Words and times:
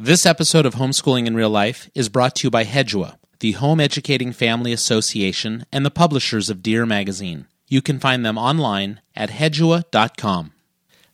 This 0.00 0.26
episode 0.26 0.64
of 0.64 0.76
Homeschooling 0.76 1.26
in 1.26 1.34
Real 1.34 1.50
Life 1.50 1.90
is 1.92 2.08
brought 2.08 2.36
to 2.36 2.46
you 2.46 2.52
by 2.52 2.64
Hedua, 2.64 3.18
the 3.40 3.52
Home 3.52 3.80
Educating 3.80 4.32
Family 4.32 4.72
Association, 4.72 5.66
and 5.72 5.84
the 5.84 5.90
publishers 5.90 6.48
of 6.48 6.62
Dear 6.62 6.86
Magazine. 6.86 7.48
You 7.66 7.82
can 7.82 7.98
find 7.98 8.24
them 8.24 8.38
online 8.38 9.00
at 9.16 9.30
hedua.com. 9.30 10.52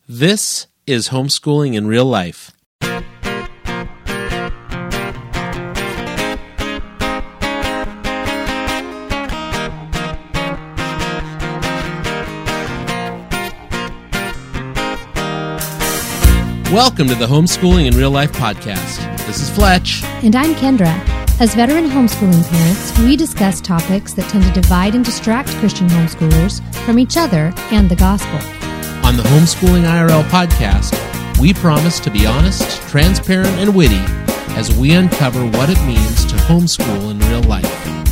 This 0.07 0.67
is 0.85 1.09
Homeschooling 1.09 1.73
in 1.73 1.87
Real 1.87 2.05
Life. 2.05 2.51
Welcome 16.75 17.07
to 17.07 17.15
the 17.15 17.25
Homeschooling 17.25 17.87
in 17.87 17.95
Real 17.95 18.11
Life 18.11 18.33
podcast. 18.33 18.97
This 19.25 19.41
is 19.41 19.49
Fletch. 19.49 20.03
And 20.25 20.35
I'm 20.35 20.53
Kendra. 20.55 20.93
As 21.39 21.55
veteran 21.55 21.85
homeschooling 21.85 22.45
parents, 22.49 22.99
we 22.99 23.15
discuss 23.15 23.61
topics 23.61 24.11
that 24.15 24.29
tend 24.29 24.43
to 24.43 24.51
divide 24.51 24.93
and 24.93 25.05
distract 25.05 25.47
Christian 25.51 25.87
homeschoolers 25.87 26.61
from 26.85 26.99
each 26.99 27.15
other 27.15 27.53
and 27.71 27.87
the 27.87 27.95
gospel. 27.95 28.35
On 29.07 29.15
the 29.15 29.23
Homeschooling 29.23 29.85
IRL 29.85 30.23
podcast, 30.23 30.91
we 31.39 31.53
promise 31.53 31.97
to 32.01 32.11
be 32.11 32.25
honest, 32.25 32.81
transparent, 32.89 33.57
and 33.57 33.73
witty 33.73 34.03
as 34.57 34.75
we 34.75 34.91
uncover 34.95 35.45
what 35.45 35.69
it 35.69 35.81
means 35.85 36.25
to 36.25 36.35
homeschool 36.35 37.09
in 37.09 37.19
real 37.19 37.43
life. 37.43 38.04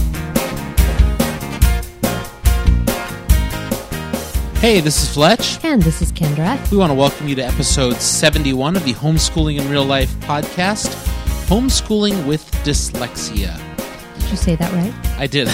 Hey, 4.63 4.79
this 4.79 5.03
is 5.03 5.13
Fletch. 5.13 5.61
And 5.65 5.81
this 5.81 6.01
is 6.01 6.09
Kendra. 6.13 6.71
We 6.71 6.77
want 6.77 6.89
to 6.89 6.93
welcome 6.93 7.27
you 7.27 7.35
to 7.35 7.41
episode 7.41 7.95
71 7.97 8.77
of 8.77 8.85
the 8.85 8.93
Homeschooling 8.93 9.59
in 9.59 9.69
Real 9.69 9.83
Life 9.83 10.09
podcast 10.21 10.87
Homeschooling 11.47 12.25
with 12.25 12.49
Dyslexia. 12.63 13.59
Did 14.21 14.31
you 14.31 14.37
say 14.37 14.55
that 14.55 14.71
right? 14.71 15.19
I 15.19 15.27
did. 15.27 15.49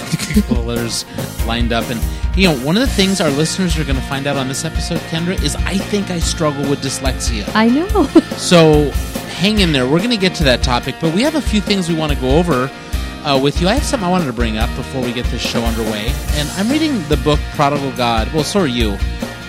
well, 0.52 0.62
letters 0.62 1.06
lined 1.48 1.74
up. 1.74 1.90
And, 1.90 2.00
you 2.38 2.50
know, 2.50 2.60
one 2.64 2.78
of 2.78 2.82
the 2.82 2.94
things 2.94 3.20
our 3.20 3.32
listeners 3.32 3.80
are 3.80 3.84
going 3.84 3.96
to 3.96 4.06
find 4.06 4.28
out 4.28 4.38
on 4.38 4.48
this 4.48 4.64
episode, 4.64 5.00
Kendra, 5.10 5.42
is 5.42 5.56
I 5.56 5.80
think 5.80 6.12
I 6.12 6.20
struggle 6.20 6.70
with 6.70 6.84
dyslexia. 6.84 7.50
I 7.56 7.68
know. 7.68 8.08
So 8.38 8.92
hang 9.32 9.58
in 9.58 9.72
there. 9.72 9.88
We're 9.88 9.98
going 9.98 10.12
to 10.12 10.18
get 10.18 10.36
to 10.36 10.44
that 10.44 10.62
topic, 10.62 10.94
but 11.02 11.16
we 11.16 11.24
have 11.24 11.34
a 11.34 11.42
few 11.42 11.62
things 11.62 11.90
we 11.90 11.96
want 11.96 12.14
to 12.14 12.20
go 12.20 12.38
over 12.38 12.70
uh, 13.24 13.40
with 13.42 13.62
you. 13.62 13.68
I 13.68 13.74
have 13.74 13.84
something 13.84 14.08
I 14.08 14.12
wanted 14.12 14.26
to 14.26 14.34
bring 14.34 14.58
up 14.58 14.74
before 14.76 15.02
we 15.02 15.14
get 15.14 15.26
this 15.28 15.42
show 15.42 15.62
underway. 15.64 16.12
And 16.32 16.50
I'm 16.52 16.70
reading 16.70 17.02
the 17.10 17.18
book 17.18 17.40
Prodigal 17.56 17.92
God. 17.94 18.32
Well, 18.34 18.44
so 18.44 18.62
are 18.62 18.68
you, 18.68 18.98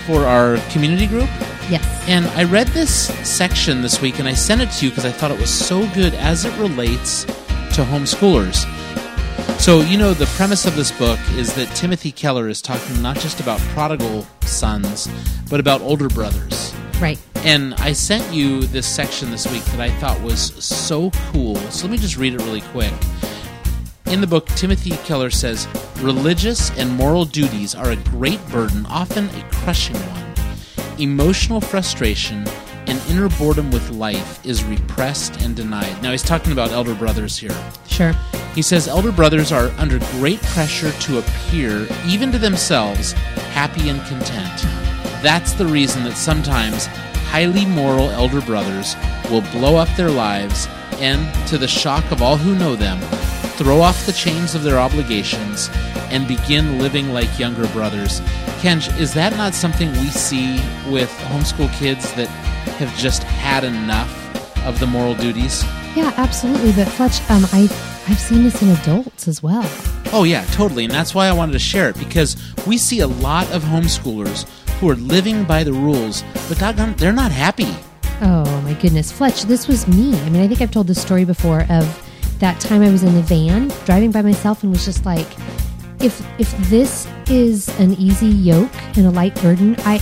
for 0.07 0.27
our 0.27 0.57
community 0.71 1.07
group. 1.07 1.29
yes. 1.71 2.05
And 2.09 2.27
I 2.29 2.45
read 2.45 2.69
this 2.69 3.07
section 3.29 3.83
this 3.83 4.01
week 4.01 4.19
and 4.19 4.27
I 4.29 4.33
sent 4.35 4.61
it 4.61 4.71
to 4.73 4.87
you 4.87 4.91
because 4.91 5.05
I 5.05 5.13
thought 5.13 5.31
it 5.31 5.39
was 5.39 5.51
so 5.53 5.87
good 5.95 6.15
as 6.15 6.45
it 6.45 6.57
relates 6.59 7.25
to 7.25 7.85
homeschoolers. 7.85 8.67
So, 9.61 9.81
you 9.81 9.99
know, 9.99 10.15
the 10.15 10.27
premise 10.27 10.65
of 10.67 10.75
this 10.75 10.91
book 10.91 11.19
is 11.33 11.55
that 11.55 11.75
Timothy 11.77 12.13
Keller 12.13 12.49
is 12.49 12.63
talking 12.63 13.01
not 13.03 13.19
just 13.19 13.41
about 13.41 13.61
prodigal 13.75 14.27
sons, 14.43 15.09
but 15.51 15.61
about 15.61 15.81
older 15.83 16.09
brothers. 16.09 16.75
Right. 16.99 17.19
And 17.37 17.75
I 17.75 17.93
sent 17.93 18.33
you 18.35 18.63
this 18.63 18.87
section 18.87 19.31
this 19.31 19.51
week 19.51 19.65
that 19.65 19.81
I 19.81 19.91
thought 19.99 20.21
was 20.23 20.53
so 20.65 21.11
cool. 21.33 21.57
So 21.71 21.87
let 21.87 21.93
me 21.93 21.99
just 21.99 22.17
read 22.17 22.35
it 22.35 22.39
really 22.39 22.61
quick. 22.73 22.93
In 24.11 24.21
the 24.21 24.27
book, 24.27 24.47
Timothy 24.57 24.91
Keller 25.05 25.31
says 25.31 25.69
religious 26.01 26.77
and 26.77 26.91
moral 26.91 27.25
duties 27.25 27.77
are 27.77 27.93
a 27.93 27.97
great 27.97 28.45
burden, 28.49 28.85
often 28.87 29.29
a 29.29 29.49
crushing 29.53 29.95
one. 29.95 30.35
Emotional 30.99 31.61
frustration 31.61 32.45
and 32.89 33.01
inner 33.09 33.29
boredom 33.29 33.71
with 33.71 33.89
life 33.91 34.45
is 34.45 34.65
repressed 34.65 35.41
and 35.43 35.55
denied. 35.55 36.03
Now, 36.03 36.11
he's 36.11 36.25
talking 36.25 36.51
about 36.51 36.73
elder 36.73 36.97
brothers 36.97 37.39
here. 37.39 37.55
Sure. 37.87 38.13
He 38.53 38.63
says 38.63 38.89
elder 38.89 39.13
brothers 39.13 39.53
are 39.53 39.69
under 39.79 40.01
great 40.19 40.43
pressure 40.43 40.91
to 40.91 41.19
appear, 41.21 41.87
even 42.05 42.33
to 42.33 42.39
themselves, 42.39 43.13
happy 43.53 43.91
and 43.91 44.01
content. 44.07 44.63
That's 45.23 45.53
the 45.53 45.67
reason 45.67 46.03
that 46.03 46.17
sometimes 46.17 46.87
highly 47.31 47.65
moral 47.65 48.11
elder 48.11 48.41
brothers 48.41 48.97
will 49.31 49.43
blow 49.53 49.77
up 49.77 49.89
their 49.97 50.11
lives 50.11 50.67
and, 50.95 51.33
to 51.47 51.59
the 51.59 51.69
shock 51.69 52.11
of 52.11 52.23
all 52.23 52.37
who 52.37 52.57
know 52.57 52.75
them, 52.75 52.99
throw 53.61 53.83
off 53.83 54.07
the 54.07 54.13
chains 54.13 54.55
of 54.55 54.63
their 54.63 54.79
obligations 54.79 55.69
and 56.09 56.27
begin 56.27 56.79
living 56.79 57.13
like 57.13 57.39
younger 57.39 57.67
brothers. 57.69 58.21
Kenj, 58.63 58.99
is 58.99 59.13
that 59.13 59.37
not 59.37 59.53
something 59.53 59.93
we 59.93 60.07
see 60.07 60.55
with 60.91 61.11
homeschool 61.29 61.71
kids 61.75 62.11
that 62.15 62.29
have 62.79 62.97
just 62.97 63.23
had 63.23 63.63
enough 63.63 64.11
of 64.65 64.81
the 64.81 64.87
moral 64.87 65.15
duties? 65.15 65.63
Yeah, 65.95 66.11
absolutely. 66.17 66.73
But 66.73 66.89
Fletch, 66.89 67.21
um, 67.31 67.45
I 67.53 67.69
I've 68.09 68.19
seen 68.19 68.45
this 68.45 68.63
in 68.63 68.71
adults 68.71 69.29
as 69.29 69.43
well. 69.43 69.71
Oh, 70.07 70.25
yeah, 70.25 70.43
totally. 70.53 70.85
And 70.85 70.93
that's 70.95 71.15
why 71.15 71.27
I 71.27 71.33
wanted 71.33 71.53
to 71.53 71.59
share 71.59 71.91
it 71.91 71.99
because 71.99 72.39
we 72.67 72.79
see 72.79 73.01
a 73.01 73.07
lot 73.07 73.51
of 73.53 73.63
homeschoolers 73.63 74.49
who 74.79 74.89
are 74.89 74.97
living 74.97 75.45
by 75.45 75.65
the 75.65 75.73
rules, 75.75 76.25
but 76.49 76.59
doggone, 76.59 76.95
they're 76.95 77.13
not 77.13 77.31
happy. 77.31 77.77
Oh 78.23 78.63
my 78.63 78.73
goodness, 78.73 79.13
Fletch, 79.13 79.43
this 79.43 79.69
was 79.69 79.87
me. 79.87 80.19
I 80.19 80.31
mean, 80.31 80.41
I 80.41 80.49
think 80.49 80.63
I've 80.63 80.71
told 80.71 80.87
this 80.87 81.01
story 81.01 81.27
before 81.27 81.67
of 81.69 82.10
that 82.41 82.61
time 82.61 82.83
I 82.83 82.91
was 82.91 83.03
in 83.03 83.15
the 83.15 83.23
van 83.23 83.69
driving 83.85 84.11
by 84.11 84.23
myself 84.23 84.63
and 84.63 84.73
was 84.73 84.85
just 84.85 85.05
like, 85.07 85.27
if 86.01 86.21
if 86.41 86.51
this 86.71 87.07
is 87.29 87.69
an 87.79 87.93
easy 87.95 88.27
yoke 88.29 88.71
and 88.97 89.07
a 89.07 89.11
light 89.11 89.35
burden, 89.43 89.77
I 89.81 90.01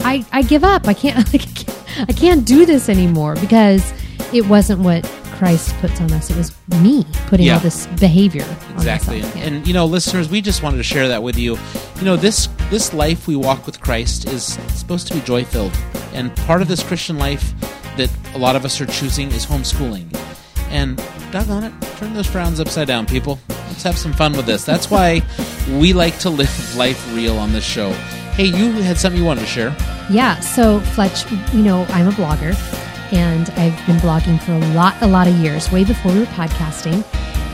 I, 0.00 0.24
I 0.32 0.42
give 0.42 0.62
up. 0.64 0.86
I 0.86 0.94
can't, 0.94 1.16
like, 1.32 1.42
I 1.48 1.52
can't 1.54 1.74
I 2.10 2.12
can't 2.12 2.44
do 2.46 2.64
this 2.66 2.88
anymore 2.88 3.34
because 3.36 3.92
it 4.32 4.46
wasn't 4.46 4.80
what 4.80 5.04
Christ 5.38 5.74
puts 5.76 6.00
on 6.00 6.12
us. 6.12 6.30
It 6.30 6.36
was 6.36 6.52
me 6.82 7.04
putting 7.26 7.46
Yeah. 7.46 7.54
all 7.54 7.60
this 7.60 7.86
behavior 7.98 8.44
Exactly. 8.74 9.20
Yeah. 9.20 9.26
And 9.38 9.66
you 9.66 9.72
know, 9.72 9.86
listeners, 9.86 10.28
we 10.28 10.40
just 10.40 10.62
wanted 10.62 10.76
to 10.78 10.82
share 10.82 11.08
that 11.08 11.22
with 11.22 11.36
you. 11.38 11.56
You 11.96 12.04
know, 12.04 12.16
this 12.16 12.48
this 12.70 12.92
life 12.92 13.26
we 13.28 13.36
walk 13.36 13.64
with 13.66 13.80
Christ 13.80 14.26
is 14.26 14.44
supposed 14.74 15.06
to 15.08 15.14
be 15.14 15.20
joy 15.20 15.44
filled. 15.44 15.72
And 16.12 16.34
part 16.38 16.60
of 16.62 16.68
this 16.68 16.82
Christian 16.82 17.18
life 17.18 17.52
that 17.96 18.10
a 18.34 18.38
lot 18.38 18.54
of 18.56 18.64
us 18.64 18.80
are 18.80 18.86
choosing 18.86 19.28
is 19.32 19.46
homeschooling. 19.46 20.06
And 20.70 20.96
doggone 21.30 21.64
it, 21.64 21.72
turn 21.96 22.14
those 22.14 22.26
frowns 22.26 22.60
upside 22.60 22.86
down, 22.86 23.06
people. 23.06 23.38
Let's 23.48 23.82
have 23.82 23.98
some 23.98 24.12
fun 24.12 24.32
with 24.32 24.46
this. 24.46 24.64
That's 24.64 24.90
why 24.90 25.22
we 25.78 25.92
like 25.92 26.18
to 26.20 26.30
live 26.30 26.74
life 26.76 27.14
real 27.14 27.38
on 27.38 27.52
this 27.52 27.64
show. 27.64 27.92
Hey, 28.32 28.46
you 28.46 28.72
had 28.72 28.98
something 28.98 29.20
you 29.20 29.26
wanted 29.26 29.42
to 29.42 29.46
share. 29.46 29.76
Yeah, 30.10 30.38
so 30.40 30.80
Fletch, 30.80 31.30
you 31.52 31.62
know, 31.62 31.84
I'm 31.90 32.08
a 32.08 32.12
blogger 32.12 32.54
and 33.12 33.50
I've 33.50 33.86
been 33.86 33.96
blogging 33.96 34.40
for 34.40 34.52
a 34.52 34.74
lot 34.74 35.00
a 35.02 35.06
lot 35.06 35.26
of 35.26 35.34
years, 35.36 35.70
way 35.72 35.84
before 35.84 36.12
we 36.12 36.20
were 36.20 36.26
podcasting. 36.26 37.04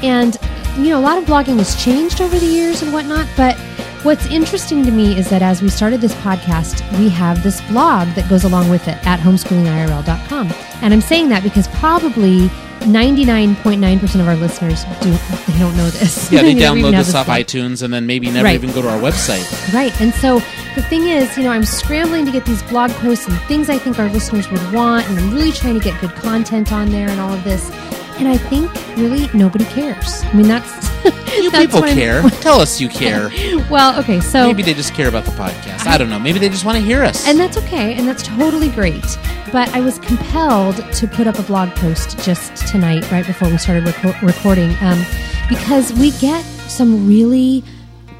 And 0.02 0.36
you 0.76 0.90
know, 0.90 0.98
a 0.98 1.02
lot 1.02 1.18
of 1.18 1.24
blogging 1.24 1.58
has 1.58 1.82
changed 1.82 2.20
over 2.20 2.38
the 2.38 2.46
years 2.46 2.82
and 2.82 2.92
whatnot, 2.92 3.28
but 3.36 3.56
what's 4.02 4.26
interesting 4.26 4.84
to 4.84 4.90
me 4.90 5.16
is 5.16 5.30
that 5.30 5.40
as 5.40 5.62
we 5.62 5.68
started 5.68 6.00
this 6.00 6.14
podcast, 6.16 6.82
we 6.98 7.08
have 7.08 7.42
this 7.42 7.60
blog 7.68 8.08
that 8.08 8.28
goes 8.28 8.44
along 8.44 8.68
with 8.68 8.86
it 8.88 8.98
at 9.06 9.20
homeschoolingirl.com. 9.20 10.52
And 10.82 10.92
I'm 10.92 11.00
saying 11.00 11.28
that 11.28 11.42
because 11.42 11.68
probably 11.68 12.48
99.9% 12.84 14.20
of 14.20 14.28
our 14.28 14.36
listeners 14.36 14.84
do 15.00 15.10
they 15.10 15.58
don't 15.58 15.76
know 15.76 15.88
this. 15.90 16.30
Yeah, 16.30 16.42
they 16.42 16.50
You 16.54 16.60
know, 16.60 16.74
download 16.74 16.92
this 16.92 17.14
off 17.14 17.26
blog. 17.26 17.38
iTunes 17.40 17.82
and 17.82 17.92
then 17.92 18.06
maybe 18.06 18.30
never 18.30 18.44
Right. 18.44 18.54
even 18.54 18.72
go 18.72 18.82
to 18.82 18.88
our 18.88 18.98
website. 19.00 19.44
Right. 19.72 19.98
And 20.00 20.12
so 20.14 20.40
the 20.74 20.82
thing 20.82 21.08
is, 21.08 21.36
you 21.36 21.44
know, 21.44 21.50
I'm 21.50 21.64
scrambling 21.64 22.24
to 22.26 22.32
get 22.32 22.44
these 22.44 22.62
blog 22.64 22.90
posts 22.92 23.26
and 23.26 23.38
things 23.42 23.68
I 23.70 23.78
think 23.78 23.98
our 23.98 24.08
listeners 24.10 24.50
would 24.50 24.72
want, 24.72 25.08
and 25.08 25.18
I'm 25.18 25.32
really 25.32 25.52
trying 25.52 25.74
to 25.74 25.84
get 25.84 26.00
good 26.00 26.14
content 26.14 26.72
on 26.72 26.90
there 26.90 27.08
and 27.08 27.20
all 27.20 27.32
of 27.32 27.42
this. 27.44 27.70
And 28.18 28.28
I 28.28 28.36
think 28.36 28.70
really 28.96 29.28
nobody 29.36 29.64
cares. 29.64 30.22
I 30.24 30.32
mean, 30.34 30.46
that's 30.48 30.72
You 31.36 31.50
that's 31.50 31.66
people 31.66 31.82
care. 31.82 32.22
Tell 32.40 32.60
us 32.60 32.80
you 32.80 32.88
care. 32.88 33.28
well, 33.70 33.98
okay, 34.00 34.20
so 34.20 34.46
Maybe 34.46 34.62
they 34.62 34.72
just 34.74 34.94
care 34.94 35.08
about 35.08 35.24
the 35.24 35.32
podcast. 35.32 35.86
I 35.86 35.98
don't 35.98 36.08
know. 36.08 36.18
Maybe 36.18 36.38
they 36.38 36.48
just 36.48 36.64
want 36.64 36.78
to 36.78 36.84
hear 36.84 37.02
us. 37.02 37.26
and 37.26 37.38
that's 37.38 37.56
okay, 37.58 37.94
and 37.94 38.06
that's 38.06 38.22
totally 38.22 38.68
great. 38.70 39.04
But 39.52 39.68
I 39.74 39.80
was 39.80 39.98
compelled 39.98 40.76
to 40.94 41.06
put 41.08 41.26
up 41.26 41.38
a 41.38 41.42
blog 41.42 41.70
post 41.70 42.18
just 42.24 42.56
tonight, 42.68 43.10
right 43.10 43.26
before 43.26 43.48
we 43.50 43.58
started 43.58 43.84
reco- 43.84 44.20
recording, 44.22 44.74
um, 44.80 45.04
because 45.48 45.92
we 45.92 46.12
get 46.12 46.42
some 46.68 47.06
really 47.06 47.62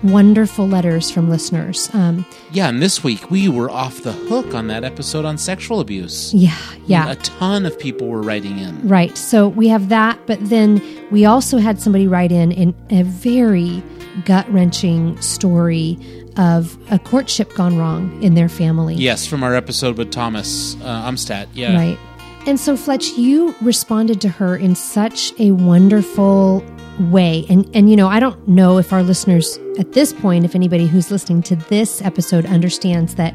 wonderful 0.05 0.69
letters 0.69 1.11
from 1.11 1.29
listeners. 1.29 1.91
Um, 1.95 2.25
Yeah, 2.53 2.69
and 2.69 2.81
this 2.81 3.03
week 3.03 3.31
we 3.31 3.49
were 3.49 3.71
off 3.71 4.03
the 4.03 4.13
hook 4.13 4.55
on 4.55 4.69
that 4.69 4.85
episode 4.85 5.25
on 5.25 5.39
sexual 5.39 5.81
abuse. 5.81 6.33
yeah, 6.35 6.57
yeah. 6.87 7.11
A 7.11 7.17
ton 7.17 7.67
of 7.67 7.79
people 7.79 8.09
were 8.09 8.23
writing 8.23 8.59
in. 8.59 8.87
Right. 8.87 9.17
So 9.17 9.49
we 9.49 9.69
have 9.69 9.89
that, 9.89 10.19
but 10.27 10.39
then 10.49 10.81
we 11.11 11.25
also 11.25 11.59
had 11.59 11.81
somebody 11.81 12.07
write 12.07 12.31
in 12.33 12.53
in 12.53 12.75
a 12.91 13.03
very 13.03 13.83
gut 14.25 14.49
wrenching 14.53 15.21
story 15.21 15.99
of 16.37 16.77
a 16.91 16.99
courtship 16.99 17.53
gone 17.55 17.77
wrong 17.79 18.23
in 18.23 18.35
their 18.35 18.49
family. 18.49 18.95
Yes, 18.95 19.27
from 19.27 19.43
our 19.43 19.55
episode 19.55 19.97
with 19.99 20.11
Thomas 20.11 20.75
uh, 20.83 21.09
Umstattd. 21.11 21.49
Yeah. 21.55 21.75
Right. 21.77 21.99
And 22.47 22.61
so, 22.61 22.77
Fletch, 22.77 23.09
you 23.17 23.55
responded 23.63 24.21
to 24.21 24.29
her 24.29 24.55
in 24.57 24.75
such 24.75 25.33
a 25.39 25.53
wonderful 25.53 26.63
way. 27.01 27.45
And, 27.49 27.69
and, 27.75 27.91
you 27.91 27.97
know, 27.97 28.09
I 28.09 28.21
don't 28.21 28.47
know 28.49 28.79
if 28.79 28.93
our 28.93 29.03
listeners 29.03 29.59
at 29.79 29.93
this 29.93 30.13
point, 30.13 30.45
if 30.45 30.55
anybody 30.55 30.87
who's 30.87 31.11
listening 31.11 31.43
to 31.45 31.57
this 31.57 32.03
episode 32.03 32.47
understands 32.47 33.17
that 33.17 33.35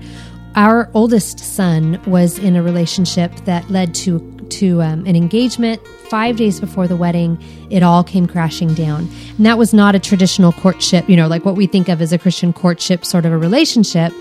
our 0.56 0.89
oldest 0.94 1.39
son 1.39 2.01
was 2.06 2.39
in 2.39 2.56
a 2.56 2.63
relationship 2.63 3.33
that 3.45 3.69
led 3.69 3.94
to 3.95 4.19
to 4.50 4.81
um, 4.81 5.06
an 5.06 5.15
engagement. 5.15 5.85
Five 6.09 6.38
days 6.38 6.59
before 6.59 6.88
the 6.88 6.95
wedding, 6.95 7.38
it 7.69 7.83
all 7.83 8.03
came 8.03 8.25
crashing 8.27 8.73
down. 8.73 9.07
And 9.38 9.45
that 9.45 9.57
was 9.57 9.73
not 9.73 9.95
a 9.95 10.00
traditional 10.00 10.51
courtship, 10.51 11.07
you 11.07 11.15
know, 11.15 11.27
like 11.27 11.45
what 11.45 11.55
we 11.55 11.67
think 11.67 11.88
of 11.88 12.01
as 12.01 12.12
a 12.12 12.17
Christian 12.17 12.51
courtship 12.51 13.05
sort 13.05 13.25
of 13.25 13.31
a 13.31 13.38
relationship. 13.38 14.12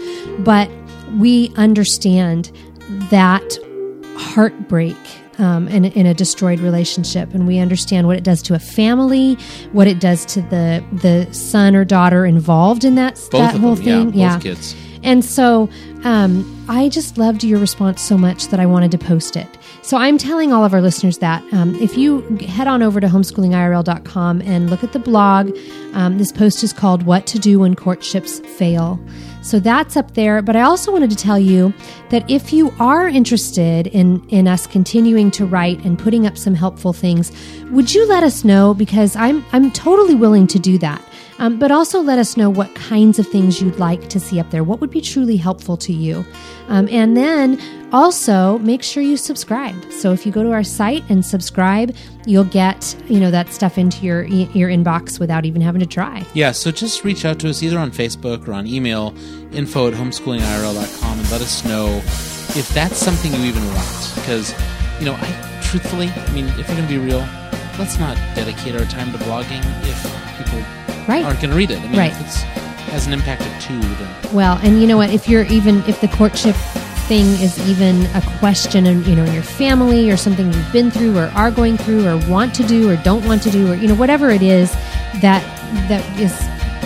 But 0.41 0.70
we 1.17 1.52
understand 1.56 2.52
that 3.11 3.58
heartbreak 4.17 4.96
um, 5.38 5.69
in, 5.69 5.85
in 5.87 6.06
a 6.06 6.14
destroyed 6.14 6.61
relationship, 6.61 7.32
and 7.35 7.46
we 7.46 7.58
understand 7.58 8.06
what 8.06 8.17
it 8.17 8.25
does 8.25 8.43
to 8.43 8.55
a 8.55 8.58
family, 8.58 9.35
what 9.73 9.87
it 9.87 10.00
does 10.00 10.25
to 10.26 10.43
the 10.43 10.85
the 10.93 11.32
son 11.32 11.75
or 11.76 11.85
daughter 11.85 12.26
involved 12.26 12.85
in 12.85 12.94
that 12.96 13.14
Both 13.14 13.32
that 13.32 13.56
whole 13.56 13.75
them, 13.76 14.11
thing. 14.11 14.20
yeah, 14.20 14.35
both 14.35 14.43
kids. 14.43 14.75
And 15.05 15.25
so 15.25 15.69
um, 16.02 16.67
I 16.69 16.88
just 16.88 17.19
loved 17.19 17.44
your 17.44 17.61
response 17.61 18.02
so 18.02 18.19
much 18.19 18.49
that 18.49 18.58
I 18.58 18.67
wanted 18.67 18.90
to 18.90 18.99
post 18.99 19.37
it. 19.37 19.46
So 19.82 19.96
I'm 19.96 20.19
telling 20.19 20.52
all 20.52 20.64
of 20.64 20.75
our 20.75 20.82
listeners 20.82 21.19
that 21.19 21.41
um, 21.52 21.76
if 21.76 21.96
you 21.96 22.23
head 22.38 22.67
on 22.67 22.82
over 22.82 23.00
to 23.00 23.06
homeschoolingirl.com 23.06 24.43
and 24.43 24.69
look 24.70 24.82
at 24.82 24.93
the 24.93 24.99
blog, 24.99 25.56
um, 25.93 26.19
this 26.19 26.32
post 26.32 26.62
is 26.64 26.73
called 26.73 27.05
What 27.05 27.26
to 27.29 27.38
Do 27.38 27.61
When 27.61 27.75
Courtships 27.76 28.41
Fail. 28.41 28.99
So 29.43 29.61
that's 29.61 29.96
up 29.96 30.14
there. 30.14 30.43
But 30.43 30.56
I 30.56 30.62
also 30.62 30.93
wanted 30.93 31.11
to 31.11 31.17
tell 31.17 31.38
you 31.38 31.73
that 32.11 32.29
if 32.31 32.52
you 32.52 32.73
are 32.79 33.08
interested 33.08 33.87
in, 33.88 34.26
in 34.29 34.46
us 34.46 34.67
continuing 34.67 35.31
to 35.32 35.46
write 35.46 35.85
and 35.85 35.99
putting 35.99 36.26
up 36.26 36.37
some 36.37 36.55
helpful 36.55 36.93
things, 36.93 37.32
would 37.70 37.94
you 37.94 38.06
let 38.06 38.23
us 38.23 38.44
know? 38.44 38.75
Because 38.75 39.17
I'm, 39.17 39.44
I'm 39.52 39.70
totally 39.70 40.14
willing 40.14 40.46
to 40.49 40.58
do 40.58 40.79
that. 40.79 41.02
Um, 41.40 41.58
but 41.58 41.70
also 41.70 42.00
let 42.00 42.19
us 42.19 42.37
know 42.37 42.50
what 42.50 42.75
kinds 42.75 43.20
of 43.20 43.26
things 43.29 43.62
you'd 43.62 43.79
like 43.79 44.08
to 44.08 44.19
see 44.19 44.40
up 44.40 44.50
there. 44.50 44.64
What 44.64 44.81
would 44.81 44.90
be 44.90 45.00
truly 45.00 45.37
helpful 45.37 45.76
to 45.76 45.93
you? 45.93 46.25
Um, 46.67 46.88
and 46.91 47.17
then 47.17 47.61
also 47.93 48.58
make 48.58 48.82
sure 48.82 49.02
you 49.02 49.17
subscribe. 49.17 49.93
So 49.93 50.12
if 50.12 50.26
you 50.26 50.32
go 50.32 50.43
to 50.43 50.50
our 50.50 50.64
site 50.64 51.05
and 51.08 51.25
subscribe, 51.25 51.94
you'll 52.29 52.45
get 52.45 52.95
you 53.09 53.19
know 53.19 53.31
that 53.31 53.49
stuff 53.53 53.79
into 53.79 54.05
your 54.05 54.23
your 54.25 54.69
inbox 54.69 55.19
without 55.19 55.45
even 55.47 55.61
having 55.63 55.81
to 55.81 55.87
try. 55.87 56.25
Yeah, 56.35 56.53
so 56.53 56.71
just 56.71 57.03
reach 57.05 57.25
out 57.25 57.39
to 57.41 57.49
us 57.49 57.63
either 57.63 57.79
on 57.79 57.91
Facebook 57.91 58.47
or 58.47 58.53
on 58.53 58.67
email, 58.67 59.15
info 59.53 59.89
at 59.89 59.95
homeschoolingirl.com, 59.95 61.19
and 61.19 61.31
let 61.31 61.41
us 61.41 61.65
know 61.65 61.87
if 62.57 62.69
that's 62.75 62.97
something 62.97 63.33
you 63.33 63.41
even 63.45 63.65
want. 63.67 64.13
Because, 64.15 64.55
you 65.01 65.07
know, 65.07 65.15
I 65.15 65.61
truthfully, 65.63 66.09
I 66.09 66.33
mean, 66.33 66.47
if 66.59 66.69
we're 66.69 66.77
going 66.77 66.87
to 66.89 66.93
be 66.93 66.99
real, 66.99 67.27
let's 67.79 67.99
not 67.99 68.17
dedicate 68.35 68.75
our 68.75 68.85
time 68.87 69.11
to 69.13 69.19
blogging 69.19 69.63
if 69.89 70.03
people 70.39 70.61
Right. 71.09 71.25
aren't 71.25 71.41
going 71.41 71.51
to 71.51 71.57
read 71.57 71.71
it. 71.71 71.79
I 71.79 71.87
mean, 71.89 71.97
Right. 71.99 72.13
if 72.13 72.21
it's 72.21 72.43
has 72.93 73.07
an 73.07 73.13
impact 73.13 73.43
of 73.43 73.63
two, 73.63 73.79
then 73.81 74.09
Well, 74.33 74.59
and 74.63 74.81
you 74.81 74.87
know 74.87 74.97
what? 74.97 75.11
If 75.11 75.29
you're 75.29 75.45
even 75.45 75.83
if 75.87 76.01
the 76.01 76.09
courtship 76.09 76.57
thing 77.08 77.26
is 77.43 77.58
even 77.69 78.06
a 78.14 78.22
question 78.38 78.87
in 78.87 79.02
you 79.05 79.16
know 79.16 79.25
in 79.25 79.32
your 79.32 79.43
family 79.43 80.10
or 80.10 80.16
something 80.16 80.52
you've 80.52 80.72
been 80.72 80.90
through 80.90 81.16
or 81.16 81.26
are 81.34 81.50
going 81.50 81.76
through 81.76 82.06
or 82.06 82.16
want 82.28 82.55
to 82.55 82.62
do 82.62 82.88
or 82.90 82.96
don't 82.96 83.25
want 83.26 83.43
to 83.43 83.50
do 83.50 83.72
or 83.72 83.75
you 83.75 83.88
know 83.88 83.94
whatever 83.94 84.31
it 84.31 84.43
is 84.43 84.70
that 85.20 85.43
that 85.88 86.05
is 86.20 86.32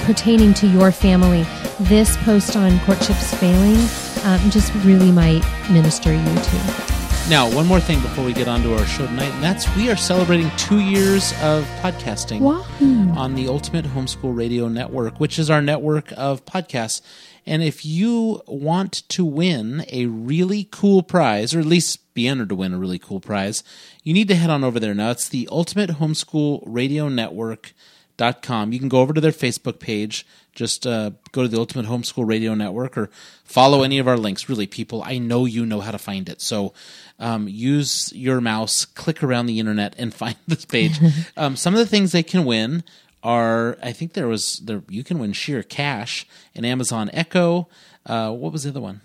pertaining 0.04 0.52
to 0.54 0.66
your 0.66 0.92
family, 0.92 1.44
this 1.80 2.16
post 2.19 2.56
on 2.56 2.78
courtships 2.80 3.34
failing 3.34 3.78
um, 4.24 4.50
just 4.50 4.72
really 4.84 5.12
might 5.12 5.42
minister 5.70 6.12
you 6.12 6.24
to. 6.24 6.92
Now, 7.28 7.48
one 7.54 7.66
more 7.66 7.80
thing 7.80 8.00
before 8.00 8.24
we 8.24 8.32
get 8.32 8.48
on 8.48 8.62
to 8.62 8.76
our 8.76 8.84
show 8.84 9.06
tonight, 9.06 9.30
and 9.30 9.42
that's 9.42 9.72
we 9.76 9.90
are 9.90 9.96
celebrating 9.96 10.50
two 10.56 10.80
years 10.80 11.32
of 11.40 11.64
podcasting 11.80 12.40
Wahoo. 12.40 13.10
on 13.12 13.34
the 13.34 13.48
Ultimate 13.48 13.84
Homeschool 13.84 14.36
Radio 14.36 14.69
Network, 14.69 15.20
which 15.20 15.38
is 15.38 15.48
our 15.48 15.62
network 15.62 16.12
of 16.16 16.44
podcasts. 16.44 17.00
And 17.47 17.62
if 17.62 17.85
you 17.85 18.43
want 18.47 19.09
to 19.09 19.25
win 19.25 19.85
a 19.89 20.06
really 20.06 20.69
cool 20.71 21.03
prize, 21.03 21.55
or 21.55 21.61
at 21.61 21.67
least 21.67 22.15
be 22.15 22.29
entered 22.29 22.50
to 22.50 22.55
win 22.55 22.73
a 22.73 22.79
really 22.79 22.99
cool 22.99 23.21
prize, 23.21 23.65
you 24.05 24.15
need 24.15 24.29
to 24.29 24.35
head 24.35 24.50
on 24.50 24.65
over 24.65 24.79
there. 24.79 24.94
Now, 24.94 25.11
it's 25.11 25.29
the 25.29 25.49
Ultimate 25.50 25.91
Homeschool 25.91 26.62
Radio 26.67 27.09
Network 27.09 27.73
dot 28.17 28.43
com. 28.43 28.73
You 28.73 28.79
can 28.79 28.89
go 28.89 29.00
over 29.00 29.12
to 29.12 29.21
their 29.21 29.33
Facebook 29.33 29.81
page. 29.81 30.27
Just 30.55 30.87
uh, 30.87 31.12
go 31.33 31.43
to 31.43 31.49
the 31.49 31.59
Ultimate 31.59 31.87
Homeschool 31.87 32.27
Radio 32.27 32.55
Network 32.55 32.99
or 32.99 33.11
follow 33.43 33.83
any 33.83 33.99
of 33.99 34.06
our 34.06 34.19
links. 34.19 34.49
Really, 34.49 34.67
people, 34.67 35.03
I 35.05 35.19
know 35.19 35.47
you 35.47 35.65
know 35.65 35.81
how 35.81 35.91
to 35.91 35.99
find 35.99 36.29
it. 36.29 36.43
So 36.43 36.75
um, 37.19 37.49
use 37.49 38.12
your 38.15 38.41
mouse, 38.41 38.85
click 38.85 39.23
around 39.23 39.47
the 39.47 39.59
internet, 39.59 39.94
and 39.97 40.12
find 40.23 40.37
this 40.47 40.65
page. 40.65 41.00
um, 41.37 41.56
some 41.56 41.75
of 41.75 41.79
the 41.79 41.87
things 41.87 42.12
they 42.12 42.23
can 42.23 42.44
win 42.44 42.85
are, 43.22 43.76
I 43.82 43.92
think 43.92 44.12
there 44.14 44.28
was 44.28 44.60
there 44.64 44.82
you 44.88 45.04
can 45.04 45.19
win 45.19 45.32
sheer 45.32 45.62
cash, 45.62 46.26
an 46.54 46.64
Amazon 46.64 47.10
Echo. 47.12 47.69
Uh, 48.06 48.32
what 48.32 48.52
was 48.52 48.64
the 48.64 48.70
other 48.70 48.80
one? 48.80 49.00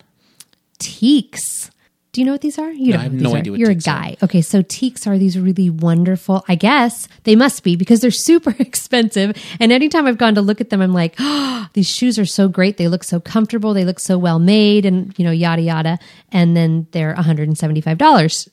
Tieks. 0.79 1.69
Do 2.13 2.21
you 2.21 2.25
know 2.25 2.31
what 2.31 2.41
these 2.41 2.57
are? 2.57 2.71
You 2.71 2.87
No, 2.87 2.91
don't 2.93 2.99
I 2.99 3.03
have 3.03 3.13
no 3.13 3.29
these 3.29 3.35
idea 3.39 3.57
You're 3.57 3.71
a 3.71 3.75
Tieks 3.75 3.87
are. 3.87 3.91
guy. 4.01 4.17
Okay, 4.23 4.41
so 4.41 4.63
Tieks 4.63 5.05
are 5.05 5.17
these 5.19 5.37
really 5.37 5.69
wonderful. 5.69 6.43
I 6.47 6.55
guess 6.55 7.07
they 7.25 7.35
must 7.35 7.63
be 7.63 7.75
because 7.75 7.99
they're 7.99 8.09
super 8.31 8.55
expensive. 8.57 9.37
And 9.59 9.71
anytime 9.71 10.07
I've 10.07 10.17
gone 10.17 10.33
to 10.35 10.41
look 10.41 10.59
at 10.59 10.71
them, 10.71 10.81
I'm 10.81 10.93
like, 10.93 11.13
oh, 11.19 11.67
these 11.73 11.87
shoes 11.89 12.17
are 12.17 12.25
so 12.25 12.47
great. 12.47 12.77
They 12.77 12.87
look 12.87 13.03
so 13.03 13.19
comfortable. 13.19 13.73
They 13.75 13.85
look 13.85 13.99
so 13.99 14.17
well 14.17 14.39
made, 14.39 14.85
and 14.85 15.13
you 15.19 15.25
know, 15.25 15.31
yada 15.31 15.61
yada. 15.61 15.99
And 16.31 16.57
then 16.57 16.87
they're 16.91 17.13
175 17.13 17.97
dollars. 17.99 18.49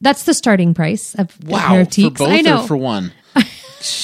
That's 0.00 0.24
the 0.24 0.34
starting 0.34 0.74
price 0.74 1.14
of 1.16 1.36
a 1.40 1.42
pair 1.44 1.50
Wow, 1.50 1.80
of 1.82 1.88
Tieks. 1.88 2.20
I 2.20 2.40
know. 2.40 2.62
or 2.62 2.66
for 2.66 2.76
one? 2.76 3.12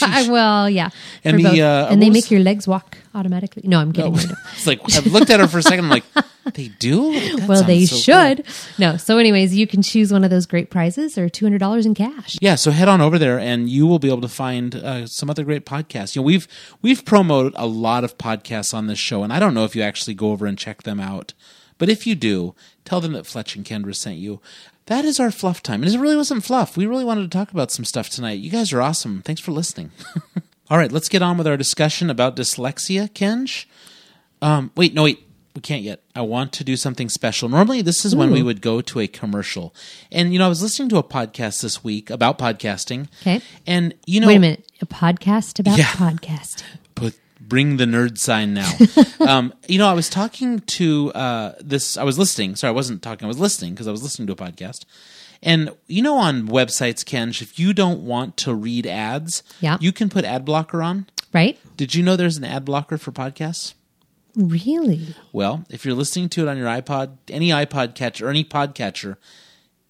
I- 0.02 0.28
well, 0.28 0.68
yeah. 0.70 0.90
And 1.24 1.38
the, 1.44 1.62
uh, 1.62 1.88
and 1.90 2.02
they 2.02 2.10
make 2.10 2.30
your 2.30 2.40
legs 2.40 2.68
walk 2.68 2.98
automatically. 3.14 3.62
No, 3.66 3.80
I'm 3.80 3.92
kidding. 3.92 4.14
No. 4.14 4.20
It's 4.54 4.66
like 4.66 4.80
I've 4.94 5.06
looked 5.06 5.30
at 5.30 5.40
her 5.40 5.46
for 5.48 5.58
a 5.58 5.62
second. 5.62 5.86
I'm 5.86 5.90
like, 5.90 6.04
they 6.54 6.68
do. 6.78 7.12
That 7.38 7.48
well, 7.48 7.62
they 7.64 7.86
so 7.86 7.94
cool. 7.94 8.00
should. 8.00 8.46
No. 8.78 8.96
So, 8.96 9.18
anyways, 9.18 9.54
you 9.54 9.66
can 9.66 9.82
choose 9.82 10.12
one 10.12 10.24
of 10.24 10.30
those 10.30 10.46
great 10.46 10.70
prizes 10.70 11.18
or 11.18 11.28
two 11.28 11.44
hundred 11.44 11.58
dollars 11.58 11.86
in 11.86 11.94
cash. 11.94 12.36
Yeah, 12.40 12.54
so 12.54 12.70
head 12.70 12.88
on 12.88 13.00
over 13.00 13.18
there, 13.18 13.38
and 13.38 13.68
you 13.68 13.86
will 13.86 13.98
be 13.98 14.08
able 14.08 14.20
to 14.22 14.28
find 14.28 14.74
uh, 14.74 15.06
some 15.06 15.28
other 15.30 15.44
great 15.44 15.66
podcasts. 15.66 16.14
You 16.14 16.22
know, 16.22 16.26
we've 16.26 16.46
we've 16.82 17.04
promoted 17.04 17.52
a 17.56 17.66
lot 17.66 18.04
of 18.04 18.16
podcasts 18.18 18.74
on 18.74 18.86
this 18.86 18.98
show, 18.98 19.22
and 19.22 19.32
I 19.32 19.38
don't 19.38 19.54
know 19.54 19.64
if 19.64 19.74
you 19.74 19.82
actually 19.82 20.14
go 20.14 20.30
over 20.30 20.46
and 20.46 20.56
check 20.58 20.82
them 20.84 21.00
out, 21.00 21.34
but 21.78 21.88
if 21.88 22.06
you 22.06 22.14
do, 22.14 22.54
tell 22.84 23.00
them 23.00 23.12
that 23.12 23.26
Fletch 23.26 23.56
and 23.56 23.64
Kendra 23.64 23.94
sent 23.94 24.16
you. 24.16 24.40
That 24.86 25.04
is 25.04 25.18
our 25.18 25.30
fluff 25.30 25.62
time, 25.62 25.82
and 25.82 25.92
it 25.94 25.98
really 25.98 26.16
wasn't 26.16 26.44
fluff. 26.44 26.76
We 26.76 26.84
really 26.86 27.04
wanted 27.04 27.22
to 27.30 27.36
talk 27.38 27.50
about 27.50 27.70
some 27.70 27.84
stuff 27.86 28.10
tonight. 28.10 28.38
You 28.40 28.50
guys 28.50 28.72
are 28.72 28.82
awesome. 28.82 29.22
Thanks 29.22 29.40
for 29.40 29.52
listening. 29.52 29.92
All 30.70 30.76
right, 30.78 30.92
let's 30.92 31.08
get 31.08 31.22
on 31.22 31.38
with 31.38 31.46
our 31.46 31.56
discussion 31.56 32.10
about 32.10 32.36
dyslexia, 32.36 33.08
Kenj. 33.10 33.64
Um, 34.42 34.70
wait, 34.76 34.92
no, 34.94 35.04
wait. 35.04 35.20
We 35.54 35.60
can't 35.60 35.82
yet. 35.82 36.02
I 36.16 36.22
want 36.22 36.52
to 36.54 36.64
do 36.64 36.76
something 36.76 37.08
special. 37.08 37.48
Normally, 37.48 37.80
this 37.80 38.04
is 38.04 38.16
when 38.16 38.32
we 38.32 38.42
would 38.42 38.60
go 38.60 38.80
to 38.80 38.98
a 38.98 39.06
commercial. 39.06 39.72
And, 40.10 40.32
you 40.32 40.38
know, 40.40 40.46
I 40.46 40.48
was 40.48 40.60
listening 40.60 40.88
to 40.88 40.96
a 40.96 41.04
podcast 41.04 41.62
this 41.62 41.84
week 41.84 42.10
about 42.10 42.38
podcasting. 42.40 43.06
Okay. 43.22 43.40
And, 43.64 43.94
you 44.04 44.20
know, 44.20 44.26
Wait 44.26 44.36
a 44.36 44.40
minute. 44.40 44.68
A 44.80 44.86
podcast 44.86 45.60
about 45.60 45.78
Yeah. 45.78 45.84
podcasting. 45.84 46.64
put 46.96 47.14
bring 47.54 47.76
the 47.76 47.84
nerd 47.84 48.18
sign 48.18 48.52
now. 48.52 48.68
um, 49.20 49.54
you 49.68 49.78
know, 49.78 49.86
I 49.86 49.92
was 49.92 50.10
talking 50.10 50.58
to 50.58 51.12
uh, 51.12 51.52
this. 51.60 51.96
I 51.96 52.02
was 52.02 52.18
listening. 52.18 52.56
Sorry, 52.56 52.70
I 52.70 52.74
wasn't 52.74 53.00
talking. 53.00 53.26
I 53.26 53.28
was 53.28 53.38
listening 53.38 53.74
because 53.74 53.86
I 53.86 53.92
was 53.92 54.02
listening 54.02 54.26
to 54.26 54.32
a 54.32 54.36
podcast. 54.36 54.84
And 55.40 55.70
you 55.86 56.02
know, 56.02 56.16
on 56.16 56.48
websites, 56.48 57.04
Kenj, 57.04 57.40
if 57.42 57.56
you 57.56 57.72
don't 57.72 58.04
want 58.04 58.36
to 58.38 58.52
read 58.52 58.88
ads, 58.88 59.44
Yeah. 59.60 59.76
you 59.80 59.92
can 59.92 60.08
put 60.08 60.24
ad 60.24 60.44
blocker 60.44 60.82
on. 60.82 61.06
Right? 61.32 61.56
Did 61.76 61.94
you 61.94 62.02
know 62.02 62.16
there's 62.16 62.38
an 62.38 62.44
ad 62.44 62.64
blocker 62.64 62.98
for 62.98 63.12
podcasts? 63.12 63.74
Really? 64.34 65.14
Well, 65.32 65.64
if 65.70 65.84
you're 65.84 65.94
listening 65.94 66.28
to 66.30 66.42
it 66.42 66.48
on 66.48 66.56
your 66.58 66.66
iPod, 66.66 67.18
any 67.28 67.50
iPod 67.50 67.94
catcher 67.94 68.26
or 68.26 68.30
any 68.30 68.42
podcatcher, 68.42 69.16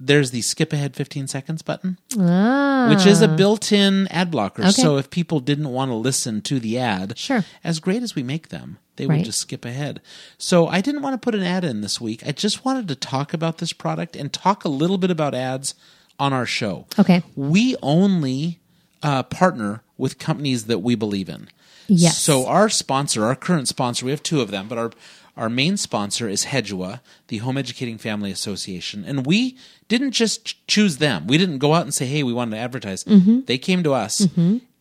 there's 0.06 0.30
the 0.30 0.42
skip 0.42 0.72
ahead 0.72 0.94
15 0.94 1.26
seconds 1.28 1.62
button, 1.62 1.98
Ah. 2.18 2.88
which 2.90 3.06
is 3.06 3.20
a 3.22 3.28
built-in 3.28 4.06
ad 4.08 4.30
blocker. 4.30 4.62
Okay. 4.62 4.70
So 4.72 4.96
if 4.96 5.10
people 5.10 5.40
didn't 5.40 5.68
want 5.70 5.90
to 5.90 5.94
listen 5.94 6.40
to 6.42 6.60
the 6.60 6.78
ad, 6.78 7.16
Sure. 7.18 7.44
as 7.62 7.80
great 7.80 8.02
as 8.02 8.14
we 8.14 8.22
make 8.22 8.48
them, 8.48 8.78
they 8.96 9.06
Right. 9.06 9.18
would 9.18 9.24
just 9.24 9.38
skip 9.40 9.64
ahead. 9.64 10.00
So 10.38 10.66
I 10.68 10.80
didn't 10.80 11.02
want 11.02 11.14
to 11.14 11.24
put 11.24 11.34
an 11.34 11.42
ad 11.42 11.64
in 11.64 11.80
this 11.80 12.00
week. 12.00 12.22
I 12.26 12.32
just 12.32 12.64
wanted 12.64 12.88
to 12.88 12.94
talk 12.94 13.32
about 13.32 13.58
this 13.58 13.72
product 13.72 14.14
and 14.16 14.32
talk 14.32 14.64
a 14.64 14.68
little 14.68 14.98
bit 14.98 15.10
about 15.10 15.34
ads 15.34 15.74
on 16.18 16.32
our 16.32 16.46
show. 16.46 16.86
Okay. 16.98 17.22
We 17.34 17.76
only 17.82 18.60
uh, 19.02 19.22
partner 19.24 19.82
with 19.98 20.18
companies 20.18 20.64
that 20.64 20.78
we 20.78 20.94
believe 20.94 21.28
in. 21.28 21.48
Yes. 21.88 22.16
So 22.18 22.46
our 22.46 22.70
sponsor, 22.70 23.26
our 23.26 23.34
current 23.36 23.68
sponsor, 23.68 24.06
we 24.06 24.10
have 24.12 24.22
two 24.22 24.40
of 24.40 24.50
them, 24.50 24.66
but 24.68 24.78
our 24.78 24.90
our 25.36 25.50
main 25.50 25.76
sponsor 25.76 26.28
is 26.28 26.44
Hedua, 26.46 27.00
the 27.26 27.38
Home 27.38 27.58
Educating 27.58 27.98
Family 27.98 28.30
Association, 28.30 29.04
and 29.04 29.26
we 29.26 29.56
didn't 29.88 30.12
just 30.12 30.66
choose 30.66 30.98
them. 30.98 31.26
We 31.26 31.38
didn't 31.38 31.58
go 31.58 31.74
out 31.74 31.82
and 31.82 31.94
say, 31.94 32.06
"Hey, 32.06 32.22
we 32.22 32.32
want 32.32 32.50
to 32.52 32.56
advertise." 32.56 33.04
Mm-hmm. 33.04 33.40
They 33.46 33.58
came 33.58 33.82
to 33.82 33.92
us, 33.92 34.26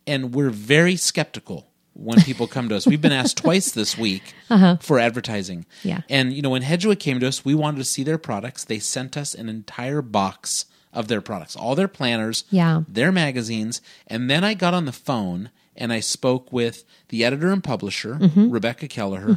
and 0.08 0.34
we're 0.34 0.50
very 0.50 0.96
skeptical 0.96 1.68
when 1.94 2.20
people 2.22 2.48
come 2.48 2.70
to 2.70 2.76
us. 2.76 2.88
We've 2.88 3.02
been 3.02 3.12
asked 3.12 3.38
twice 3.38 3.72
this 3.72 3.98
week 3.98 4.34
for 4.82 5.00
advertising. 5.00 5.60
Uh-huh. 5.60 5.88
Yeah. 5.90 6.02
And 6.10 6.34
you 6.34 6.42
know, 6.42 6.50
when 6.50 6.64
Hedua 6.64 6.98
came 7.00 7.20
to 7.20 7.28
us, 7.28 7.46
we 7.46 7.54
wanted 7.56 7.78
to 7.78 7.84
see 7.86 8.04
their 8.04 8.18
products. 8.18 8.64
They 8.64 8.80
sent 8.80 9.16
us 9.18 9.34
an 9.36 9.50
entire 9.50 10.02
box 10.02 10.66
of 10.92 11.08
their 11.08 11.22
products, 11.22 11.56
all 11.56 11.76
their 11.76 11.88
planners, 11.88 12.44
Yeah. 12.52 12.84
their 12.88 13.12
magazines, 13.12 13.82
and 14.08 14.30
then 14.30 14.44
I 14.44 14.54
got 14.54 14.74
on 14.76 14.86
the 14.86 14.92
phone 14.92 15.50
and 15.76 15.92
I 15.92 16.02
spoke 16.02 16.54
with 16.54 16.84
the 17.10 17.26
editor 17.26 17.52
and 17.52 17.64
publisher, 17.64 18.16
Mm-hmm. 18.16 18.52
Rebecca 18.52 18.88
Kelleher, 18.88 19.36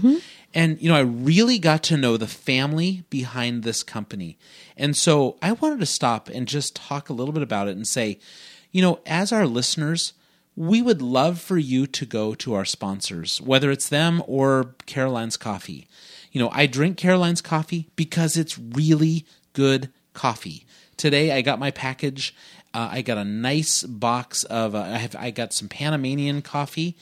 And, 0.55 0.81
you 0.81 0.88
know, 0.88 0.97
I 0.97 1.00
really 1.00 1.59
got 1.59 1.83
to 1.85 1.97
know 1.97 2.17
the 2.17 2.26
family 2.26 3.05
behind 3.11 3.62
this 3.62 3.83
company. 3.83 4.38
And 4.76 4.97
so 4.97 5.37
I 5.43 5.53
wanted 5.53 5.81
to 5.81 5.87
stop 5.87 6.29
and 6.29 6.49
just 6.49 6.75
talk 6.75 7.09
a 7.09 7.12
little 7.12 7.33
bit 7.33 7.43
about 7.43 7.69
it 7.69 7.76
and 7.76 7.87
say, 7.87 8.19
you 8.73 8.83
know, 8.83 9.00
as 9.07 9.33
our 9.33 9.47
listeners, 9.47 10.15
we 10.57 10.81
would 10.81 11.03
love 11.03 11.38
for 11.38 11.59
you 11.59 11.87
to 11.87 12.07
go 12.07 12.35
to 12.35 12.55
our 12.55 12.65
sponsors, 12.65 13.41
whether 13.43 13.71
it's 13.71 13.88
them 13.88 14.23
or 14.26 14.75
Caroline's 14.87 15.37
Coffee. 15.37 15.87
You 16.33 16.41
know, 16.41 16.50
I 16.53 16.67
drink 16.67 16.97
Caroline's 16.97 17.43
Coffee 17.43 17.88
because 17.97 18.37
it's 18.37 18.59
really 18.59 19.26
good 19.53 19.91
coffee. 20.15 20.67
Today 20.97 21.33
I 21.33 21.43
got 21.43 21.59
my 21.59 21.71
package. 21.71 22.35
Uh, 22.73 22.88
I 22.93 23.03
got 23.03 23.19
a 23.19 23.25
nice 23.25 23.83
box 23.83 24.45
of. 24.45 24.75
Uh, 24.75 24.81
I 24.81 24.99
have. 24.99 25.17
I 25.17 25.31
got 25.31 25.53
some 25.53 25.69
Panamanian 25.69 26.43
coffee, 26.43 26.97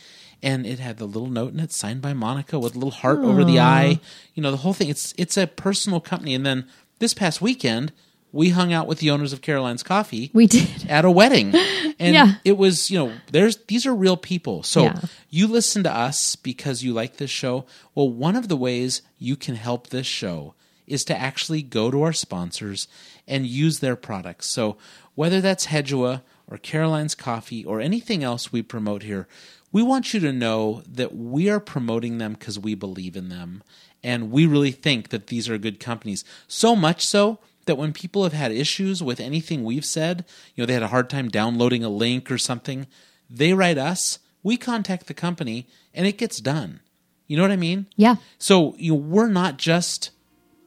and 0.45 0.67
it 0.67 0.79
had 0.79 0.99
the 0.99 1.07
little 1.07 1.31
note 1.31 1.55
in 1.55 1.59
it 1.59 1.73
signed 1.73 2.03
by 2.03 2.13
Monica 2.13 2.59
with 2.59 2.75
a 2.75 2.79
little 2.79 2.91
heart 2.91 3.21
Aww. 3.21 3.25
over 3.25 3.45
the 3.45 3.59
eye. 3.59 3.99
You 4.35 4.43
know, 4.43 4.51
the 4.51 4.59
whole 4.59 4.75
thing. 4.75 4.91
It's 4.91 5.15
it's 5.17 5.37
a 5.37 5.47
personal 5.47 6.01
company. 6.01 6.35
And 6.35 6.45
then 6.45 6.67
this 6.99 7.15
past 7.15 7.41
weekend, 7.41 7.93
we 8.31 8.51
hung 8.51 8.73
out 8.73 8.87
with 8.87 8.99
the 8.99 9.11
owners 9.11 9.33
of 9.33 9.41
Caroline's 9.41 9.83
Coffee. 9.83 10.31
We 10.35 10.47
did 10.47 10.87
at 10.89 11.07
a 11.07 11.11
wedding, 11.11 11.55
and 11.99 12.15
yeah. 12.15 12.35
it 12.45 12.59
was 12.59 12.91
you 12.91 12.99
know 12.99 13.13
there's 13.33 13.57
these 13.69 13.87
are 13.87 13.95
real 13.95 14.19
people. 14.19 14.63
So 14.63 14.85
yeah. 14.85 15.01
you 15.31 15.47
listen 15.47 15.83
to 15.85 15.93
us 15.93 16.37
because 16.37 16.85
you 16.85 16.93
like 16.93 17.17
this 17.17 17.31
show. 17.31 17.65
Well, 17.95 18.11
one 18.11 18.37
of 18.37 18.49
the 18.49 18.57
ways 18.57 19.01
you 19.19 19.37
can 19.37 19.55
help 19.55 19.89
this 19.89 20.07
show 20.07 20.55
is 20.87 21.05
to 21.05 21.19
actually 21.19 21.63
go 21.63 21.91
to 21.91 22.03
our 22.03 22.13
sponsors 22.13 22.87
and 23.27 23.47
use 23.47 23.81
their 23.81 23.97
products. 23.97 24.51
So 24.51 24.77
whether 25.15 25.41
that's 25.41 25.69
Hedua 25.69 26.21
or 26.47 26.59
Caroline's 26.59 27.15
Coffee 27.15 27.65
or 27.65 27.81
anything 27.81 28.23
else 28.23 28.53
we 28.53 28.61
promote 28.61 29.03
here, 29.03 29.27
we 29.75 29.83
want 29.83 30.15
you 30.15 30.21
to 30.21 30.33
know 30.33 30.85
that 30.87 31.17
we 31.17 31.51
are 31.51 31.59
promoting 31.59 32.19
them 32.19 32.35
because 32.35 32.61
we 32.61 32.77
believe 32.77 33.17
in 33.17 33.29
them. 33.29 33.61
And 34.05 34.31
we 34.31 34.47
really 34.47 34.71
think 34.71 35.09
that 35.09 35.27
these 35.27 35.49
are 35.49 35.59
good 35.59 35.81
companies. 35.81 36.25
So 36.47 36.77
much 36.77 37.05
so 37.05 37.41
that 37.67 37.77
when 37.77 37.93
people 37.93 38.23
have 38.23 38.33
had 38.33 38.53
issues 38.53 39.03
with 39.03 39.19
anything 39.19 39.65
we've 39.65 39.85
said, 39.85 40.25
you 40.55 40.63
know, 40.63 40.67
they 40.67 40.75
had 40.75 40.85
a 40.85 40.89
hard 40.89 41.11
time 41.11 41.29
downloading 41.29 41.83
a 41.83 41.89
link 41.89 42.31
or 42.31 42.39
something, 42.39 42.87
they 43.29 43.53
write 43.53 43.77
us, 43.77 44.21
we 44.45 44.57
contact 44.57 45.09
the 45.09 45.15
company, 45.15 45.67
and 45.93 46.07
it 46.07 46.19
gets 46.19 46.39
done. 46.39 46.79
You 47.27 47.37
know 47.37 47.43
what 47.43 47.51
I 47.51 47.57
mean? 47.57 47.87
Yeah. 47.97 48.17
So 48.39 48.77
you 48.79 48.93
know, 48.93 48.99
we're 48.99 49.29
not 49.29 49.57
just 49.57 50.11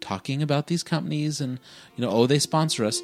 talking 0.01 0.41
about 0.41 0.67
these 0.67 0.83
companies 0.83 1.39
and 1.39 1.59
you 1.95 2.03
know, 2.03 2.11
oh, 2.11 2.27
they 2.27 2.39
sponsor 2.39 2.83
us. 2.83 3.01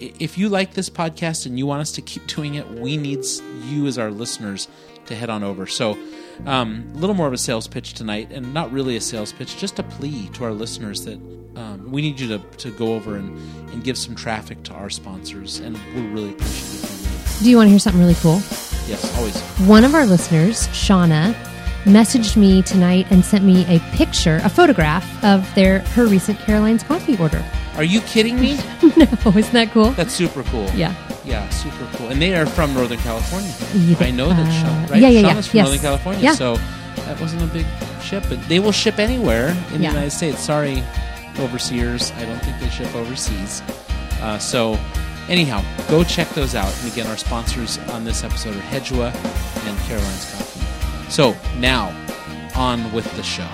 If 0.00 0.36
you 0.36 0.48
like 0.48 0.74
this 0.74 0.90
podcast 0.90 1.46
and 1.46 1.56
you 1.56 1.66
want 1.66 1.82
us 1.82 1.92
to 1.92 2.02
keep 2.02 2.26
doing 2.26 2.56
it, 2.56 2.68
we 2.72 2.96
need 2.96 3.24
you 3.68 3.86
as 3.86 3.98
our 3.98 4.10
listeners 4.10 4.66
to 5.06 5.14
head 5.14 5.30
on 5.30 5.42
over. 5.42 5.66
So, 5.66 5.98
um, 6.46 6.90
a 6.94 6.98
little 6.98 7.14
more 7.14 7.26
of 7.26 7.32
a 7.32 7.38
sales 7.38 7.68
pitch 7.68 7.94
tonight, 7.94 8.30
and 8.32 8.52
not 8.52 8.72
really 8.72 8.96
a 8.96 9.00
sales 9.00 9.32
pitch, 9.32 9.56
just 9.56 9.78
a 9.78 9.82
plea 9.82 10.28
to 10.34 10.44
our 10.44 10.52
listeners 10.52 11.04
that 11.04 11.18
um, 11.56 11.90
we 11.90 12.02
need 12.02 12.18
you 12.18 12.28
to, 12.28 12.38
to 12.38 12.70
go 12.72 12.94
over 12.94 13.16
and, 13.16 13.36
and 13.72 13.84
give 13.84 13.96
some 13.96 14.14
traffic 14.14 14.62
to 14.64 14.72
our 14.72 14.90
sponsors, 14.90 15.60
and 15.60 15.78
we're 15.94 16.10
really 16.10 16.30
appreciative. 16.30 17.38
Do 17.42 17.50
you 17.50 17.56
want 17.56 17.66
to 17.66 17.70
hear 17.70 17.78
something 17.78 18.00
really 18.00 18.14
cool? 18.14 18.36
Yes, 18.86 19.16
always. 19.16 19.40
One 19.68 19.84
of 19.84 19.94
our 19.94 20.06
listeners, 20.06 20.68
Shauna, 20.68 21.34
messaged 21.84 22.36
me 22.36 22.62
tonight 22.62 23.06
and 23.10 23.24
sent 23.24 23.44
me 23.44 23.64
a 23.66 23.78
picture, 23.96 24.40
a 24.42 24.48
photograph 24.48 25.24
of 25.24 25.52
their 25.54 25.80
her 25.80 26.06
recent 26.06 26.38
Caroline's 26.40 26.82
coffee 26.82 27.16
order. 27.18 27.44
Are 27.76 27.84
you 27.84 28.00
kidding 28.02 28.40
me? 28.40 28.56
no, 28.96 29.06
isn't 29.36 29.52
that 29.52 29.70
cool? 29.72 29.90
That's 29.92 30.12
super 30.12 30.42
cool. 30.44 30.68
Yeah. 30.70 30.94
Yeah, 31.24 31.48
super 31.48 31.88
cool. 31.96 32.08
And 32.08 32.20
they 32.20 32.34
are 32.34 32.46
from 32.46 32.74
Northern 32.74 32.98
California. 32.98 33.52
Yeah, 33.74 33.96
I 34.00 34.10
know 34.10 34.28
that 34.28 34.52
Sean, 34.52 34.90
right? 34.90 35.00
Yeah, 35.00 35.08
yeah, 35.08 35.20
Sean 35.22 35.36
yeah. 35.36 35.40
from 35.40 35.56
yes. 35.56 35.66
Northern 35.66 35.80
California. 35.80 36.22
Yeah. 36.22 36.34
So 36.34 36.56
that 37.06 37.20
wasn't 37.20 37.42
a 37.42 37.46
big 37.46 37.66
ship, 38.02 38.24
but 38.28 38.40
they 38.48 38.60
will 38.60 38.72
ship 38.72 38.98
anywhere 38.98 39.48
in 39.72 39.80
the 39.80 39.88
United 39.88 40.10
States. 40.10 40.40
Sorry, 40.40 40.82
overseers. 41.38 42.12
I 42.12 42.24
don't 42.24 42.38
think 42.40 42.60
they 42.60 42.68
ship 42.68 42.94
overseas. 42.94 43.62
Uh, 44.20 44.38
so, 44.38 44.78
anyhow, 45.28 45.62
go 45.88 46.04
check 46.04 46.28
those 46.30 46.54
out. 46.54 46.72
And 46.82 46.92
again, 46.92 47.06
our 47.06 47.16
sponsors 47.16 47.78
on 47.90 48.04
this 48.04 48.22
episode 48.24 48.56
are 48.56 48.60
Hedua 48.60 49.14
and 49.66 49.78
Caroline's 49.80 50.30
Coffee. 50.30 51.10
So, 51.10 51.36
now, 51.58 51.94
on 52.54 52.90
with 52.92 53.10
the 53.16 53.22
show. 53.22 53.48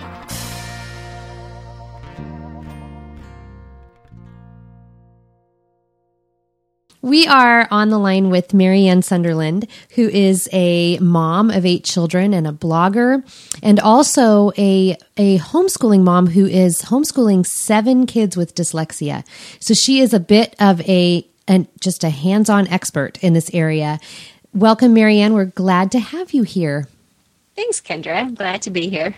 We 7.03 7.27
are 7.27 7.67
on 7.71 7.89
the 7.89 7.99
line 7.99 8.29
with 8.29 8.53
Marianne 8.53 9.01
Sunderland, 9.01 9.67
who 9.95 10.09
is 10.09 10.51
a 10.53 10.99
mom 10.99 11.51
of 11.51 11.65
eight 11.65 11.83
children 11.83 12.35
and 12.35 12.47
a 12.47 12.53
blogger, 12.53 13.25
and 13.63 13.81
also 13.81 14.53
a, 14.59 14.99
a 15.17 15.39
homeschooling 15.39 16.03
mom 16.03 16.27
who 16.27 16.45
is 16.45 16.83
homeschooling 16.83 17.47
seven 17.47 18.05
kids 18.05 18.37
with 18.37 18.55
dyslexia. 18.55 19.25
So 19.61 19.73
she 19.73 20.01
is 20.01 20.13
a 20.13 20.21
bit 20.21 20.55
of 20.61 20.83
a, 20.83 21.27
and 21.49 21.69
just 21.81 22.05
a 22.05 22.11
hands 22.11 22.51
on 22.51 22.69
expert 22.69 23.17
in 23.25 23.33
this 23.33 23.51
area. 23.55 23.99
Welcome, 24.53 24.93
Marianne. 24.93 25.33
We're 25.33 25.47
glad 25.47 25.91
to 25.93 26.01
have 26.01 26.33
you 26.33 26.43
here. 26.43 26.87
Thanks, 27.57 27.81
Kendra. 27.81 28.17
I'm 28.17 28.35
glad 28.35 28.61
to 28.63 28.71
be 28.71 28.91
here. 28.91 29.15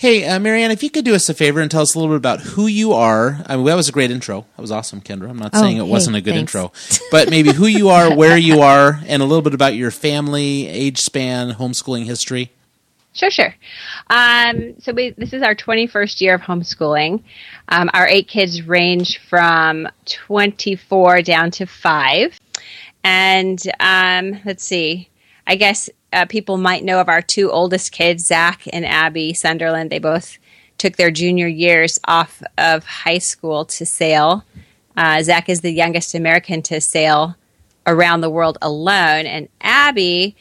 Hey, 0.00 0.24
uh, 0.24 0.38
Marianne, 0.38 0.70
if 0.70 0.84
you 0.84 0.90
could 0.90 1.04
do 1.04 1.16
us 1.16 1.28
a 1.28 1.34
favor 1.34 1.58
and 1.60 1.68
tell 1.68 1.82
us 1.82 1.96
a 1.96 1.98
little 1.98 2.14
bit 2.14 2.18
about 2.18 2.38
who 2.38 2.68
you 2.68 2.92
are. 2.92 3.42
I 3.46 3.56
mean, 3.56 3.64
that 3.64 3.74
was 3.74 3.88
a 3.88 3.92
great 3.92 4.12
intro. 4.12 4.46
That 4.54 4.62
was 4.62 4.70
awesome, 4.70 5.00
Kendra. 5.00 5.28
I'm 5.28 5.36
not 5.36 5.50
oh, 5.54 5.60
saying 5.60 5.78
it 5.78 5.82
hey, 5.82 5.90
wasn't 5.90 6.14
a 6.14 6.20
good 6.20 6.34
thanks. 6.34 6.54
intro, 6.54 6.72
but 7.10 7.30
maybe 7.30 7.52
who 7.52 7.66
you 7.66 7.88
are, 7.88 8.14
where 8.14 8.36
you 8.36 8.60
are, 8.60 9.00
and 9.08 9.22
a 9.22 9.24
little 9.24 9.42
bit 9.42 9.54
about 9.54 9.74
your 9.74 9.90
family, 9.90 10.68
age 10.68 11.00
span, 11.00 11.50
homeschooling 11.54 12.04
history. 12.04 12.52
Sure, 13.12 13.32
sure. 13.32 13.52
Um, 14.08 14.80
so 14.80 14.92
we, 14.92 15.10
this 15.18 15.32
is 15.32 15.42
our 15.42 15.56
21st 15.56 16.20
year 16.20 16.34
of 16.34 16.42
homeschooling. 16.42 17.24
Um, 17.68 17.90
our 17.92 18.06
eight 18.06 18.28
kids 18.28 18.62
range 18.62 19.18
from 19.28 19.88
24 20.04 21.22
down 21.22 21.50
to 21.50 21.66
five. 21.66 22.38
And 23.02 23.60
um, 23.80 24.40
let's 24.44 24.62
see, 24.62 25.08
I 25.48 25.56
guess 25.56 25.88
uh, 26.12 26.26
people 26.26 26.58
might 26.58 26.84
know 26.84 27.00
of 27.00 27.08
our 27.08 27.22
two 27.22 27.50
oldest 27.50 27.90
kids, 27.90 28.26
Zach 28.26 28.62
and 28.70 28.84
Abby 28.84 29.32
Sunderland. 29.32 29.88
They 29.90 29.98
both 29.98 30.38
took 30.76 30.96
their 30.96 31.10
junior 31.10 31.48
years 31.48 31.98
off 32.06 32.42
of 32.58 32.84
high 32.84 33.18
school 33.18 33.64
to 33.64 33.86
sail. 33.86 34.44
Uh, 34.96 35.22
Zach 35.22 35.48
is 35.48 35.62
the 35.62 35.72
youngest 35.72 36.14
American 36.14 36.60
to 36.62 36.82
sail 36.82 37.34
around 37.86 38.20
the 38.20 38.30
world 38.30 38.58
alone, 38.60 39.24
and 39.24 39.48
Abby, 39.62 40.36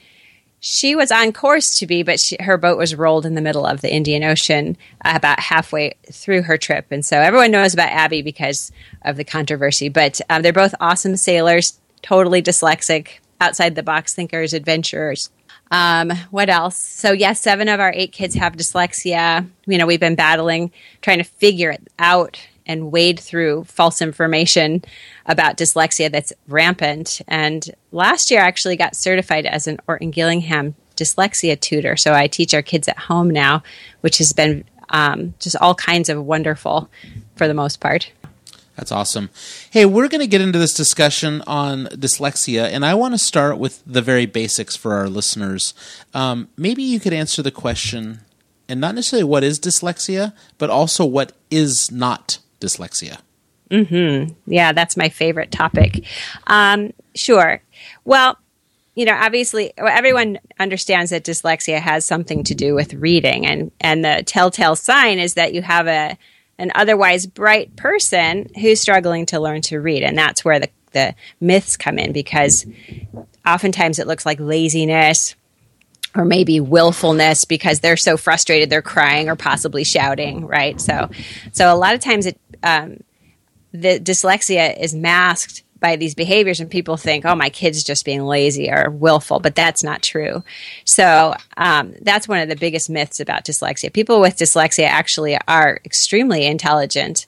she 0.59 0.95
was 0.95 1.11
on 1.11 1.31
course 1.31 1.79
to 1.79 1.87
be, 1.87 2.03
but 2.03 2.19
she, 2.19 2.35
her 2.41 2.57
boat 2.57 2.77
was 2.77 2.93
rolled 2.93 3.25
in 3.25 3.35
the 3.35 3.41
middle 3.41 3.65
of 3.65 3.79
the 3.79 3.93
Indian 3.93 4.23
Ocean 4.23 4.75
uh, 5.05 5.13
about 5.15 5.39
halfway 5.39 5.93
through 6.11 6.41
her 6.41 6.57
trip, 6.57 6.87
and 6.91 7.05
so 7.05 7.17
everyone 7.17 7.51
knows 7.51 7.73
about 7.73 7.91
Abby 7.91 8.21
because 8.21 8.73
of 9.03 9.15
the 9.15 9.23
controversy. 9.23 9.87
But 9.87 10.19
um, 10.29 10.41
they're 10.41 10.51
both 10.51 10.75
awesome 10.81 11.15
sailors, 11.15 11.79
totally 12.01 12.41
dyslexic, 12.41 13.19
outside 13.39 13.75
the 13.75 13.84
box 13.84 14.13
thinkers, 14.13 14.53
adventurers. 14.53 15.29
Um, 15.70 16.12
what 16.32 16.50
else? 16.50 16.77
So 16.77 17.12
yes, 17.12 17.41
seven 17.41 17.67
of 17.67 17.79
our 17.79 17.91
eight 17.94 18.12
kids 18.12 18.36
have 18.36 18.53
dyslexia. 18.53 19.50
You 19.65 19.77
know, 19.77 19.86
we've 19.86 20.00
been 20.00 20.15
battling, 20.15 20.72
trying 21.01 21.17
to 21.17 21.24
figure 21.24 21.72
it 21.72 21.88
out 22.00 22.39
and 22.65 22.91
wade 22.91 23.20
through 23.20 23.63
false 23.63 24.01
information 24.01 24.84
about 25.25 25.58
dyslexia 25.58 26.12
that's 26.12 26.34
rampant. 26.48 27.22
And 27.27 27.63
last 27.91 28.29
year, 28.29 28.41
I 28.41 28.48
actually 28.48 28.75
got 28.75 28.96
certified 28.96 29.46
as 29.46 29.67
an 29.67 29.79
Orton 29.88 30.12
Gillingham 30.12 30.75
dyslexia 30.96 31.60
tutor. 31.60 31.96
So 31.96 32.13
I 32.13 32.27
teach 32.27 32.53
our 32.53 32.62
kids 32.62 32.88
at 32.88 32.98
home 32.98 33.29
now, 33.29 33.63
which 34.01 34.17
has 34.17 34.34
been 34.34 34.65
um, 34.89 35.34
just 35.39 35.56
all 35.58 35.75
kinds 35.75 36.10
of 36.10 36.24
wonderful 36.24 36.89
for 37.36 37.48
the 37.48 37.53
most 37.53 37.79
part. 37.79 38.12
That's 38.77 38.91
awesome. 38.91 39.31
Hey, 39.72 39.86
we're 39.86 40.07
going 40.07 40.22
to 40.22 40.27
get 40.27 40.39
into 40.39 40.60
this 40.60 40.75
discussion 40.75 41.41
on 41.48 41.86
dyslexia, 41.88 42.69
and 42.69 42.86
I 42.86 42.93
want 42.93 43.15
to 43.15 43.17
start 43.17 43.57
with 43.57 43.81
the 43.88 44.03
very 44.03 44.27
basics 44.27 44.75
for 44.75 44.93
our 44.93 45.10
listeners. 45.10 45.74
Um, 46.13 46.50
maybe 46.55 46.84
you 46.84 47.00
could 47.00 47.12
answer 47.12 47.41
the 47.41 47.50
question, 47.50 48.19
and 48.69 48.79
not 48.79 48.93
necessarily 48.93 49.24
what 49.24 49.43
is 49.43 49.60
dyslexia, 49.60 50.34
but 50.60 50.69
also 50.69 51.05
what 51.05 51.31
is 51.50 51.91
not 51.91 52.38
dyslexia. 52.62 53.17
Hmm. 53.72 54.34
Yeah, 54.46 54.74
that's 54.74 54.96
my 54.96 55.10
favorite 55.10 55.51
topic. 55.51 56.05
Um, 56.46 56.93
sure. 57.15 57.62
Well, 58.05 58.38
you 58.93 59.05
know, 59.05 59.15
obviously, 59.15 59.74
everyone 59.77 60.39
understands 60.60 61.10
that 61.10 61.24
dyslexia 61.24 61.79
has 61.79 62.05
something 62.05 62.43
to 62.43 62.53
do 62.53 62.75
with 62.75 62.93
reading, 62.93 63.46
and 63.48 63.72
and 63.81 64.05
the 64.05 64.24
telltale 64.25 64.75
sign 64.75 65.17
is 65.17 65.34
that 65.34 65.55
you 65.55 65.63
have 65.63 65.88
a 65.88 66.17
an 66.57 66.71
otherwise 66.75 67.25
bright 67.25 67.75
person 67.75 68.49
who's 68.59 68.81
struggling 68.81 69.25
to 69.27 69.39
learn 69.39 69.61
to 69.63 69.79
read. 69.79 70.03
And 70.03 70.17
that's 70.17 70.43
where 70.43 70.59
the, 70.59 70.69
the 70.91 71.15
myths 71.39 71.77
come 71.77 71.99
in 71.99 72.11
because 72.11 72.65
oftentimes 73.45 73.99
it 73.99 74.07
looks 74.07 74.25
like 74.25 74.39
laziness 74.39 75.35
or 76.15 76.25
maybe 76.25 76.59
willfulness 76.59 77.45
because 77.45 77.79
they're 77.79 77.97
so 77.97 78.17
frustrated 78.17 78.69
they're 78.69 78.81
crying 78.81 79.29
or 79.29 79.35
possibly 79.35 79.83
shouting, 79.83 80.45
right? 80.45 80.81
So, 80.81 81.09
so 81.51 81.73
a 81.73 81.77
lot 81.77 81.93
of 81.93 81.99
times 81.99 82.25
it, 82.25 82.39
um, 82.63 83.01
the 83.71 83.99
dyslexia 83.99 84.79
is 84.79 84.95
masked 84.95 85.63
by 85.79 85.96
these 85.96 86.15
behaviors 86.15 86.60
and 86.60 86.69
people 86.69 86.98
think 86.98 87.25
oh 87.25 87.36
my 87.36 87.50
kid's 87.50 87.84
just 87.84 88.05
being 88.05 88.25
lazy 88.25 88.69
or 88.69 88.89
willful 88.89 89.39
but 89.39 89.55
that's 89.55 89.84
not 89.84 90.01
true. 90.01 90.43
So 90.86 91.36
um, 91.57 91.93
that's 92.01 92.27
one 92.27 92.39
of 92.39 92.50
the 92.50 92.55
biggest 92.55 92.89
myths 92.89 93.19
about 93.19 93.46
dyslexia. 93.46 93.91
People 93.91 94.19
with 94.19 94.38
dyslexia 94.38 94.88
actually 94.88 95.38
are 95.48 95.79
extremely 95.86 96.46
intelligent. 96.46 97.25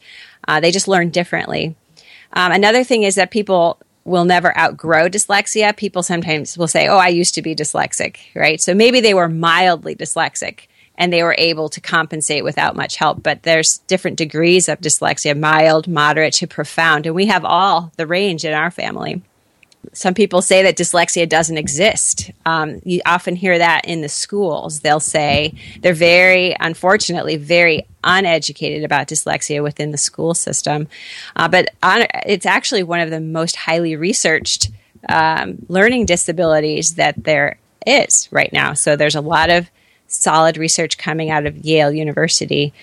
Uh, 0.47 0.59
they 0.59 0.71
just 0.71 0.87
learn 0.87 1.09
differently. 1.09 1.75
Um, 2.33 2.51
another 2.51 2.83
thing 2.83 3.03
is 3.03 3.15
that 3.15 3.31
people 3.31 3.79
will 4.05 4.25
never 4.25 4.57
outgrow 4.57 5.09
dyslexia. 5.09 5.75
People 5.75 6.03
sometimes 6.03 6.57
will 6.57 6.67
say 6.67 6.87
oh 6.87 6.97
i 6.97 7.09
used 7.09 7.35
to 7.35 7.41
be 7.41 7.55
dyslexic 7.55 8.17
right? 8.35 8.61
So 8.61 8.73
maybe 8.73 9.01
they 9.01 9.13
were 9.13 9.29
mildly 9.29 9.95
dyslexic 9.95 10.67
and 10.99 11.11
they 11.13 11.23
were 11.23 11.35
able 11.37 11.69
to 11.69 11.81
compensate 11.81 12.43
without 12.43 12.75
much 12.75 12.97
help. 12.97 13.23
But 13.23 13.43
there's 13.43 13.79
different 13.87 14.17
degrees 14.17 14.67
of 14.67 14.81
dyslexia 14.81 15.39
mild, 15.39 15.87
moderate 15.87 16.33
to 16.35 16.47
profound. 16.47 17.05
And 17.05 17.15
we 17.15 17.27
have 17.27 17.45
all 17.45 17.91
the 17.95 18.05
range 18.05 18.43
in 18.43 18.53
our 18.53 18.69
family. 18.69 19.21
Some 19.93 20.13
people 20.13 20.41
say 20.41 20.61
that 20.63 20.75
dyslexia 20.75 21.27
doesn't 21.27 21.57
exist. 21.57 22.31
Um, 22.45 22.81
you 22.83 22.99
often 23.05 23.37
hear 23.37 23.57
that 23.57 23.85
in 23.85 24.01
the 24.01 24.09
schools. 24.09 24.81
They'll 24.81 24.99
say 24.99 25.53
they're 25.79 25.93
very, 25.93 26.53
unfortunately, 26.59 27.37
very 27.37 27.87
uneducated 28.03 28.83
about 28.83 29.07
dyslexia 29.07 29.63
within 29.63 29.91
the 29.91 29.97
school 29.97 30.33
system. 30.33 30.89
Uh, 31.37 31.47
but 31.47 31.73
on, 31.81 32.07
it's 32.25 32.45
actually 32.45 32.83
one 32.83 32.99
of 32.99 33.09
the 33.09 33.21
most 33.21 33.55
highly 33.55 33.95
researched 33.95 34.69
um, 35.07 35.65
learning 35.69 36.05
disabilities 36.05 36.95
that 36.95 37.23
there 37.23 37.57
is 37.87 38.27
right 38.31 38.51
now. 38.51 38.73
So 38.73 38.97
there's 38.97 39.15
a 39.15 39.21
lot 39.21 39.49
of 39.49 39.69
solid 40.09 40.57
research 40.57 40.97
coming 40.97 41.29
out 41.29 41.45
of 41.45 41.57
Yale 41.57 41.91
University. 41.91 42.73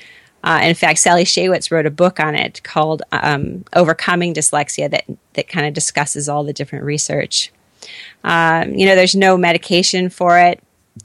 Uh, 0.42 0.60
in 0.62 0.74
fact, 0.74 1.00
Sally 1.00 1.24
Shaywitz 1.24 1.70
wrote 1.70 1.86
a 1.86 1.90
book 1.90 2.20
on 2.20 2.34
it 2.34 2.62
called 2.62 3.02
um, 3.12 3.64
"Overcoming 3.74 4.34
Dyslexia" 4.34 4.90
that 4.90 5.04
that 5.34 5.48
kind 5.48 5.66
of 5.66 5.74
discusses 5.74 6.28
all 6.28 6.44
the 6.44 6.52
different 6.52 6.84
research. 6.84 7.52
Um, 8.24 8.74
you 8.74 8.86
know, 8.86 8.94
there's 8.94 9.14
no 9.14 9.36
medication 9.36 10.08
for 10.08 10.38
it. 10.38 10.62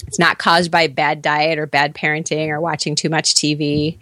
It's 0.07 0.19
not 0.19 0.37
caused 0.37 0.71
by 0.71 0.87
bad 0.87 1.21
diet 1.21 1.59
or 1.59 1.65
bad 1.65 1.93
parenting 1.95 2.49
or 2.49 2.61
watching 2.61 2.95
too 2.95 3.09
much 3.09 3.35
TV. 3.35 3.97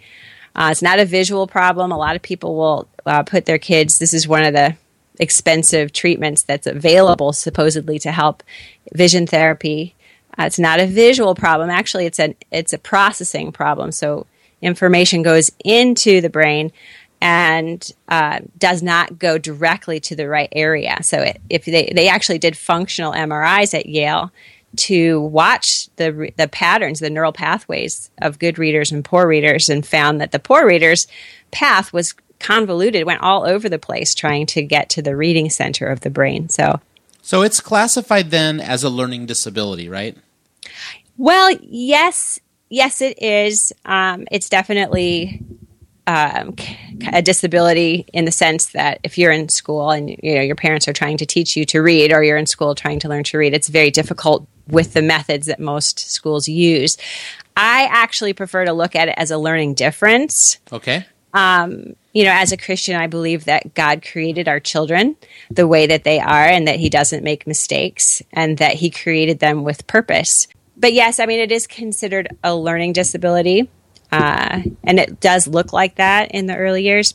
Uh, 0.54 0.68
it's 0.70 0.82
not 0.82 0.98
a 0.98 1.04
visual 1.04 1.46
problem. 1.46 1.90
A 1.92 1.98
lot 1.98 2.16
of 2.16 2.22
people 2.22 2.56
will 2.56 2.88
uh, 3.06 3.22
put 3.22 3.46
their 3.46 3.58
kids. 3.58 3.98
This 3.98 4.14
is 4.14 4.28
one 4.28 4.44
of 4.44 4.52
the 4.52 4.76
expensive 5.18 5.92
treatments 5.92 6.42
that's 6.42 6.66
available 6.66 7.32
supposedly 7.32 7.98
to 8.00 8.10
help 8.10 8.42
vision 8.92 9.26
therapy 9.26 9.94
it's 10.46 10.58
not 10.58 10.80
a 10.80 10.86
visual 10.86 11.34
problem. 11.34 11.70
Actually, 11.70 12.06
it's 12.06 12.18
a 12.18 12.34
it's 12.50 12.72
a 12.72 12.78
processing 12.78 13.52
problem. 13.52 13.92
So 13.92 14.26
information 14.62 15.22
goes 15.22 15.50
into 15.64 16.20
the 16.20 16.30
brain 16.30 16.72
and 17.20 17.90
uh, 18.08 18.40
does 18.58 18.82
not 18.82 19.18
go 19.18 19.38
directly 19.38 20.00
to 20.00 20.16
the 20.16 20.28
right 20.28 20.48
area. 20.52 20.98
So 21.02 21.18
it, 21.20 21.40
if 21.50 21.64
they 21.64 21.92
they 21.94 22.08
actually 22.08 22.38
did 22.38 22.56
functional 22.56 23.12
MRIs 23.12 23.74
at 23.78 23.86
Yale 23.86 24.32
to 24.76 25.20
watch 25.20 25.88
the 25.96 26.32
the 26.36 26.48
patterns, 26.48 27.00
the 27.00 27.10
neural 27.10 27.32
pathways 27.32 28.10
of 28.22 28.38
good 28.38 28.58
readers 28.58 28.92
and 28.92 29.04
poor 29.04 29.26
readers, 29.26 29.68
and 29.68 29.84
found 29.84 30.20
that 30.20 30.32
the 30.32 30.38
poor 30.38 30.66
readers' 30.66 31.06
path 31.50 31.92
was 31.92 32.14
convoluted, 32.38 33.04
went 33.04 33.22
all 33.22 33.46
over 33.46 33.68
the 33.68 33.78
place 33.78 34.14
trying 34.14 34.46
to 34.46 34.62
get 34.62 34.88
to 34.90 35.02
the 35.02 35.14
reading 35.14 35.50
center 35.50 35.86
of 35.86 36.00
the 36.00 36.10
brain. 36.10 36.48
So 36.48 36.80
so 37.22 37.42
it's 37.42 37.60
classified 37.60 38.30
then 38.30 38.60
as 38.60 38.82
a 38.82 38.88
learning 38.90 39.26
disability, 39.26 39.88
right? 39.88 40.16
Well, 41.20 41.54
yes, 41.60 42.40
yes, 42.70 43.02
it 43.02 43.22
is. 43.22 43.74
Um, 43.84 44.26
it's 44.30 44.48
definitely 44.48 45.44
um, 46.06 46.56
a 47.12 47.20
disability 47.20 48.06
in 48.14 48.24
the 48.24 48.32
sense 48.32 48.68
that 48.68 49.00
if 49.04 49.18
you're 49.18 49.30
in 49.30 49.50
school 49.50 49.90
and 49.90 50.08
you 50.08 50.36
know 50.36 50.40
your 50.40 50.56
parents 50.56 50.88
are 50.88 50.94
trying 50.94 51.18
to 51.18 51.26
teach 51.26 51.58
you 51.58 51.66
to 51.66 51.82
read, 51.82 52.10
or 52.10 52.24
you're 52.24 52.38
in 52.38 52.46
school 52.46 52.74
trying 52.74 53.00
to 53.00 53.08
learn 53.10 53.24
to 53.24 53.36
read, 53.36 53.52
it's 53.52 53.68
very 53.68 53.90
difficult 53.90 54.48
with 54.66 54.94
the 54.94 55.02
methods 55.02 55.46
that 55.48 55.60
most 55.60 55.98
schools 56.10 56.48
use. 56.48 56.96
I 57.54 57.86
actually 57.90 58.32
prefer 58.32 58.64
to 58.64 58.72
look 58.72 58.96
at 58.96 59.08
it 59.08 59.14
as 59.18 59.30
a 59.30 59.36
learning 59.36 59.74
difference. 59.74 60.56
Okay. 60.72 61.04
Um, 61.34 61.96
you 62.14 62.24
know, 62.24 62.32
as 62.32 62.50
a 62.50 62.56
Christian, 62.56 62.96
I 62.96 63.08
believe 63.08 63.44
that 63.44 63.74
God 63.74 64.02
created 64.10 64.48
our 64.48 64.58
children 64.58 65.16
the 65.50 65.68
way 65.68 65.86
that 65.86 66.04
they 66.04 66.18
are 66.18 66.46
and 66.46 66.66
that 66.66 66.80
He 66.80 66.88
doesn't 66.88 67.22
make 67.22 67.46
mistakes 67.46 68.22
and 68.32 68.56
that 68.56 68.76
He 68.76 68.88
created 68.88 69.40
them 69.40 69.64
with 69.64 69.86
purpose. 69.86 70.48
But 70.80 70.94
yes, 70.94 71.20
I 71.20 71.26
mean, 71.26 71.40
it 71.40 71.52
is 71.52 71.66
considered 71.66 72.36
a 72.42 72.56
learning 72.56 72.94
disability. 72.94 73.68
Uh, 74.10 74.62
and 74.82 74.98
it 74.98 75.20
does 75.20 75.46
look 75.46 75.72
like 75.72 75.96
that 75.96 76.32
in 76.32 76.46
the 76.46 76.56
early 76.56 76.82
years. 76.82 77.14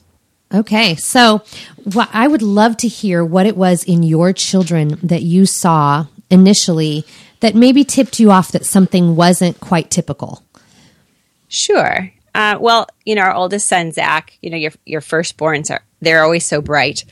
Okay. 0.54 0.96
So 0.96 1.44
well, 1.84 2.08
I 2.14 2.28
would 2.28 2.42
love 2.42 2.78
to 2.78 2.88
hear 2.88 3.26
what 3.26 3.46
it 3.46 3.58
was 3.58 3.84
in 3.84 4.04
your 4.04 4.32
children 4.32 5.00
that 5.04 5.24
you 5.24 5.46
saw 5.46 6.06
initially 6.30 7.06
that 7.42 7.56
maybe 7.56 7.84
tipped 7.84 8.20
you 8.20 8.32
off 8.32 8.52
that 8.52 8.66
something 8.66 9.16
wasn't 9.16 9.60
quite 9.60 9.92
typical. 9.92 10.44
Sure. 11.48 12.12
Uh, 12.34 12.58
well, 12.60 12.88
you 13.06 13.16
know, 13.16 13.22
our 13.22 13.34
oldest 13.34 13.68
son 13.68 13.92
Zach, 13.92 14.38
you 14.42 14.50
know, 14.50 14.58
your 14.58 14.72
your 14.86 15.02
firstborns 15.02 15.72
are 15.72 15.84
they're 16.02 16.24
always 16.24 16.46
so 16.46 16.62
bright 16.62 17.06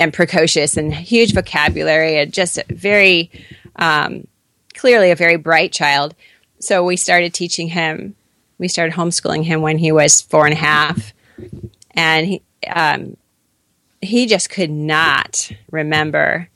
and 0.00 0.12
precocious 0.12 0.76
and 0.76 0.92
huge 0.94 1.32
vocabulary 1.32 2.18
and 2.18 2.32
just 2.32 2.58
very 2.68 3.30
um, 3.76 4.26
clearly 4.78 5.10
a 5.10 5.16
very 5.16 5.36
bright 5.36 5.72
child. 5.72 6.14
So 6.60 6.84
we 6.84 6.96
started 6.96 7.34
teaching 7.34 7.68
him. 7.68 8.14
We 8.58 8.68
started 8.68 8.94
homeschooling 8.94 9.44
him 9.44 9.60
when 9.60 9.78
he 9.78 9.92
was 9.92 10.20
four 10.20 10.46
and 10.46 10.54
a 10.54 10.58
half, 10.58 11.12
and 11.92 12.26
he 12.26 12.42
um, 12.66 13.16
he 14.00 14.26
just 14.26 14.50
could 14.50 14.70
not 14.70 15.50
remember 15.70 16.48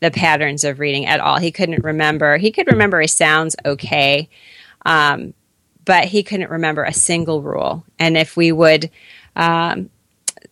the 0.00 0.10
patterns 0.10 0.64
of 0.64 0.78
reading 0.78 1.06
at 1.06 1.20
all. 1.20 1.38
He 1.38 1.50
couldn't 1.50 1.84
remember. 1.84 2.36
He 2.36 2.50
could 2.50 2.66
remember 2.66 3.00
his 3.00 3.12
sounds 3.12 3.56
okay, 3.64 4.28
um, 4.84 5.32
but 5.84 6.04
he 6.06 6.22
couldn't 6.22 6.50
remember 6.50 6.84
a 6.84 6.92
single 6.92 7.40
rule. 7.40 7.84
And 7.98 8.16
if 8.16 8.36
we 8.36 8.52
would, 8.52 8.90
um, 9.34 9.90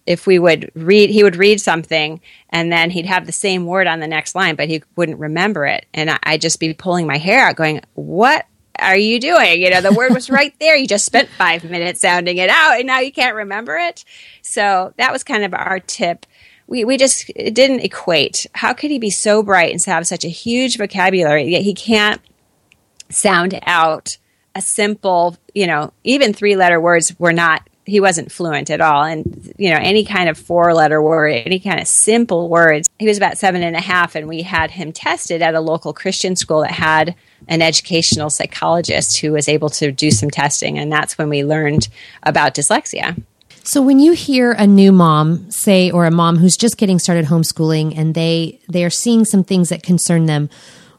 if 0.07 0.27
we 0.27 0.39
would 0.39 0.71
read, 0.75 1.11
he 1.11 1.23
would 1.23 1.37
read 1.37 1.61
something 1.61 2.21
and 2.51 2.71
then 2.71 2.91
he'd 2.91 3.07
have 3.07 3.27
the 3.27 3.33
same 3.33 3.67
word 3.67 3.87
on 3.87 4.01
the 4.01 4.07
next 4.07 4.35
line, 4.35 4.55
but 4.55 4.69
he 4.69 4.83
wouldn't 4.97 5.19
remember 5.19 5.67
it. 5.67 5.87
And 5.95 6.11
I, 6.11 6.19
I'd 6.23 6.41
just 6.41 6.61
be 6.61 6.75
pulling 6.75 7.07
my 7.07 7.19
hair 7.19 7.47
out 7.47 7.57
going, 7.57 7.81
what 7.95 8.47
are 8.79 8.97
you 8.97 9.19
doing? 9.19 9.63
You 9.63 9.71
know, 9.71 9.81
the 9.81 9.93
word 9.93 10.13
was 10.13 10.29
right 10.29 10.55
there. 10.61 10.77
You 10.77 10.87
just 10.87 11.07
spent 11.07 11.29
five 11.29 11.65
minutes 11.65 12.01
sounding 12.01 12.37
it 12.37 12.51
out 12.51 12.79
and 12.79 12.87
now 12.87 13.01
you 13.01 13.13
can't 13.13 13.37
remember 13.37 13.77
it. 13.77 14.05
So 14.43 14.93
that 14.99 15.13
was 15.13 15.25
kind 15.25 15.45
of 15.45 15.55
our 15.55 15.81
tip. 15.81 16.27
We, 16.67 16.85
we 16.85 16.97
just 16.97 17.27
didn't 17.35 17.81
equate. 17.81 18.47
How 18.55 18.73
could 18.73 18.91
he 18.91 18.99
be 18.99 19.11
so 19.11 19.43
bright 19.43 19.73
and 19.73 19.83
have 19.85 20.07
such 20.07 20.25
a 20.25 20.29
huge 20.29 20.77
vocabulary, 20.77 21.45
yet 21.45 21.63
he 21.63 21.75
can't 21.75 22.21
sound 23.11 23.59
out 23.67 24.17
a 24.55 24.63
simple, 24.63 25.37
you 25.55 25.67
know, 25.67 25.93
even 26.05 26.33
three 26.33 26.57
letter 26.57 26.81
words 26.81 27.19
were 27.19 27.33
not 27.33 27.69
he 27.87 28.01
wasn't 28.01 28.33
fluent 28.33 28.71
at 28.71 28.81
all. 28.81 29.05
And 29.05 29.45
you 29.57 29.71
know 29.71 29.79
any 29.81 30.05
kind 30.05 30.29
of 30.29 30.37
four 30.39 30.75
letter 30.75 31.03
word 31.03 31.43
any 31.47 31.59
kind 31.59 31.81
of 31.81 31.87
simple 31.87 32.49
words 32.49 32.89
he 32.99 33.07
was 33.07 33.17
about 33.17 33.39
seven 33.39 33.63
and 33.63 33.77
a 33.77 33.81
half 33.81 34.15
and 34.15 34.29
we 34.29 34.43
had 34.43 34.71
him 34.71 34.93
tested 34.93 35.43
at 35.43 35.55
a 35.55 35.61
local 35.61 35.93
christian 35.93 36.37
school 36.37 36.63
that 36.63 36.73
had 36.73 37.15
an 37.49 37.63
educational 37.63 38.31
psychologist 38.31 39.19
who 39.19 39.33
was 39.33 39.49
able 39.49 39.69
to 39.69 39.93
do 39.93 40.11
some 40.11 40.31
testing 40.31 40.79
and 40.79 40.91
that's 40.91 41.19
when 41.19 41.29
we 41.29 41.45
learned 41.45 41.89
about 42.23 42.55
dyslexia. 42.55 43.21
So 43.63 43.81
when 43.81 43.99
you 43.99 44.13
hear 44.13 44.53
a 44.53 44.67
new 44.67 44.93
mom 44.93 45.51
say 45.51 45.91
or 45.91 46.05
a 46.05 46.11
mom 46.11 46.37
who's 46.37 46.57
just 46.57 46.77
getting 46.77 46.99
started 46.99 47.27
homeschooling 47.27 47.97
and 47.97 48.15
they 48.15 48.61
they 48.69 48.85
are 48.85 48.91
seeing 48.91 49.25
some 49.25 49.45
things 49.45 49.69
that 49.69 49.83
concern 49.83 50.27
them 50.27 50.51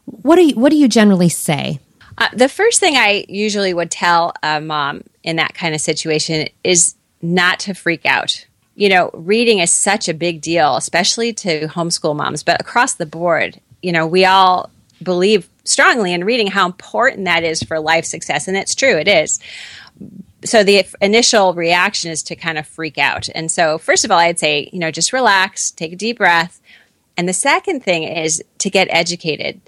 what 0.04 0.36
do 0.36 0.46
you 0.46 0.54
what 0.54 0.70
do 0.70 0.76
you 0.76 0.88
generally 0.88 1.28
say 1.28 1.80
uh, 2.18 2.28
the 2.32 2.48
first 2.48 2.80
thing 2.80 2.96
I 2.96 3.24
usually 3.28 3.74
would 3.74 3.90
tell 3.90 4.32
a 4.42 4.60
mom 4.60 5.02
in 5.22 5.36
that 5.36 5.54
kind 5.54 5.74
of 5.74 5.80
situation 5.80 6.48
is 6.64 6.94
not 7.20 7.60
to 7.60 7.74
freak 7.74 8.06
out. 8.06 8.46
You 8.74 8.88
know, 8.88 9.10
reading 9.12 9.58
is 9.58 9.70
such 9.70 10.08
a 10.08 10.14
big 10.14 10.40
deal, 10.40 10.76
especially 10.76 11.32
to 11.34 11.68
homeschool 11.68 12.16
moms, 12.16 12.42
but 12.42 12.60
across 12.60 12.94
the 12.94 13.06
board, 13.06 13.60
you 13.82 13.92
know, 13.92 14.06
we 14.06 14.24
all 14.24 14.70
believe 15.02 15.48
strongly 15.64 16.12
in 16.12 16.24
reading 16.24 16.46
how 16.46 16.66
important 16.66 17.24
that 17.24 17.42
is 17.42 17.62
for 17.62 17.80
life 17.80 18.04
success. 18.04 18.48
And 18.48 18.56
it's 18.56 18.74
true, 18.74 18.96
it 18.96 19.08
is. 19.08 19.40
So 20.44 20.62
the 20.62 20.86
initial 21.00 21.54
reaction 21.54 22.10
is 22.10 22.22
to 22.24 22.36
kind 22.36 22.58
of 22.58 22.66
freak 22.66 22.98
out. 22.98 23.28
And 23.34 23.50
so, 23.50 23.78
first 23.78 24.04
of 24.04 24.10
all, 24.10 24.18
I'd 24.18 24.38
say, 24.38 24.70
you 24.72 24.78
know, 24.78 24.90
just 24.90 25.12
relax, 25.12 25.70
take 25.70 25.92
a 25.92 25.96
deep 25.96 26.18
breath. 26.18 26.60
And 27.16 27.28
the 27.28 27.32
second 27.32 27.82
thing 27.82 28.04
is 28.04 28.42
to 28.58 28.70
get 28.70 28.88
educated 28.90 29.60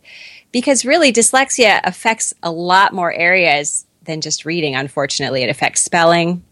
because 0.53 0.85
really 0.85 1.13
dyslexia 1.13 1.81
affects 1.85 2.35
a 2.43 2.51
lot 2.51 2.93
more 2.93 3.13
areas 3.13 3.87
than 4.03 4.21
just 4.21 4.45
reading, 4.45 4.75
unfortunately. 4.75 5.43
It 5.43 5.51
affects 5.51 5.83
spelling, 5.83 6.43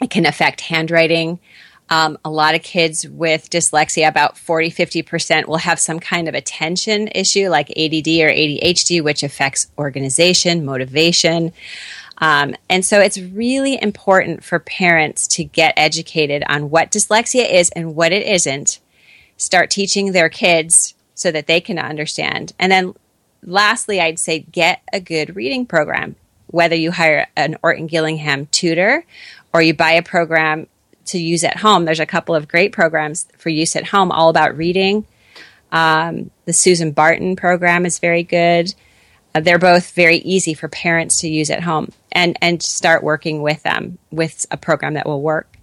it 0.00 0.10
can 0.10 0.26
affect 0.26 0.60
handwriting. 0.62 1.40
Um, 1.90 2.18
a 2.22 2.30
lot 2.30 2.54
of 2.54 2.62
kids 2.62 3.08
with 3.08 3.48
dyslexia, 3.48 4.08
about 4.08 4.36
40, 4.36 4.70
50%, 4.70 5.46
will 5.46 5.56
have 5.56 5.80
some 5.80 5.98
kind 5.98 6.28
of 6.28 6.34
attention 6.34 7.08
issue 7.14 7.48
like 7.48 7.70
ADD 7.70 8.08
or 8.08 8.30
ADHD, 8.30 9.02
which 9.02 9.22
affects 9.22 9.70
organization, 9.78 10.66
motivation. 10.66 11.52
Um, 12.18 12.54
and 12.68 12.84
so 12.84 13.00
it's 13.00 13.18
really 13.18 13.80
important 13.80 14.44
for 14.44 14.58
parents 14.58 15.26
to 15.28 15.44
get 15.44 15.72
educated 15.76 16.42
on 16.48 16.68
what 16.68 16.90
dyslexia 16.90 17.50
is 17.50 17.70
and 17.70 17.94
what 17.94 18.12
it 18.12 18.26
isn't 18.26 18.80
start 19.38 19.70
teaching 19.70 20.12
their 20.12 20.28
kids 20.28 20.94
so 21.14 21.30
that 21.30 21.46
they 21.46 21.60
can 21.60 21.78
understand. 21.78 22.52
And 22.58 22.70
then 22.70 22.94
lastly, 23.42 24.00
I'd 24.00 24.18
say 24.18 24.40
get 24.40 24.82
a 24.92 25.00
good 25.00 25.36
reading 25.36 25.66
program, 25.66 26.16
whether 26.48 26.74
you 26.74 26.90
hire 26.90 27.26
an 27.36 27.56
Orton 27.62 27.86
Gillingham 27.86 28.46
tutor 28.46 29.04
or 29.52 29.62
you 29.62 29.74
buy 29.74 29.92
a 29.92 30.02
program 30.02 30.66
to 31.06 31.18
use 31.18 31.44
at 31.44 31.56
home. 31.56 31.84
There's 31.84 32.00
a 32.00 32.06
couple 32.06 32.34
of 32.34 32.48
great 32.48 32.72
programs 32.72 33.26
for 33.38 33.48
use 33.48 33.76
at 33.76 33.86
home 33.86 34.12
all 34.12 34.28
about 34.28 34.56
reading. 34.56 35.06
Um, 35.72 36.30
the 36.44 36.52
Susan 36.52 36.92
Barton 36.92 37.36
program 37.36 37.84
is 37.86 37.98
very 37.98 38.22
good. 38.22 38.74
Uh, 39.34 39.40
they're 39.40 39.58
both 39.58 39.92
very 39.92 40.16
easy 40.18 40.54
for 40.54 40.68
parents 40.68 41.20
to 41.20 41.28
use 41.28 41.50
at 41.50 41.62
home 41.62 41.92
and, 42.12 42.38
and 42.40 42.62
start 42.62 43.02
working 43.02 43.42
with 43.42 43.62
them 43.62 43.98
with 44.10 44.46
a 44.50 44.56
program 44.56 44.94
that 44.94 45.06
will 45.06 45.20
work. 45.20 45.56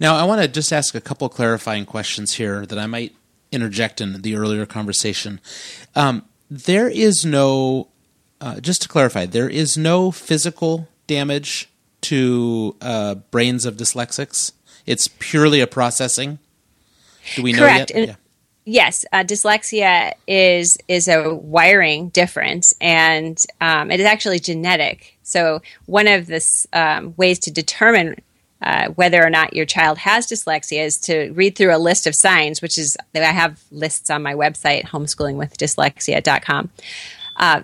Now, 0.00 0.16
I 0.16 0.24
want 0.24 0.42
to 0.42 0.48
just 0.48 0.72
ask 0.72 0.94
a 0.94 1.00
couple 1.00 1.28
clarifying 1.28 1.86
questions 1.86 2.34
here 2.34 2.66
that 2.66 2.78
I 2.78 2.86
might 2.86 3.14
interject 3.52 4.00
in 4.00 4.22
the 4.22 4.34
earlier 4.34 4.66
conversation. 4.66 5.40
Um, 5.94 6.24
there 6.52 6.88
is 6.88 7.24
no, 7.24 7.88
uh, 8.40 8.60
just 8.60 8.82
to 8.82 8.88
clarify, 8.88 9.24
there 9.24 9.48
is 9.48 9.78
no 9.78 10.10
physical 10.10 10.86
damage 11.06 11.70
to 12.02 12.76
uh, 12.82 13.14
brains 13.14 13.64
of 13.64 13.76
dyslexics. 13.76 14.52
It's 14.84 15.08
purely 15.18 15.60
a 15.60 15.66
processing. 15.66 16.38
Do 17.36 17.42
we 17.42 17.54
Correct. 17.54 17.94
know 17.94 18.00
yet? 18.00 18.08
Yeah. 18.08 18.14
Yes, 18.64 19.04
uh, 19.12 19.24
dyslexia 19.24 20.12
is 20.28 20.78
is 20.86 21.08
a 21.08 21.34
wiring 21.34 22.10
difference, 22.10 22.74
and 22.80 23.36
um, 23.60 23.90
it 23.90 23.98
is 23.98 24.06
actually 24.06 24.38
genetic. 24.38 25.18
So 25.24 25.62
one 25.86 26.06
of 26.06 26.28
the 26.28 26.66
um, 26.72 27.14
ways 27.16 27.40
to 27.40 27.50
determine 27.50 28.20
uh, 28.62 28.88
whether 28.90 29.24
or 29.24 29.30
not 29.30 29.54
your 29.54 29.66
child 29.66 29.98
has 29.98 30.26
dyslexia 30.26 30.84
is 30.84 30.98
to 30.98 31.30
read 31.32 31.56
through 31.56 31.74
a 31.74 31.78
list 31.78 32.06
of 32.06 32.14
signs, 32.14 32.62
which 32.62 32.78
is 32.78 32.96
I 33.14 33.18
have 33.20 33.60
lists 33.70 34.08
on 34.10 34.22
my 34.22 34.34
website, 34.34 34.84
homeschoolingwithdyslexia.com. 34.84 36.70
Uh, 37.36 37.62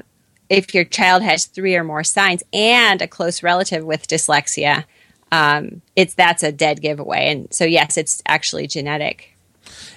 if 0.49 0.75
your 0.75 0.85
child 0.85 1.23
has 1.23 1.47
three 1.47 1.77
or 1.77 1.85
more 1.85 2.03
signs 2.03 2.43
and 2.53 3.01
a 3.03 3.07
close 3.07 3.43
relative 3.43 3.85
with 3.85 4.09
dyslexia, 4.09 4.85
um, 5.31 5.83
it's 5.95 6.15
that's 6.15 6.43
a 6.43 6.51
dead 6.51 6.81
giveaway. 6.81 7.31
And 7.31 7.53
so, 7.53 7.65
yes, 7.65 7.97
it's 7.97 8.23
actually 8.27 8.67
genetic. 8.67 9.37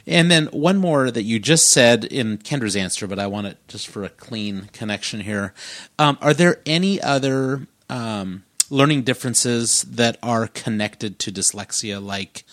And 0.06 0.30
then 0.30 0.48
one 0.48 0.78
more 0.78 1.10
that 1.10 1.24
you 1.24 1.40
just 1.40 1.68
said 1.70 2.04
in 2.04 2.38
Kendra's 2.40 2.76
answer, 2.76 3.08
but 3.08 3.20
I 3.20 3.28
want 3.28 3.48
it 3.48 3.58
just 3.68 3.88
for 3.88 4.04
a 4.04 4.10
clean 4.10 4.70
connection 4.74 5.22
here. 5.22 5.54
Um, 5.98 6.18
are 6.22 6.34
there 6.34 6.60
any 6.66 7.02
other 7.02 7.68
um, 7.90 8.44
learning 8.72 9.04
differences 9.04 9.84
that 9.84 10.18
are 10.24 10.48
connected 10.48 11.20
to 11.20 11.32
dyslexia, 11.32 12.04
like 12.04 12.46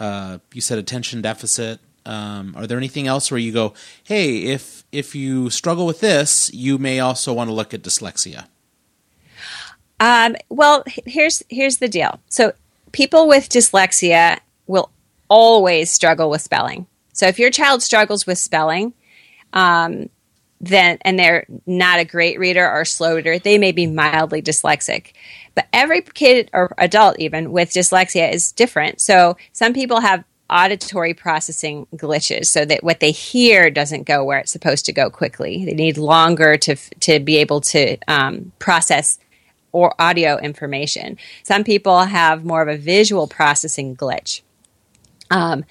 uh, 0.00 0.38
you 0.52 0.60
said, 0.60 0.78
attention 0.78 1.22
deficit? 1.22 1.78
Um, 2.06 2.54
are 2.56 2.66
there 2.66 2.78
anything 2.78 3.06
else 3.06 3.30
where 3.30 3.38
you 3.38 3.52
go, 3.52 3.74
hey, 4.02 4.44
if 4.44 4.84
if 4.90 5.14
you 5.14 5.50
struggle 5.50 5.86
with 5.86 6.00
this, 6.00 6.52
you 6.52 6.78
may 6.78 6.98
also 6.98 7.32
want 7.32 7.48
to 7.48 7.54
look 7.54 7.74
at 7.74 7.82
dyslexia? 7.82 8.46
Um, 10.00 10.34
well, 10.48 10.82
here's 11.06 11.42
here's 11.50 11.76
the 11.76 11.88
deal. 11.88 12.18
So 12.30 12.54
people 12.92 13.28
with 13.28 13.50
dyslexia 13.50 14.40
will 14.66 14.90
always 15.28 15.90
struggle 15.90 16.30
with 16.30 16.40
spelling. 16.40 16.86
So 17.12 17.26
if 17.26 17.38
your 17.38 17.50
child 17.50 17.82
struggles 17.82 18.26
with 18.26 18.38
spelling, 18.38 18.94
um, 19.52 20.08
then 20.60 20.98
and 21.02 21.18
they're 21.18 21.46
not 21.66 22.00
a 22.00 22.04
great 22.04 22.38
reader 22.38 22.68
or 22.68 22.84
slow 22.86 23.16
reader, 23.16 23.38
they 23.38 23.58
may 23.58 23.72
be 23.72 23.86
mildly 23.86 24.40
dyslexic. 24.40 25.12
But 25.60 25.68
every 25.74 26.00
kid 26.00 26.48
or 26.54 26.72
adult, 26.78 27.18
even 27.18 27.52
with 27.52 27.72
dyslexia, 27.72 28.32
is 28.32 28.50
different. 28.50 28.98
So 28.98 29.36
some 29.52 29.74
people 29.74 30.00
have 30.00 30.24
auditory 30.48 31.12
processing 31.12 31.86
glitches, 31.94 32.46
so 32.46 32.64
that 32.64 32.82
what 32.82 33.00
they 33.00 33.10
hear 33.10 33.70
doesn't 33.70 34.04
go 34.04 34.24
where 34.24 34.38
it's 34.38 34.52
supposed 34.52 34.86
to 34.86 34.92
go 34.94 35.10
quickly. 35.10 35.66
They 35.66 35.74
need 35.74 35.98
longer 35.98 36.56
to 36.56 36.76
to 36.76 37.20
be 37.20 37.36
able 37.36 37.60
to 37.72 37.98
um, 38.08 38.52
process 38.58 39.18
or 39.72 39.94
audio 40.00 40.38
information. 40.38 41.18
Some 41.42 41.62
people 41.62 42.04
have 42.04 42.42
more 42.42 42.62
of 42.62 42.68
a 42.68 42.78
visual 42.78 43.28
processing 43.28 43.94
glitch. 43.94 44.40
Um, 45.30 45.66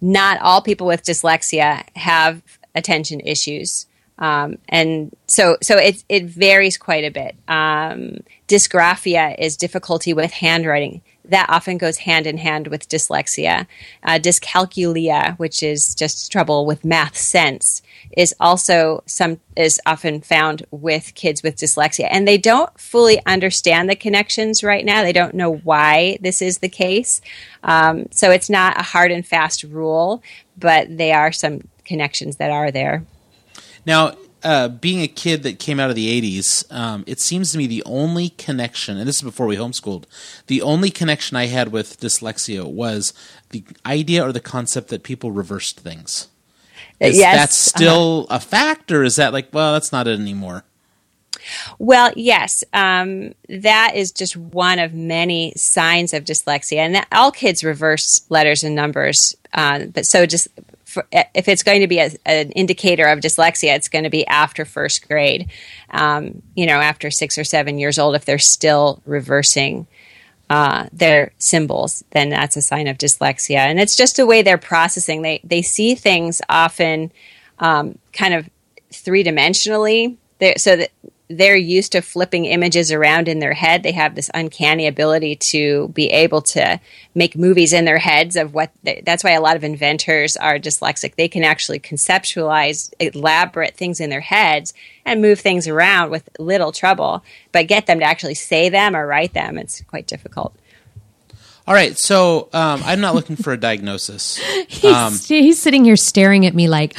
not 0.00 0.40
all 0.40 0.60
people 0.60 0.88
with 0.88 1.04
dyslexia 1.04 1.84
have 1.94 2.42
attention 2.74 3.20
issues. 3.20 3.86
Um, 4.20 4.58
and 4.68 5.16
so, 5.26 5.56
so 5.62 5.76
it, 5.78 6.04
it 6.08 6.26
varies 6.26 6.76
quite 6.76 7.04
a 7.04 7.10
bit. 7.10 7.34
Um, 7.48 8.18
dysgraphia 8.48 9.34
is 9.38 9.56
difficulty 9.56 10.12
with 10.12 10.30
handwriting. 10.30 11.00
That 11.24 11.48
often 11.48 11.78
goes 11.78 11.98
hand 11.98 12.26
in 12.26 12.38
hand 12.38 12.68
with 12.68 12.88
dyslexia. 12.88 13.66
Uh, 14.02 14.18
dyscalculia, 14.18 15.38
which 15.38 15.62
is 15.62 15.94
just 15.94 16.30
trouble 16.30 16.66
with 16.66 16.84
math 16.84 17.16
sense, 17.16 17.82
is 18.16 18.34
also 18.40 19.02
some 19.06 19.38
is 19.56 19.80
often 19.86 20.20
found 20.22 20.66
with 20.72 21.14
kids 21.14 21.42
with 21.42 21.56
dyslexia, 21.56 22.08
and 22.10 22.26
they 22.26 22.38
don't 22.38 22.78
fully 22.80 23.24
understand 23.26 23.88
the 23.88 23.94
connections 23.94 24.64
right 24.64 24.84
now. 24.84 25.02
They 25.02 25.12
don't 25.12 25.34
know 25.34 25.56
why 25.56 26.18
this 26.20 26.42
is 26.42 26.58
the 26.58 26.68
case. 26.68 27.20
Um, 27.62 28.06
so 28.10 28.32
it's 28.32 28.50
not 28.50 28.80
a 28.80 28.82
hard 28.82 29.12
and 29.12 29.24
fast 29.24 29.62
rule, 29.62 30.22
but 30.58 30.96
they 30.96 31.12
are 31.12 31.30
some 31.30 31.60
connections 31.84 32.36
that 32.36 32.50
are 32.50 32.72
there. 32.72 33.04
Now, 33.86 34.14
uh, 34.42 34.68
being 34.68 35.02
a 35.02 35.08
kid 35.08 35.42
that 35.42 35.58
came 35.58 35.78
out 35.78 35.90
of 35.90 35.96
the 35.96 36.20
80s, 36.20 36.70
um, 36.72 37.04
it 37.06 37.20
seems 37.20 37.52
to 37.52 37.58
me 37.58 37.66
the 37.66 37.82
only 37.84 38.30
connection, 38.30 38.96
and 38.96 39.06
this 39.08 39.16
is 39.16 39.22
before 39.22 39.46
we 39.46 39.56
homeschooled, 39.56 40.04
the 40.46 40.62
only 40.62 40.90
connection 40.90 41.36
I 41.36 41.46
had 41.46 41.72
with 41.72 42.00
dyslexia 42.00 42.64
was 42.64 43.12
the 43.50 43.64
idea 43.84 44.26
or 44.26 44.32
the 44.32 44.40
concept 44.40 44.88
that 44.88 45.02
people 45.02 45.30
reversed 45.30 45.80
things. 45.80 46.28
Is 46.98 47.18
yes, 47.18 47.36
that 47.36 47.52
still 47.52 48.26
uh-huh. 48.28 48.36
a 48.36 48.40
fact, 48.40 48.92
or 48.92 49.02
is 49.02 49.16
that 49.16 49.32
like, 49.32 49.48
well, 49.52 49.72
that's 49.72 49.92
not 49.92 50.06
it 50.06 50.18
anymore? 50.18 50.64
Well, 51.78 52.12
yes, 52.16 52.62
um, 52.72 53.34
that 53.48 53.92
is 53.94 54.12
just 54.12 54.36
one 54.36 54.78
of 54.78 54.92
many 54.92 55.52
signs 55.56 56.12
of 56.12 56.24
dyslexia, 56.24 56.78
and 56.78 56.94
that, 56.94 57.08
all 57.12 57.32
kids 57.32 57.64
reverse 57.64 58.20
letters 58.28 58.62
and 58.62 58.74
numbers. 58.74 59.34
Uh, 59.52 59.86
but 59.86 60.06
so 60.06 60.26
just 60.26 60.48
for, 60.90 61.06
if 61.12 61.48
it's 61.48 61.62
going 61.62 61.80
to 61.80 61.86
be 61.86 62.00
a, 62.00 62.10
an 62.26 62.50
indicator 62.50 63.06
of 63.06 63.20
dyslexia, 63.20 63.76
it's 63.76 63.88
going 63.88 64.04
to 64.04 64.10
be 64.10 64.26
after 64.26 64.64
first 64.64 65.06
grade. 65.06 65.50
Um, 65.90 66.42
you 66.56 66.66
know, 66.66 66.80
after 66.80 67.10
six 67.10 67.38
or 67.38 67.44
seven 67.44 67.78
years 67.78 67.98
old, 67.98 68.16
if 68.16 68.24
they're 68.24 68.38
still 68.38 69.00
reversing 69.06 69.86
uh, 70.50 70.88
their 70.92 71.32
symbols, 71.38 72.02
then 72.10 72.28
that's 72.28 72.56
a 72.56 72.62
sign 72.62 72.88
of 72.88 72.98
dyslexia. 72.98 73.58
And 73.58 73.78
it's 73.78 73.96
just 73.96 74.18
a 74.18 74.26
way 74.26 74.42
they're 74.42 74.58
processing. 74.58 75.22
They 75.22 75.40
they 75.44 75.62
see 75.62 75.94
things 75.94 76.42
often 76.48 77.12
um, 77.60 77.98
kind 78.12 78.34
of 78.34 78.50
three 78.92 79.22
dimensionally. 79.22 80.16
So 80.56 80.76
that 80.76 80.90
they're 81.30 81.56
used 81.56 81.92
to 81.92 82.02
flipping 82.02 82.44
images 82.44 82.90
around 82.90 83.28
in 83.28 83.38
their 83.38 83.52
head. 83.52 83.84
They 83.84 83.92
have 83.92 84.16
this 84.16 84.28
uncanny 84.34 84.88
ability 84.88 85.36
to 85.36 85.88
be 85.88 86.08
able 86.08 86.42
to 86.42 86.80
make 87.14 87.36
movies 87.36 87.72
in 87.72 87.84
their 87.84 87.98
heads 87.98 88.34
of 88.34 88.52
what 88.52 88.72
they, 88.82 89.00
that's 89.06 89.22
why 89.22 89.30
a 89.30 89.40
lot 89.40 89.54
of 89.54 89.62
inventors 89.62 90.36
are 90.36 90.58
dyslexic. 90.58 91.14
They 91.14 91.28
can 91.28 91.44
actually 91.44 91.78
conceptualize 91.78 92.92
elaborate 92.98 93.76
things 93.76 94.00
in 94.00 94.10
their 94.10 94.20
heads 94.20 94.74
and 95.04 95.22
move 95.22 95.38
things 95.38 95.68
around 95.68 96.10
with 96.10 96.28
little 96.40 96.72
trouble, 96.72 97.22
but 97.52 97.68
get 97.68 97.86
them 97.86 98.00
to 98.00 98.04
actually 98.04 98.34
say 98.34 98.68
them 98.68 98.96
or 98.96 99.06
write 99.06 99.32
them, 99.32 99.56
it's 99.56 99.82
quite 99.82 100.08
difficult. 100.08 100.56
All 101.68 101.74
right, 101.74 101.96
so 101.96 102.48
um, 102.52 102.82
I'm 102.84 103.00
not 103.00 103.14
looking 103.14 103.36
for 103.36 103.52
a 103.52 103.56
diagnosis. 103.56 104.38
he's, 104.68 104.84
um, 104.84 105.12
he's, 105.12 105.60
sitting 105.60 105.84
here 105.84 105.94
staring 105.94 106.44
at 106.44 106.54
me 106.54 106.66
like, 106.66 106.94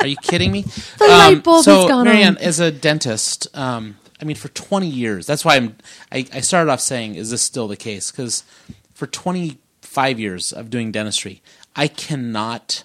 "Are 0.00 0.06
you 0.06 0.16
kidding 0.16 0.52
me?" 0.52 0.62
the 0.98 1.04
um, 1.04 1.10
light 1.10 1.44
bulb 1.44 1.64
so, 1.64 1.76
has 1.76 1.88
gone 1.88 2.04
Marianne, 2.04 2.36
on. 2.36 2.42
as 2.42 2.60
a 2.60 2.70
dentist, 2.70 3.48
um, 3.54 3.96
I 4.20 4.24
mean, 4.24 4.36
for 4.36 4.48
20 4.48 4.86
years, 4.86 5.26
that's 5.26 5.44
why 5.44 5.56
I'm. 5.56 5.76
I, 6.10 6.26
I 6.32 6.40
started 6.40 6.70
off 6.70 6.80
saying, 6.80 7.14
"Is 7.14 7.30
this 7.30 7.42
still 7.42 7.68
the 7.68 7.76
case?" 7.76 8.10
Because 8.10 8.44
for 8.94 9.06
25 9.06 10.18
years 10.20 10.52
of 10.52 10.70
doing 10.70 10.90
dentistry, 10.90 11.42
I 11.76 11.88
cannot 11.88 12.84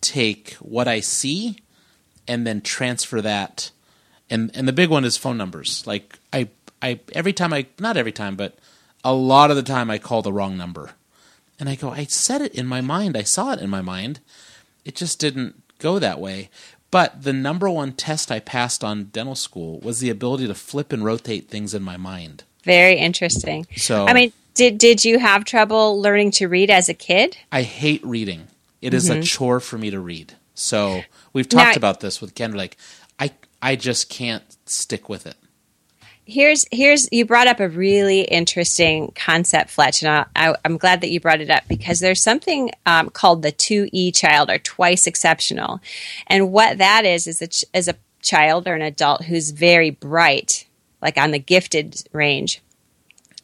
take 0.00 0.52
what 0.54 0.86
I 0.86 1.00
see 1.00 1.58
and 2.26 2.46
then 2.46 2.60
transfer 2.60 3.20
that. 3.20 3.70
And 4.30 4.50
and 4.54 4.66
the 4.66 4.72
big 4.72 4.90
one 4.90 5.04
is 5.04 5.16
phone 5.16 5.36
numbers. 5.36 5.86
Like 5.86 6.18
I 6.32 6.48
I 6.82 7.00
every 7.12 7.32
time 7.32 7.52
I 7.52 7.66
not 7.78 7.96
every 7.96 8.12
time, 8.12 8.36
but 8.36 8.58
a 9.02 9.12
lot 9.12 9.50
of 9.50 9.56
the 9.56 9.62
time 9.62 9.90
I 9.90 9.98
call 9.98 10.22
the 10.22 10.32
wrong 10.32 10.56
number. 10.56 10.92
And 11.60 11.68
I 11.68 11.76
go, 11.76 11.90
I 11.90 12.04
said 12.04 12.40
it 12.40 12.54
in 12.54 12.66
my 12.66 12.80
mind. 12.80 13.16
I 13.16 13.22
saw 13.22 13.52
it 13.52 13.60
in 13.60 13.70
my 13.70 13.80
mind. 13.80 14.18
It 14.84 14.96
just 14.96 15.20
didn't 15.20 15.62
go 15.78 15.98
that 15.98 16.20
way. 16.20 16.50
But 16.90 17.22
the 17.24 17.32
number 17.32 17.68
one 17.68 17.92
test 17.92 18.30
I 18.30 18.38
passed 18.38 18.84
on 18.84 19.06
dental 19.06 19.34
school 19.34 19.80
was 19.80 19.98
the 19.98 20.10
ability 20.10 20.46
to 20.46 20.54
flip 20.54 20.92
and 20.92 21.04
rotate 21.04 21.48
things 21.48 21.74
in 21.74 21.82
my 21.82 21.96
mind. 21.96 22.44
Very 22.62 22.96
interesting. 22.96 23.66
So 23.76 24.06
I 24.06 24.12
mean, 24.12 24.32
did 24.54 24.78
did 24.78 25.04
you 25.04 25.18
have 25.18 25.44
trouble 25.44 26.00
learning 26.00 26.30
to 26.32 26.46
read 26.46 26.70
as 26.70 26.88
a 26.88 26.94
kid? 26.94 27.36
I 27.50 27.62
hate 27.62 28.04
reading. 28.04 28.48
It 28.80 28.88
mm-hmm. 28.88 28.96
is 28.96 29.10
a 29.10 29.14
mm-hmm. 29.14 29.22
chore 29.22 29.60
for 29.60 29.76
me 29.76 29.90
to 29.90 29.98
read. 29.98 30.34
So 30.54 31.02
we've 31.32 31.48
talked 31.48 31.74
now, 31.74 31.78
about 31.78 32.00
this 32.00 32.20
with 32.20 32.34
Kendra. 32.34 32.54
Like, 32.54 32.76
I 33.18 33.32
I 33.60 33.76
just 33.76 34.08
can't 34.08 34.44
stick 34.66 35.08
with 35.08 35.26
it. 35.26 35.36
Here's 36.26 36.64
here's 36.70 37.08
you 37.12 37.24
brought 37.24 37.46
up 37.46 37.60
a 37.60 37.68
really 37.68 38.22
interesting 38.22 39.12
concept, 39.14 39.70
Fletch, 39.70 40.02
and 40.02 40.26
I, 40.34 40.56
am 40.64 40.78
glad 40.78 41.00
that 41.00 41.10
you 41.10 41.20
brought 41.20 41.40
it 41.40 41.50
up 41.50 41.64
because 41.68 42.00
there's 42.00 42.22
something 42.22 42.70
um, 42.86 43.10
called 43.10 43.42
the 43.42 43.52
two 43.52 43.88
E 43.92 44.10
child 44.12 44.50
or 44.50 44.58
twice 44.58 45.06
exceptional, 45.06 45.80
and 46.26 46.52
what 46.52 46.78
that 46.78 47.04
is 47.04 47.26
is 47.26 47.42
a, 47.42 47.76
is 47.76 47.88
a 47.88 47.96
child 48.22 48.66
or 48.66 48.74
an 48.74 48.82
adult 48.82 49.24
who's 49.24 49.50
very 49.50 49.90
bright, 49.90 50.66
like 51.02 51.18
on 51.18 51.30
the 51.30 51.38
gifted 51.38 52.02
range, 52.12 52.62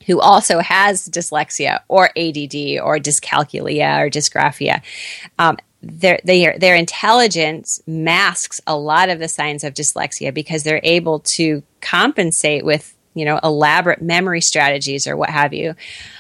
who 0.07 0.21
also 0.21 0.61
has 0.61 1.09
dyslexia 1.09 1.81
or 1.89 2.07
ADD 2.17 2.81
or 2.83 2.99
dyscalculia 2.99 4.01
or 4.01 4.11
dysgraphia. 4.11 4.83
Um, 5.39 5.59
their, 5.83 6.21
their, 6.25 6.59
their 6.59 6.75
intelligence 6.75 7.81
masks 7.87 8.61
a 8.67 8.77
lot 8.77 9.09
of 9.09 9.19
the 9.19 9.29
signs 9.29 9.65
of 9.65 9.75
dyslexia 9.75 10.33
because 10.33 10.63
they're 10.63 10.81
able 10.83 11.21
to 11.21 11.63
compensate 11.81 12.65
with 12.65 12.95
you 13.15 13.25
know 13.25 13.41
elaborate 13.43 14.01
memory 14.01 14.41
strategies 14.41 15.07
or 15.07 15.17
what 15.17 15.31
have 15.31 15.53
you. 15.53 15.75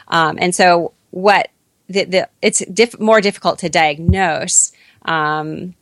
Um, 0.09 0.38
and 0.40 0.55
so 0.55 0.92
what 1.11 1.49
the, 1.88 2.05
the 2.05 2.29
it's 2.42 2.64
diff- 2.66 2.99
more 2.99 3.20
difficult 3.20 3.61
to 3.61 3.68
diagnose 3.68 4.73
um, 5.05 5.75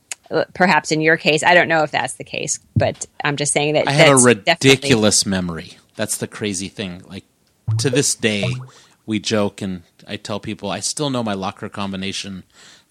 perhaps 0.54 0.92
in 0.92 1.00
your 1.00 1.16
case. 1.16 1.42
I 1.42 1.54
don't 1.54 1.68
know 1.68 1.82
if 1.82 1.90
that's 1.90 2.14
the 2.14 2.24
case 2.24 2.60
but 2.78 3.06
i'm 3.24 3.36
just 3.36 3.52
saying 3.52 3.74
that 3.74 3.88
i 3.88 3.92
have 3.92 4.18
a 4.18 4.22
ridiculous 4.22 5.26
memory. 5.26 5.78
That's 5.96 6.18
the 6.18 6.28
crazy 6.28 6.68
thing. 6.68 7.02
Like 7.08 7.24
to 7.78 7.90
this 7.90 8.14
day 8.14 8.54
we 9.04 9.18
joke 9.18 9.60
and 9.60 9.82
i 10.06 10.16
tell 10.16 10.40
people 10.40 10.70
i 10.70 10.80
still 10.80 11.10
know 11.10 11.22
my 11.22 11.34
locker 11.34 11.68
combination 11.68 12.44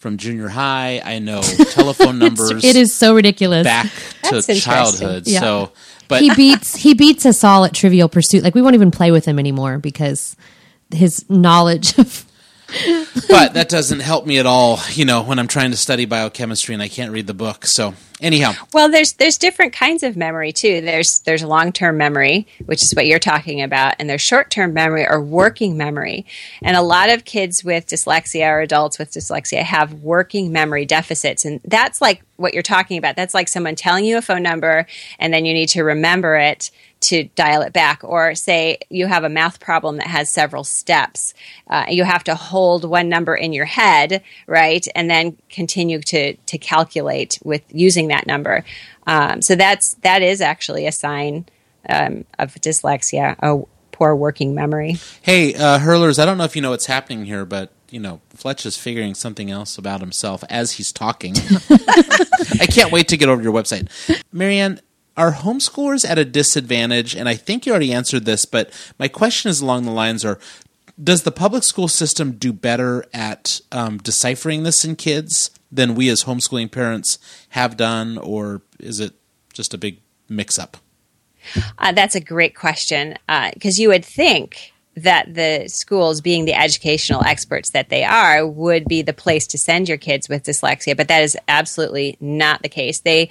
from 0.08 0.18
junior 0.18 0.48
high. 0.48 1.02
I 1.04 1.20
know 1.20 1.42
telephone 1.72 2.18
numbers. 2.18 2.64
it 2.64 2.78
is 2.78 2.96
so 2.96 3.14
ridiculous. 3.14 3.66
Back 3.66 3.92
to 4.24 4.42
childhood. 4.56 5.28
Yeah. 5.28 5.42
So, 5.42 5.72
but 6.08 6.22
he 6.22 6.34
beats 6.34 6.76
he 6.76 6.94
beats 6.94 7.26
us 7.26 7.44
all 7.44 7.66
at 7.66 7.74
Trivial 7.74 8.08
Pursuit. 8.08 8.42
Like 8.42 8.56
we 8.56 8.62
won't 8.62 8.76
even 8.76 8.90
play 8.90 9.12
with 9.12 9.26
him 9.26 9.38
anymore 9.38 9.80
because 9.80 10.38
his 10.92 11.30
knowledge 11.30 11.98
of 11.98 12.26
but 13.30 13.54
that 13.54 13.70
doesn't 13.70 14.02
help 14.02 14.26
me 14.26 14.40
at 14.40 14.46
all, 14.46 14.80
you 14.92 15.06
know, 15.06 15.24
when 15.24 15.40
I'm 15.40 15.48
trying 15.48 15.72
to 15.72 15.78
study 15.78 16.06
biochemistry 16.06 16.74
and 16.74 16.82
I 16.82 16.88
can't 16.88 17.12
read 17.12 17.28
the 17.28 17.34
book. 17.34 17.66
So 17.66 17.94
anyhow. 18.22 18.54
Well 18.74 18.90
there's 18.90 19.14
there's 19.14 19.38
different 19.38 19.74
kinds 19.74 20.04
of 20.04 20.18
memory 20.18 20.52
too. 20.52 20.82
There's 20.82 21.20
there's 21.20 21.44
long-term 21.44 21.98
memory 21.98 22.48
which 22.66 22.82
is 22.82 22.94
what 22.94 23.06
you're 23.06 23.20
talking 23.20 23.62
about 23.62 23.96
and 24.00 24.10
there's 24.10 24.22
short-term 24.22 24.74
memory 24.74 25.06
or 25.08 25.22
working 25.22 25.78
memory. 25.78 26.26
And 26.62 26.76
a 26.76 26.82
lot 26.82 27.10
of 27.10 27.26
kids 27.26 27.64
with 27.64 27.88
dyslexia 27.88 28.50
or 28.50 28.62
adults 28.62 29.00
with 29.00 29.12
dyslexia 29.12 29.62
have 29.62 29.94
working 29.94 30.52
memory 30.52 30.86
deficits 30.86 31.46
and 31.46 31.62
that's 31.64 32.02
like 32.02 32.24
what 32.36 32.54
you're 32.54 32.64
talking 32.64 32.98
about. 32.98 33.16
That's 33.16 33.34
like 33.34 33.48
someone 33.48 33.76
telling 33.76 34.06
you 34.06 34.18
a 34.18 34.22
phone 34.22 34.44
number 34.44 34.86
and 35.20 35.34
then 35.34 35.46
you 35.46 35.54
need 35.54 35.70
to 35.70 35.84
remember 35.84 36.36
it 36.36 36.72
to 37.00 37.26
dial 37.36 37.62
it 37.62 37.74
back. 37.74 38.04
Or 38.04 38.36
say 38.36 38.80
you 38.90 39.08
have 39.08 39.24
a 39.24 39.30
math 39.30 39.60
problem 39.60 39.98
that 39.98 40.08
has 40.08 40.30
several 40.30 40.64
steps. 40.64 41.34
Uh, 41.70 41.86
you 41.90 42.04
have 42.04 42.24
to 42.26 42.36
hold 42.36 42.84
one 42.84 43.10
number 43.10 43.36
in 43.36 43.54
your 43.54 43.66
head, 43.66 44.24
right? 44.48 44.86
And 44.96 45.10
then 45.10 45.38
continue 45.50 46.02
to, 46.02 46.36
to 46.36 46.58
calculate 46.58 47.40
with 47.44 47.64
using 47.70 48.08
that 48.08 48.28
number. 48.28 48.64
Um, 49.06 49.42
so 49.42 49.56
that's 49.56 49.94
that 50.02 50.22
is 50.22 50.42
actually 50.42 50.86
a 50.86 50.92
sign 50.92 51.46
um, 51.90 52.26
of 52.38 52.56
dyslexia, 52.56 53.36
a 53.40 53.64
poor 53.92 54.16
working 54.16 54.54
memory. 54.54 54.98
Hey, 55.22 55.56
uh, 55.56 55.80
hurlers, 55.80 56.20
I 56.20 56.26
don't 56.26 56.38
know 56.38 56.44
if 56.44 56.56
you 56.56 56.62
know 56.62 56.72
what's 56.72 56.86
happening 56.86 57.26
here, 57.26 57.46
but 57.46 57.72
you 57.90 58.00
know, 58.00 58.22
Fletch 58.30 58.66
is 58.66 58.78
figuring 58.78 59.16
something 59.16 59.50
else 59.50 59.78
about 59.78 60.02
himself 60.02 60.44
as 60.50 60.74
he's 60.74 60.92
talking. 60.92 61.36
I 61.70 62.68
can't 62.70 62.92
wait 62.92 63.08
to 63.10 63.18
get 63.18 63.30
over 63.30 63.42
to 63.42 63.44
your 63.44 63.54
website, 63.54 63.90
Marianne. 64.32 64.82
Are 65.18 65.34
homeschoolers 65.34 66.08
at 66.08 66.20
a 66.20 66.26
disadvantage? 66.26 67.16
And 67.16 67.28
I 67.28 67.34
think 67.34 67.66
you 67.66 67.72
already 67.72 67.92
answered 67.92 68.26
this, 68.26 68.46
but 68.46 68.72
my 69.00 69.08
question 69.08 69.50
is 69.50 69.62
along 69.62 69.84
the 69.84 69.92
lines: 69.92 70.24
Are 70.24 70.40
does 71.02 71.24
the 71.24 71.32
public 71.32 71.64
school 71.64 71.88
system 71.88 72.34
do 72.34 72.54
better 72.54 73.06
at 73.14 73.60
um, 73.72 73.98
deciphering 73.98 74.64
this 74.64 74.86
in 74.86 74.96
kids 74.96 75.52
than 75.72 75.96
we 75.96 76.10
as 76.10 76.24
homeschooling 76.24 76.72
parents 76.72 77.20
have 77.50 77.78
done, 77.78 78.18
or 78.18 78.62
is 78.80 79.00
it 79.00 79.14
just 79.54 79.74
a 79.74 79.78
big 79.78 80.00
mix 80.30 80.58
up? 80.58 80.78
Uh, 81.78 81.92
that's 81.92 82.16
a 82.16 82.22
great 82.22 82.56
question 82.56 83.18
because 83.54 83.80
uh, 83.80 83.82
you 83.82 83.90
would 83.90 84.06
think 84.06 84.74
that 84.98 85.34
the 85.34 85.68
schools, 85.68 86.22
being 86.22 86.46
the 86.46 86.54
educational 86.54 87.24
experts 87.24 87.70
that 87.70 87.90
they 87.90 88.04
are, 88.04 88.46
would 88.46 88.86
be 88.86 89.04
the 89.04 89.14
place 89.14 89.46
to 89.48 89.58
send 89.58 89.88
your 89.88 89.98
kids 89.98 90.28
with 90.28 90.44
dyslexia. 90.44 90.98
But 90.98 91.08
that 91.08 91.22
is 91.22 91.38
absolutely 91.48 92.18
not 92.20 92.64
the 92.64 92.70
case. 92.70 93.00
They 93.00 93.30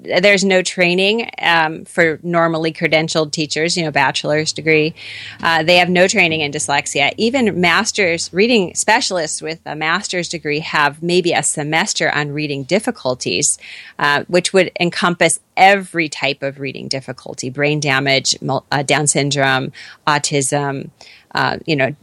there's 0.00 0.44
no 0.44 0.62
training 0.62 1.30
um, 1.38 1.84
for 1.84 2.18
normally 2.22 2.72
credentialed 2.72 3.30
teachers. 3.32 3.76
You 3.76 3.84
know, 3.84 3.90
bachelor's 3.90 4.52
degree. 4.52 4.94
Uh, 5.42 5.62
they 5.62 5.76
have 5.76 5.90
no 5.90 6.08
training 6.08 6.40
in 6.40 6.50
dyslexia. 6.50 7.12
Even 7.18 7.60
masters 7.60 8.32
reading 8.32 8.74
specialists 8.74 9.42
with 9.42 9.60
a 9.66 9.76
master's 9.76 10.28
degree 10.28 10.60
have 10.60 11.02
maybe 11.02 11.32
a 11.32 11.42
semester 11.42 12.10
on 12.10 12.32
reading 12.32 12.64
difficulties, 12.64 13.58
uh, 13.98 14.24
which 14.28 14.54
would 14.54 14.72
encompass 14.80 15.40
every 15.56 16.08
type 16.08 16.42
of 16.42 16.58
reading 16.58 16.88
difficulty 16.88 17.50
brain 17.50 17.80
damage, 17.80 18.34
uh, 18.48 18.82
Down 18.82 19.06
syndrome, 19.06 19.72
autism, 20.06 20.90
uh, 21.34 21.58
you 21.66 21.76
know, 21.76 21.94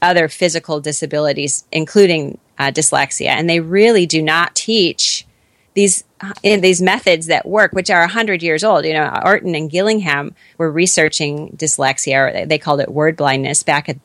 other 0.00 0.28
physical 0.28 0.80
disabilities, 0.80 1.64
including 1.72 2.38
uh, 2.58 2.70
dyslexia. 2.70 3.28
And 3.28 3.48
they 3.48 3.60
really 3.60 4.06
do 4.06 4.22
not 4.22 4.54
teach 4.54 5.26
these 5.74 6.04
in 6.42 6.62
these 6.62 6.80
methods 6.80 7.26
that 7.26 7.46
work, 7.46 7.72
which 7.72 7.90
are 7.90 8.00
100 8.00 8.42
years 8.42 8.64
old. 8.64 8.86
You 8.86 8.94
know, 8.94 9.20
Orton 9.24 9.54
and 9.54 9.70
Gillingham 9.70 10.34
were 10.56 10.70
researching 10.70 11.50
dyslexia, 11.56 12.42
or 12.42 12.46
they 12.46 12.58
called 12.58 12.80
it 12.80 12.90
word 12.90 13.16
blindness 13.16 13.62
back 13.62 13.88
at, 13.88 13.98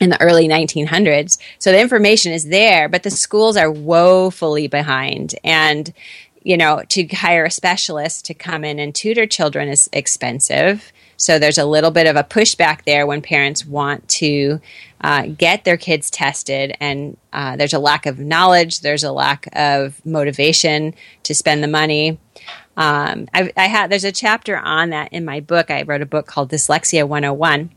in 0.00 0.10
the 0.10 0.20
early 0.22 0.46
1900s. 0.46 1.38
So 1.58 1.72
the 1.72 1.80
information 1.80 2.32
is 2.32 2.44
there, 2.44 2.88
but 2.88 3.02
the 3.02 3.10
schools 3.10 3.56
are 3.56 3.70
woefully 3.70 4.68
behind. 4.68 5.34
And 5.42 5.92
you 6.44 6.56
know, 6.56 6.84
to 6.90 7.04
hire 7.08 7.44
a 7.44 7.50
specialist 7.50 8.24
to 8.26 8.34
come 8.34 8.64
in 8.64 8.78
and 8.78 8.94
tutor 8.94 9.26
children 9.26 9.68
is 9.68 9.90
expensive. 9.92 10.92
So 11.16 11.38
there's 11.38 11.58
a 11.58 11.64
little 11.64 11.90
bit 11.90 12.06
of 12.06 12.16
a 12.16 12.24
pushback 12.24 12.84
there 12.84 13.06
when 13.06 13.22
parents 13.22 13.64
want 13.64 14.08
to 14.08 14.60
uh, 15.00 15.26
get 15.26 15.64
their 15.64 15.76
kids 15.76 16.10
tested, 16.10 16.76
and 16.80 17.16
uh, 17.32 17.56
there's 17.56 17.74
a 17.74 17.78
lack 17.78 18.06
of 18.06 18.18
knowledge, 18.18 18.80
there's 18.80 19.04
a 19.04 19.12
lack 19.12 19.48
of 19.52 20.04
motivation 20.04 20.94
to 21.22 21.34
spend 21.34 21.62
the 21.62 21.68
money. 21.68 22.18
Um, 22.76 23.28
I, 23.32 23.50
I 23.56 23.66
had 23.66 23.90
there's 23.90 24.04
a 24.04 24.12
chapter 24.12 24.56
on 24.56 24.90
that 24.90 25.12
in 25.12 25.24
my 25.24 25.40
book. 25.40 25.70
I 25.70 25.82
wrote 25.82 26.02
a 26.02 26.06
book 26.06 26.26
called 26.26 26.50
Dyslexia 26.50 27.06
101. 27.08 27.70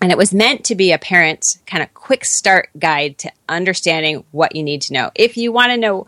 And 0.00 0.12
it 0.12 0.18
was 0.18 0.32
meant 0.32 0.64
to 0.66 0.76
be 0.76 0.92
a 0.92 0.98
parent's 0.98 1.58
kind 1.66 1.82
of 1.82 1.92
quick 1.92 2.24
start 2.24 2.70
guide 2.78 3.18
to 3.18 3.32
understanding 3.48 4.24
what 4.30 4.54
you 4.54 4.62
need 4.62 4.82
to 4.82 4.92
know. 4.92 5.10
If 5.14 5.36
you 5.36 5.50
want 5.50 5.72
to 5.72 5.76
know 5.76 6.06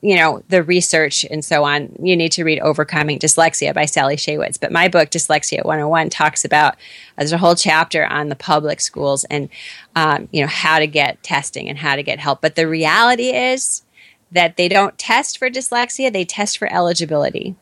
you 0.00 0.16
know, 0.16 0.42
the 0.48 0.62
research 0.62 1.24
and 1.24 1.44
so 1.44 1.64
on, 1.64 1.94
you 2.00 2.16
need 2.16 2.32
to 2.32 2.44
read 2.44 2.60
Overcoming 2.60 3.18
Dyslexia 3.18 3.74
by 3.74 3.84
Sally 3.84 4.16
Shaywitz. 4.16 4.58
But 4.58 4.72
my 4.72 4.88
book, 4.88 5.10
Dyslexia 5.10 5.64
101, 5.64 6.10
talks 6.10 6.44
about, 6.44 6.74
uh, 6.74 6.76
there's 7.18 7.32
a 7.32 7.38
whole 7.38 7.54
chapter 7.54 8.04
on 8.04 8.28
the 8.28 8.36
public 8.36 8.80
schools 8.80 9.24
and, 9.24 9.48
um, 9.94 10.28
you 10.32 10.40
know, 10.40 10.48
how 10.48 10.78
to 10.78 10.86
get 10.86 11.22
testing 11.22 11.68
and 11.68 11.78
how 11.78 11.96
to 11.96 12.02
get 12.02 12.18
help. 12.18 12.40
But 12.40 12.56
the 12.56 12.68
reality 12.68 13.30
is 13.30 13.82
that 14.32 14.56
they 14.56 14.68
don't 14.68 14.98
test 14.98 15.38
for 15.38 15.48
dyslexia, 15.48 16.12
they 16.12 16.24
test 16.24 16.58
for 16.58 16.72
eligibility. 16.72 17.54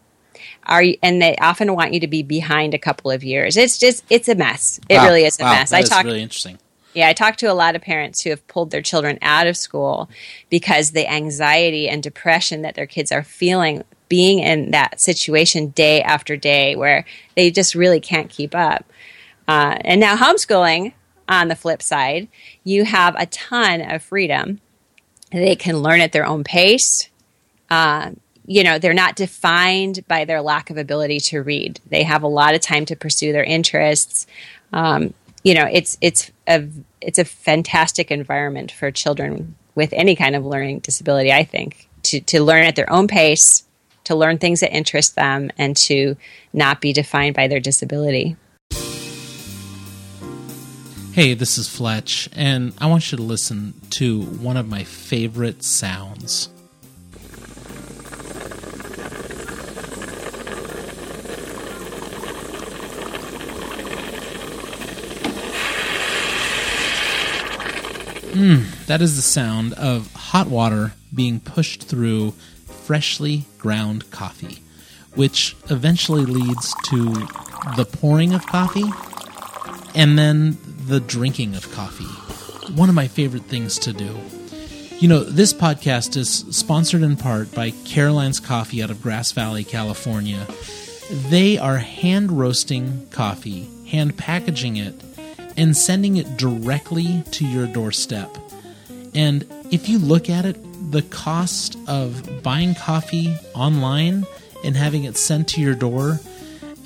Are 0.65 0.83
you, 0.83 0.97
and 1.03 1.23
they 1.23 1.37
often 1.37 1.75
want 1.75 1.93
you 1.93 2.01
to 2.01 2.09
be 2.09 2.23
behind 2.23 2.75
a 2.75 2.79
couple 2.79 3.11
of 3.11 3.23
years. 3.23 3.57
It's 3.57 3.79
just, 3.79 4.05
it's 4.11 4.29
a 4.29 4.35
mess. 4.35 4.81
It 4.89 4.97
wow. 4.97 5.07
really 5.07 5.25
is 5.25 5.39
a 5.39 5.45
wow. 5.45 5.53
mess. 5.53 5.71
That 5.71 5.79
I 5.79 5.83
talk, 5.83 6.05
really 6.05 6.23
interesting. 6.23 6.59
Yeah, 6.97 7.09
I 7.09 7.13
talk 7.13 7.37
to 7.37 7.47
a 7.47 7.53
lot 7.53 7.77
of 7.77 7.83
parents 7.83 8.23
who 8.23 8.31
have 8.31 8.47
pulled 8.49 8.71
their 8.71 8.81
children 8.81 9.19
out 9.21 9.47
of 9.47 9.55
school 9.55 10.09
because 10.49 10.93
the 10.93 11.07
anxiety 11.07 11.91
and 11.91 12.03
depression 12.03 12.63
that 12.63 12.75
their 12.75 12.87
kids 12.87 13.13
are 13.13 13.23
feeling 13.23 13.85
being 14.09 14.39
in 14.39 14.71
that 14.71 14.99
situation 14.99 15.69
day 15.69 16.01
after 16.01 16.39
day 16.39 16.75
where 16.75 17.05
they 17.35 17.51
just 17.51 17.75
really 17.75 18.01
can't 18.01 18.31
keep 18.31 18.55
up. 18.55 18.87
Uh, 19.47 19.77
and 19.83 20.01
now, 20.01 20.17
homeschooling, 20.17 20.95
on 21.29 21.49
the 21.49 21.55
flip 21.55 21.83
side, 21.83 22.29
you 22.65 22.87
have 22.87 23.15
a 23.19 23.27
ton 23.27 23.83
of 23.83 24.03
freedom. 24.03 24.63
They 25.31 25.55
can 25.55 25.83
learn 25.83 26.01
at 26.01 26.13
their 26.13 26.25
own 26.25 26.45
pace. 26.45 27.11
Uh, 27.69 28.13
you 28.47 28.65
know, 28.65 28.79
they're 28.79 28.95
not 28.95 29.17
defined 29.17 30.09
by 30.09 30.25
their 30.25 30.41
lack 30.41 30.71
of 30.71 30.79
ability 30.79 31.21
to 31.21 31.43
read. 31.43 31.79
They 31.91 32.05
have 32.05 32.23
a 32.23 32.27
lot 32.27 32.55
of 32.55 32.63
time 32.63 32.87
to 32.87 32.97
pursue 32.97 33.33
their 33.33 33.45
interests. 33.45 34.27
Um, 34.73 35.13
you 35.47 35.55
know, 35.55 35.69
it's 35.71 35.97
it's 36.01 36.33
a 36.49 36.67
it's 37.01 37.21
a 37.21 37.25
fantastic 37.25 38.11
environment 38.11 38.73
for 38.73 38.91
children 38.91 39.55
with 39.77 39.93
any 39.93 40.17
kind 40.17 40.35
of 40.35 40.45
learning 40.45 40.81
disability. 40.81 41.33
I 41.33 41.45
think 41.45 41.89
to 42.03 42.21
to 42.23 42.43
learn 42.43 42.65
at 42.65 42.75
their 42.75 42.93
own 42.93 43.07
pace, 43.07 43.65
to 44.05 44.17
learn 44.17 44.39
things 44.39 44.59
that 44.59 44.75
interest 44.75 45.15
them, 45.15 45.53
and 45.57 45.77
to 45.85 46.17
not 46.53 46.81
be 46.81 46.93
defined 46.93 47.37
by 47.37 47.47
their 47.47 47.61
disability. 47.61 48.35
Hey, 51.13 51.35
this 51.35 51.59
is 51.59 51.69
Fletch, 51.69 52.29
and 52.33 52.73
I 52.79 52.87
want 52.87 53.13
you 53.13 53.17
to 53.17 53.23
listen 53.23 53.81
to 53.91 54.23
one 54.23 54.57
of 54.57 54.69
my 54.69 54.83
favorite 54.83 55.63
sounds. 55.63 56.49
Mm, 68.37 68.85
that 68.85 69.01
is 69.01 69.17
the 69.17 69.23
sound 69.23 69.73
of 69.75 70.13
hot 70.13 70.49
water 70.49 70.93
being 71.15 71.41
pushed 71.41 71.85
through 71.85 72.33
freshly 72.85 73.47
ground 73.57 74.11
coffee, 74.11 74.63
which 75.15 75.57
eventually 75.71 76.27
leads 76.27 76.75
to 76.85 77.15
the 77.77 77.89
pouring 77.91 78.35
of 78.35 78.45
coffee 78.47 78.85
and 79.95 80.19
then 80.19 80.59
the 80.87 81.01
drinking 81.01 81.55
of 81.57 81.73
coffee. 81.73 82.05
One 82.75 82.91
of 82.91 82.95
my 82.95 83.09
favorite 83.09 83.45
things 83.45 83.79
to 83.79 83.95
do. 83.95 84.15
You 84.99 85.09
know, 85.09 85.25
this 85.25 85.55
podcast 85.55 86.15
is 86.19 86.45
sponsored 86.51 87.03
in 87.03 87.17
part 87.17 87.55
by 87.55 87.71
Caroline's 87.87 88.41
Coffee 88.41 88.83
out 88.83 88.91
of 88.91 89.03
Grass 89.03 89.33
Valley, 89.33 89.65
California. 89.65 90.47
They 91.31 91.57
are 91.57 91.79
hand 91.79 92.33
roasting 92.33 93.07
coffee, 93.11 93.67
hand 93.89 94.19
packaging 94.19 94.77
it, 94.77 94.95
and 95.57 95.77
sending 95.77 96.17
it 96.17 96.37
directly 96.37 97.23
to 97.33 97.47
your 97.47 97.67
doorstep. 97.67 98.37
And 99.15 99.47
if 99.71 99.89
you 99.89 99.99
look 99.99 100.29
at 100.29 100.45
it, 100.45 100.57
the 100.91 101.03
cost 101.03 101.77
of 101.89 102.43
buying 102.43 102.75
coffee 102.75 103.37
online 103.55 104.27
and 104.65 104.77
having 104.77 105.05
it 105.05 105.17
sent 105.17 105.49
to 105.49 105.61
your 105.61 105.75
door 105.75 106.21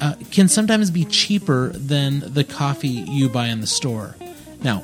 uh, 0.00 0.14
can 0.30 0.48
sometimes 0.48 0.90
be 0.90 1.04
cheaper 1.04 1.70
than 1.70 2.20
the 2.32 2.44
coffee 2.44 2.88
you 2.88 3.28
buy 3.28 3.48
in 3.48 3.60
the 3.60 3.66
store. 3.66 4.16
Now, 4.62 4.82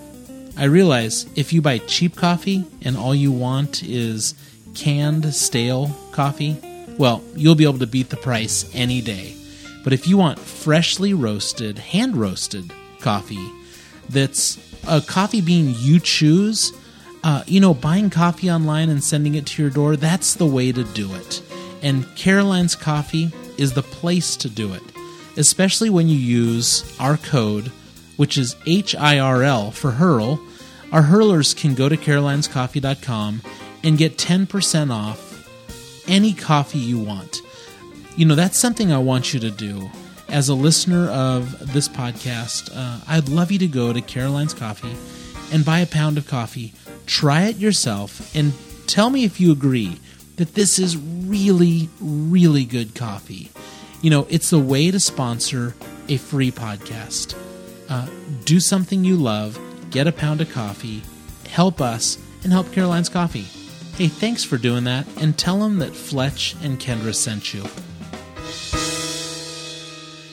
I 0.58 0.64
realize 0.64 1.26
if 1.36 1.52
you 1.52 1.62
buy 1.62 1.78
cheap 1.78 2.16
coffee 2.16 2.64
and 2.82 2.96
all 2.96 3.14
you 3.14 3.30
want 3.30 3.82
is 3.82 4.34
canned, 4.74 5.34
stale 5.34 5.90
coffee, 6.12 6.56
well, 6.98 7.22
you'll 7.34 7.54
be 7.54 7.64
able 7.64 7.78
to 7.78 7.86
beat 7.86 8.08
the 8.08 8.16
price 8.16 8.70
any 8.74 9.00
day. 9.00 9.34
But 9.84 9.92
if 9.92 10.08
you 10.08 10.16
want 10.16 10.38
freshly 10.38 11.14
roasted, 11.14 11.78
hand 11.78 12.16
roasted 12.16 12.72
coffee 13.00 13.52
that's 14.08 14.58
a 14.86 15.00
coffee 15.00 15.40
bean 15.40 15.74
you 15.78 16.00
choose, 16.00 16.72
uh, 17.24 17.42
you 17.46 17.60
know, 17.60 17.74
buying 17.74 18.10
coffee 18.10 18.50
online 18.50 18.88
and 18.88 19.02
sending 19.02 19.34
it 19.34 19.46
to 19.46 19.62
your 19.62 19.70
door, 19.70 19.96
that's 19.96 20.34
the 20.34 20.46
way 20.46 20.72
to 20.72 20.84
do 20.84 21.14
it. 21.14 21.42
And 21.82 22.06
Caroline's 22.16 22.74
Coffee 22.74 23.32
is 23.58 23.72
the 23.72 23.82
place 23.82 24.36
to 24.36 24.48
do 24.48 24.72
it, 24.72 24.82
especially 25.36 25.90
when 25.90 26.08
you 26.08 26.16
use 26.16 26.96
our 26.98 27.16
code, 27.16 27.68
which 28.16 28.38
is 28.38 28.54
HIRL 28.66 29.72
for 29.72 29.92
Hurl. 29.92 30.40
Our 30.92 31.02
hurlers 31.02 31.52
can 31.52 31.74
go 31.74 31.88
to 31.88 31.96
carolinescoffee.com 31.96 33.42
and 33.82 33.98
get 33.98 34.18
10% 34.18 34.90
off 34.90 35.26
any 36.08 36.32
coffee 36.32 36.78
you 36.78 36.98
want. 36.98 37.40
You 38.16 38.24
know, 38.26 38.34
that's 38.34 38.58
something 38.58 38.92
I 38.92 38.98
want 38.98 39.34
you 39.34 39.40
to 39.40 39.50
do. 39.50 39.90
As 40.28 40.48
a 40.48 40.54
listener 40.54 41.08
of 41.08 41.72
this 41.72 41.88
podcast, 41.88 42.70
uh, 42.74 43.00
I'd 43.06 43.28
love 43.28 43.52
you 43.52 43.58
to 43.60 43.68
go 43.68 43.92
to 43.92 44.00
Caroline's 44.00 44.54
Coffee 44.54 44.96
and 45.52 45.64
buy 45.64 45.80
a 45.80 45.86
pound 45.86 46.18
of 46.18 46.26
coffee. 46.26 46.72
Try 47.06 47.44
it 47.44 47.56
yourself 47.56 48.34
and 48.34 48.52
tell 48.88 49.08
me 49.08 49.24
if 49.24 49.40
you 49.40 49.52
agree 49.52 50.00
that 50.36 50.54
this 50.54 50.78
is 50.78 50.96
really, 50.96 51.88
really 52.00 52.64
good 52.64 52.94
coffee. 52.94 53.50
You 54.02 54.10
know, 54.10 54.26
it's 54.28 54.52
a 54.52 54.58
way 54.58 54.90
to 54.90 54.98
sponsor 54.98 55.74
a 56.08 56.16
free 56.16 56.50
podcast. 56.50 57.36
Uh, 57.88 58.08
do 58.44 58.58
something 58.58 59.04
you 59.04 59.16
love, 59.16 59.58
get 59.90 60.08
a 60.08 60.12
pound 60.12 60.40
of 60.40 60.52
coffee, 60.52 61.02
help 61.48 61.80
us, 61.80 62.18
and 62.42 62.52
help 62.52 62.72
Caroline's 62.72 63.08
Coffee. 63.08 63.46
Hey, 63.96 64.08
thanks 64.08 64.44
for 64.44 64.58
doing 64.58 64.84
that, 64.84 65.06
and 65.18 65.38
tell 65.38 65.60
them 65.60 65.78
that 65.78 65.94
Fletch 65.94 66.54
and 66.62 66.78
Kendra 66.78 67.14
sent 67.14 67.54
you. 67.54 67.62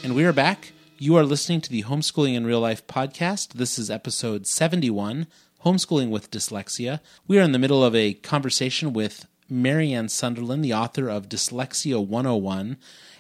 And 0.04 0.16
we 0.16 0.26
are 0.26 0.34
back. 0.34 0.74
You 0.98 1.16
are 1.16 1.24
listening 1.24 1.62
to 1.62 1.70
the 1.70 1.84
Homeschooling 1.84 2.34
in 2.34 2.46
Real 2.46 2.60
Life 2.60 2.86
podcast. 2.88 3.54
This 3.54 3.80
is 3.80 3.90
episode 3.90 4.46
71 4.46 5.28
Homeschooling 5.64 6.10
with 6.10 6.30
Dyslexia. 6.30 7.00
We 7.26 7.40
are 7.40 7.42
in 7.42 7.54
the 7.54 7.58
middle 7.58 7.86
of 7.86 7.96
a 7.96 8.16
conversation 8.16 8.92
with 8.92 9.28
Marianne 9.50 10.10
Sunderland, 10.10 10.62
the 10.62 10.74
author 10.74 11.08
of 11.08 11.30
Dyslexia 11.30 12.06
101. 12.06 12.76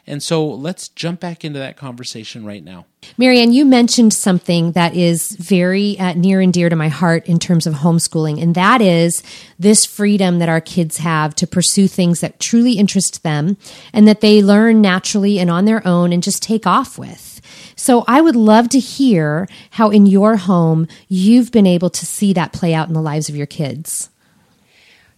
And 0.06 0.22
so 0.22 0.46
let's 0.46 0.90
jump 0.90 1.22
back 1.22 1.46
into 1.46 1.60
that 1.60 1.78
conversation 1.78 2.46
right 2.46 2.64
now. 2.64 2.86
Marianne, 3.18 3.54
you 3.54 3.64
mentioned 3.64 4.14
something 4.14 4.74
that 4.74 4.96
is 4.96 5.32
very 5.32 5.98
uh, 5.98 6.14
near 6.14 6.42
and 6.42 6.52
dear 6.52 6.70
to 6.70 6.76
my 6.76 6.90
heart 6.90 7.26
in 7.28 7.40
terms 7.40 7.66
of 7.66 7.76
homeschooling, 7.76 8.42
and 8.42 8.56
that 8.56 8.82
is 8.82 9.24
this 9.58 9.86
freedom 9.86 10.40
that 10.40 10.50
our 10.50 10.62
kids 10.62 10.98
have 10.98 11.36
to 11.36 11.48
pursue 11.48 11.88
things 11.88 12.20
that 12.20 12.40
truly 12.40 12.74
interest 12.74 13.24
them 13.24 13.58
and 13.94 14.08
that 14.08 14.22
they 14.22 14.42
learn 14.42 14.82
naturally 14.82 15.40
and 15.40 15.50
on 15.50 15.66
their 15.66 15.86
own 15.88 16.12
and 16.12 16.24
just 16.24 16.44
take 16.44 16.68
off 16.68 16.98
with. 16.98 17.42
So 17.76 18.04
I 18.08 18.22
would 18.22 18.36
love 18.36 18.70
to 18.70 18.80
hear 18.80 19.48
how 19.72 19.90
in 19.90 20.06
your 20.06 20.38
home 20.38 20.88
you've 21.08 21.52
been 21.52 21.68
able 21.68 21.90
to 21.92 22.06
see 22.06 22.34
that 22.34 22.54
play 22.54 22.74
out 22.74 22.88
in 22.88 22.94
the 22.94 23.02
lives 23.02 23.30
of 23.30 23.36
your 23.36 23.48
kids. 23.48 24.10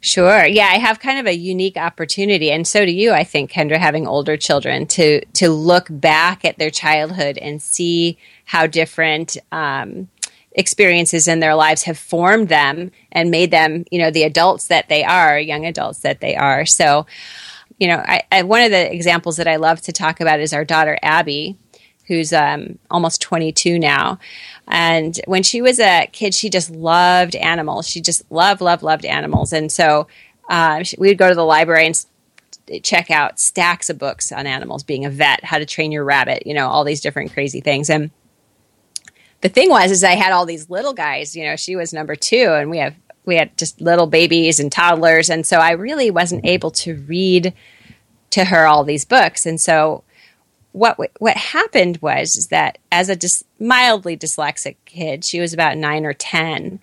Sure. 0.01 0.45
Yeah, 0.45 0.67
I 0.67 0.77
have 0.77 0.99
kind 0.99 1.19
of 1.19 1.25
a 1.25 1.35
unique 1.35 1.77
opportunity, 1.77 2.51
and 2.51 2.67
so 2.67 2.85
do 2.85 2.91
you. 2.91 3.11
I 3.11 3.23
think 3.23 3.51
Kendra, 3.51 3.77
having 3.77 4.05
older 4.07 4.37
children, 4.37 4.85
to 4.87 5.25
to 5.25 5.49
look 5.49 5.87
back 5.89 6.45
at 6.45 6.59
their 6.59 6.69
childhood 6.69 7.39
and 7.39 7.59
see 7.61 8.17
how 8.45 8.67
different 8.67 9.37
um, 9.51 10.07
experiences 10.55 11.27
in 11.27 11.39
their 11.39 11.55
lives 11.55 11.83
have 11.83 11.97
formed 11.97 12.49
them 12.49 12.91
and 13.11 13.29
made 13.31 13.51
them, 13.51 13.85
you 13.91 13.99
know, 13.99 14.11
the 14.11 14.23
adults 14.23 14.67
that 14.67 14.89
they 14.89 15.03
are, 15.03 15.39
young 15.39 15.65
adults 15.65 15.99
that 15.99 16.21
they 16.21 16.35
are. 16.35 16.65
So, 16.65 17.05
you 17.77 17.87
know, 17.87 17.97
I, 18.05 18.23
I, 18.31 18.43
one 18.43 18.61
of 18.61 18.71
the 18.71 18.93
examples 18.93 19.37
that 19.37 19.47
I 19.47 19.57
love 19.57 19.81
to 19.81 19.91
talk 19.91 20.21
about 20.21 20.39
is 20.39 20.53
our 20.53 20.65
daughter 20.65 20.97
Abby, 21.01 21.57
who's 22.07 22.31
um, 22.31 22.79
almost 22.89 23.21
22 23.21 23.77
now. 23.77 24.19
And 24.67 25.19
when 25.25 25.43
she 25.43 25.61
was 25.61 25.79
a 25.79 26.07
kid, 26.11 26.33
she 26.33 26.49
just 26.49 26.71
loved 26.71 27.35
animals. 27.35 27.87
She 27.87 28.01
just 28.01 28.29
loved, 28.31 28.61
loved, 28.61 28.83
loved 28.83 29.05
animals. 29.05 29.53
And 29.53 29.71
so 29.71 30.07
um, 30.49 30.83
we 30.97 31.09
would 31.09 31.17
go 31.17 31.29
to 31.29 31.35
the 31.35 31.45
library 31.45 31.85
and 31.85 32.83
check 32.83 33.11
out 33.11 33.39
stacks 33.39 33.89
of 33.89 33.99
books 33.99 34.31
on 34.31 34.47
animals, 34.47 34.83
being 34.83 35.05
a 35.05 35.09
vet, 35.09 35.43
how 35.43 35.59
to 35.59 35.65
train 35.65 35.91
your 35.91 36.03
rabbit, 36.03 36.43
you 36.45 36.53
know, 36.53 36.67
all 36.67 36.83
these 36.83 37.01
different 37.01 37.33
crazy 37.33 37.61
things. 37.61 37.89
And 37.89 38.09
the 39.41 39.49
thing 39.49 39.69
was, 39.69 39.91
is 39.91 40.03
I 40.03 40.15
had 40.15 40.31
all 40.31 40.45
these 40.45 40.69
little 40.69 40.93
guys. 40.93 41.35
You 41.35 41.45
know, 41.45 41.55
she 41.55 41.75
was 41.75 41.93
number 41.93 42.15
two, 42.15 42.53
and 42.53 42.69
we 42.69 42.79
have 42.79 42.95
we 43.25 43.35
had 43.35 43.57
just 43.57 43.81
little 43.81 44.07
babies 44.07 44.59
and 44.59 44.71
toddlers, 44.71 45.29
and 45.29 45.45
so 45.45 45.57
I 45.57 45.71
really 45.71 46.11
wasn't 46.11 46.45
able 46.45 46.71
to 46.71 46.95
read 47.07 47.53
to 48.31 48.45
her 48.45 48.65
all 48.65 48.83
these 48.83 49.05
books. 49.05 49.45
And 49.45 49.59
so 49.59 50.03
what 50.75 50.99
what 51.19 51.37
happened 51.37 51.97
was 52.01 52.47
that 52.51 52.77
as 52.91 53.07
a 53.07 53.15
dis- 53.15 53.45
mildly 53.59 54.17
dyslexic 54.17 54.75
kid, 54.85 55.23
she 55.23 55.39
was 55.39 55.53
about 55.53 55.77
nine 55.77 56.05
or 56.05 56.13
ten, 56.13 56.79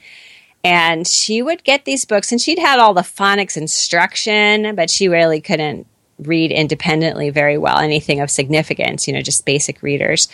and 0.65 1.07
she 1.07 1.43
would 1.43 1.63
get 1.63 1.85
these 1.85 2.07
books, 2.07 2.33
and 2.33 2.41
she'd 2.41 2.59
had 2.59 2.79
all 2.79 2.95
the 2.95 3.03
phonics 3.03 3.57
instruction, 3.57 4.75
but 4.75 4.89
she 4.89 5.09
really 5.09 5.43
couldn't 5.43 5.87
read 6.19 6.53
independently 6.53 7.31
very 7.31 7.59
well 7.59 7.79
anything 7.79 8.21
of 8.21 8.31
significance 8.31 9.09
you 9.09 9.13
know 9.13 9.21
just 9.21 9.45
basic 9.45 9.83
readers. 9.83 10.27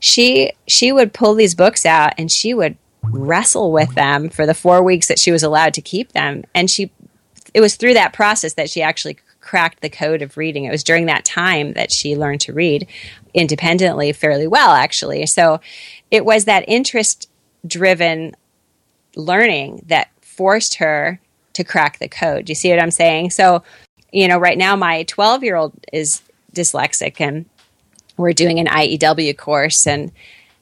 She 0.00 0.50
she 0.66 0.90
would 0.90 1.12
pull 1.12 1.34
these 1.34 1.54
books 1.54 1.86
out 1.86 2.14
and 2.18 2.30
she 2.30 2.52
would 2.52 2.76
wrestle 3.02 3.70
with 3.70 3.94
them 3.94 4.28
for 4.30 4.46
the 4.46 4.54
4 4.54 4.82
weeks 4.82 5.08
that 5.08 5.18
she 5.18 5.30
was 5.30 5.42
allowed 5.42 5.74
to 5.74 5.82
keep 5.82 6.12
them 6.12 6.44
and 6.54 6.70
she 6.70 6.90
it 7.52 7.60
was 7.60 7.76
through 7.76 7.94
that 7.94 8.12
process 8.12 8.54
that 8.54 8.70
she 8.70 8.82
actually 8.82 9.18
cracked 9.44 9.80
the 9.82 9.90
code 9.90 10.22
of 10.22 10.36
reading. 10.36 10.64
It 10.64 10.70
was 10.70 10.82
during 10.82 11.06
that 11.06 11.24
time 11.24 11.74
that 11.74 11.92
she 11.92 12.16
learned 12.16 12.40
to 12.42 12.52
read 12.52 12.88
independently 13.34 14.12
fairly 14.12 14.46
well, 14.46 14.70
actually. 14.70 15.26
So 15.26 15.60
it 16.10 16.24
was 16.24 16.46
that 16.46 16.64
interest 16.66 17.28
driven 17.66 18.34
learning 19.14 19.84
that 19.86 20.10
forced 20.22 20.76
her 20.76 21.20
to 21.52 21.62
crack 21.62 21.98
the 21.98 22.08
code. 22.08 22.48
You 22.48 22.54
see 22.54 22.70
what 22.70 22.82
I'm 22.82 22.90
saying? 22.90 23.30
So, 23.30 23.62
you 24.10 24.26
know, 24.26 24.38
right 24.38 24.58
now 24.58 24.74
my 24.76 25.04
12 25.04 25.44
year 25.44 25.56
old 25.56 25.72
is 25.92 26.22
dyslexic 26.54 27.20
and 27.20 27.44
we're 28.16 28.32
doing 28.32 28.58
an 28.58 28.66
IEW 28.66 29.36
course 29.36 29.86
and 29.86 30.10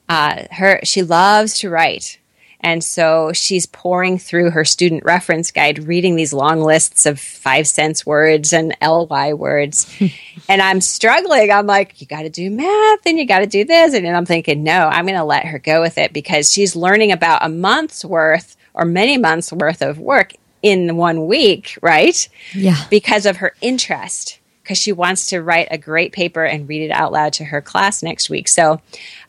uh, 0.09 0.43
her 0.51 0.81
she 0.83 1.01
loves 1.01 1.59
to 1.59 1.69
write 1.69 2.19
and 2.63 2.81
so 2.81 3.33
she's 3.33 3.65
pouring 3.65 4.17
through 4.17 4.51
her 4.51 4.63
student 4.63 5.03
reference 5.03 5.51
guide, 5.51 5.85
reading 5.85 6.15
these 6.15 6.31
long 6.31 6.61
lists 6.61 7.05
of 7.05 7.19
five 7.19 7.67
sense 7.67 8.05
words 8.05 8.53
and 8.53 8.73
LY 8.81 9.33
words. 9.33 9.93
and 10.49 10.61
I'm 10.61 10.79
struggling. 10.79 11.51
I'm 11.51 11.67
like, 11.67 11.99
you 11.99 12.07
got 12.07 12.21
to 12.21 12.29
do 12.29 12.49
math 12.49 13.05
and 13.05 13.19
you 13.19 13.25
got 13.25 13.39
to 13.39 13.47
do 13.47 13.65
this. 13.65 13.93
And 13.93 14.07
I'm 14.07 14.25
thinking, 14.25 14.63
no, 14.63 14.87
I'm 14.87 15.05
going 15.05 15.17
to 15.17 15.25
let 15.25 15.45
her 15.45 15.59
go 15.59 15.81
with 15.81 15.97
it 15.97 16.13
because 16.13 16.51
she's 16.51 16.73
learning 16.73 17.11
about 17.11 17.43
a 17.43 17.49
month's 17.49 18.05
worth 18.05 18.55
or 18.73 18.85
many 18.85 19.17
months 19.17 19.51
worth 19.51 19.81
of 19.81 19.99
work 19.99 20.31
in 20.61 20.95
one 20.95 21.27
week, 21.27 21.77
right? 21.81 22.27
Yeah. 22.53 22.77
Because 22.89 23.25
of 23.25 23.37
her 23.37 23.53
interest 23.59 24.39
because 24.63 24.77
she 24.77 24.93
wants 24.93 25.25
to 25.25 25.41
write 25.41 25.67
a 25.71 25.77
great 25.77 26.13
paper 26.13 26.45
and 26.45 26.69
read 26.69 26.83
it 26.83 26.91
out 26.91 27.11
loud 27.11 27.33
to 27.33 27.43
her 27.43 27.61
class 27.61 28.01
next 28.01 28.29
week. 28.29 28.47
So 28.47 28.79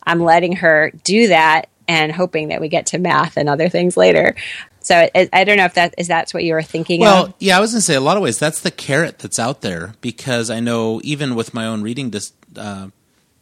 I'm 0.04 0.20
letting 0.20 0.56
her 0.56 0.92
do 1.02 1.26
that 1.26 1.68
and 1.88 2.12
hoping 2.12 2.48
that 2.48 2.60
we 2.60 2.68
get 2.68 2.86
to 2.86 2.98
math 2.98 3.36
and 3.36 3.48
other 3.48 3.68
things 3.68 3.96
later. 3.96 4.34
So 4.80 5.08
I 5.32 5.44
don't 5.44 5.56
know 5.56 5.64
if 5.64 5.74
that 5.74 5.94
is 5.96 6.08
that's 6.08 6.34
what 6.34 6.44
you 6.44 6.52
were 6.52 6.62
thinking. 6.62 7.00
Well, 7.00 7.26
of. 7.26 7.34
yeah, 7.38 7.56
I 7.56 7.60
was 7.60 7.72
going 7.72 7.78
to 7.78 7.84
say 7.84 7.94
a 7.94 8.00
lot 8.00 8.18
of 8.18 8.22
ways 8.22 8.38
that's 8.38 8.60
the 8.60 8.70
carrot 8.70 9.18
that's 9.18 9.38
out 9.38 9.62
there 9.62 9.94
because 10.02 10.50
I 10.50 10.60
know 10.60 11.00
even 11.02 11.34
with 11.34 11.54
my 11.54 11.66
own 11.66 11.82
reading 11.82 12.10
dis, 12.10 12.32
uh, 12.56 12.88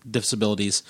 disabilities, 0.09 0.85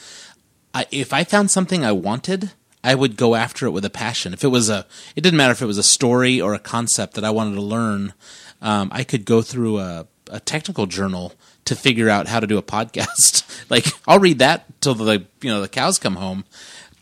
I, 0.74 0.86
if 0.90 1.14
I 1.14 1.24
found 1.24 1.50
something 1.50 1.84
I 1.84 1.92
wanted, 1.92 2.52
I 2.84 2.94
would 2.94 3.16
go 3.16 3.34
after 3.34 3.66
it 3.66 3.70
with 3.70 3.84
a 3.86 3.90
passion. 3.90 4.34
If 4.34 4.44
it 4.44 4.48
was 4.48 4.68
a, 4.68 4.86
it 5.16 5.22
didn't 5.22 5.38
matter 5.38 5.52
if 5.52 5.62
it 5.62 5.66
was 5.66 5.78
a 5.78 5.82
story 5.82 6.38
or 6.38 6.52
a 6.52 6.58
concept 6.58 7.14
that 7.14 7.24
I 7.24 7.30
wanted 7.30 7.54
to 7.54 7.62
learn. 7.62 8.12
Um, 8.60 8.90
I 8.92 9.04
could 9.04 9.24
go 9.24 9.40
through 9.40 9.78
a, 9.78 10.06
a 10.30 10.40
technical 10.40 10.86
journal 10.86 11.32
to 11.64 11.74
figure 11.74 12.10
out 12.10 12.26
how 12.26 12.40
to 12.40 12.46
do 12.46 12.58
a 12.58 12.62
podcast. 12.74 13.70
like 13.70 13.86
I'll 14.06 14.18
read 14.18 14.40
that 14.40 14.64
till 14.80 14.94
the 14.94 15.24
you 15.40 15.50
know 15.50 15.60
the 15.60 15.68
cows 15.68 15.98
come 15.98 16.16
home. 16.16 16.44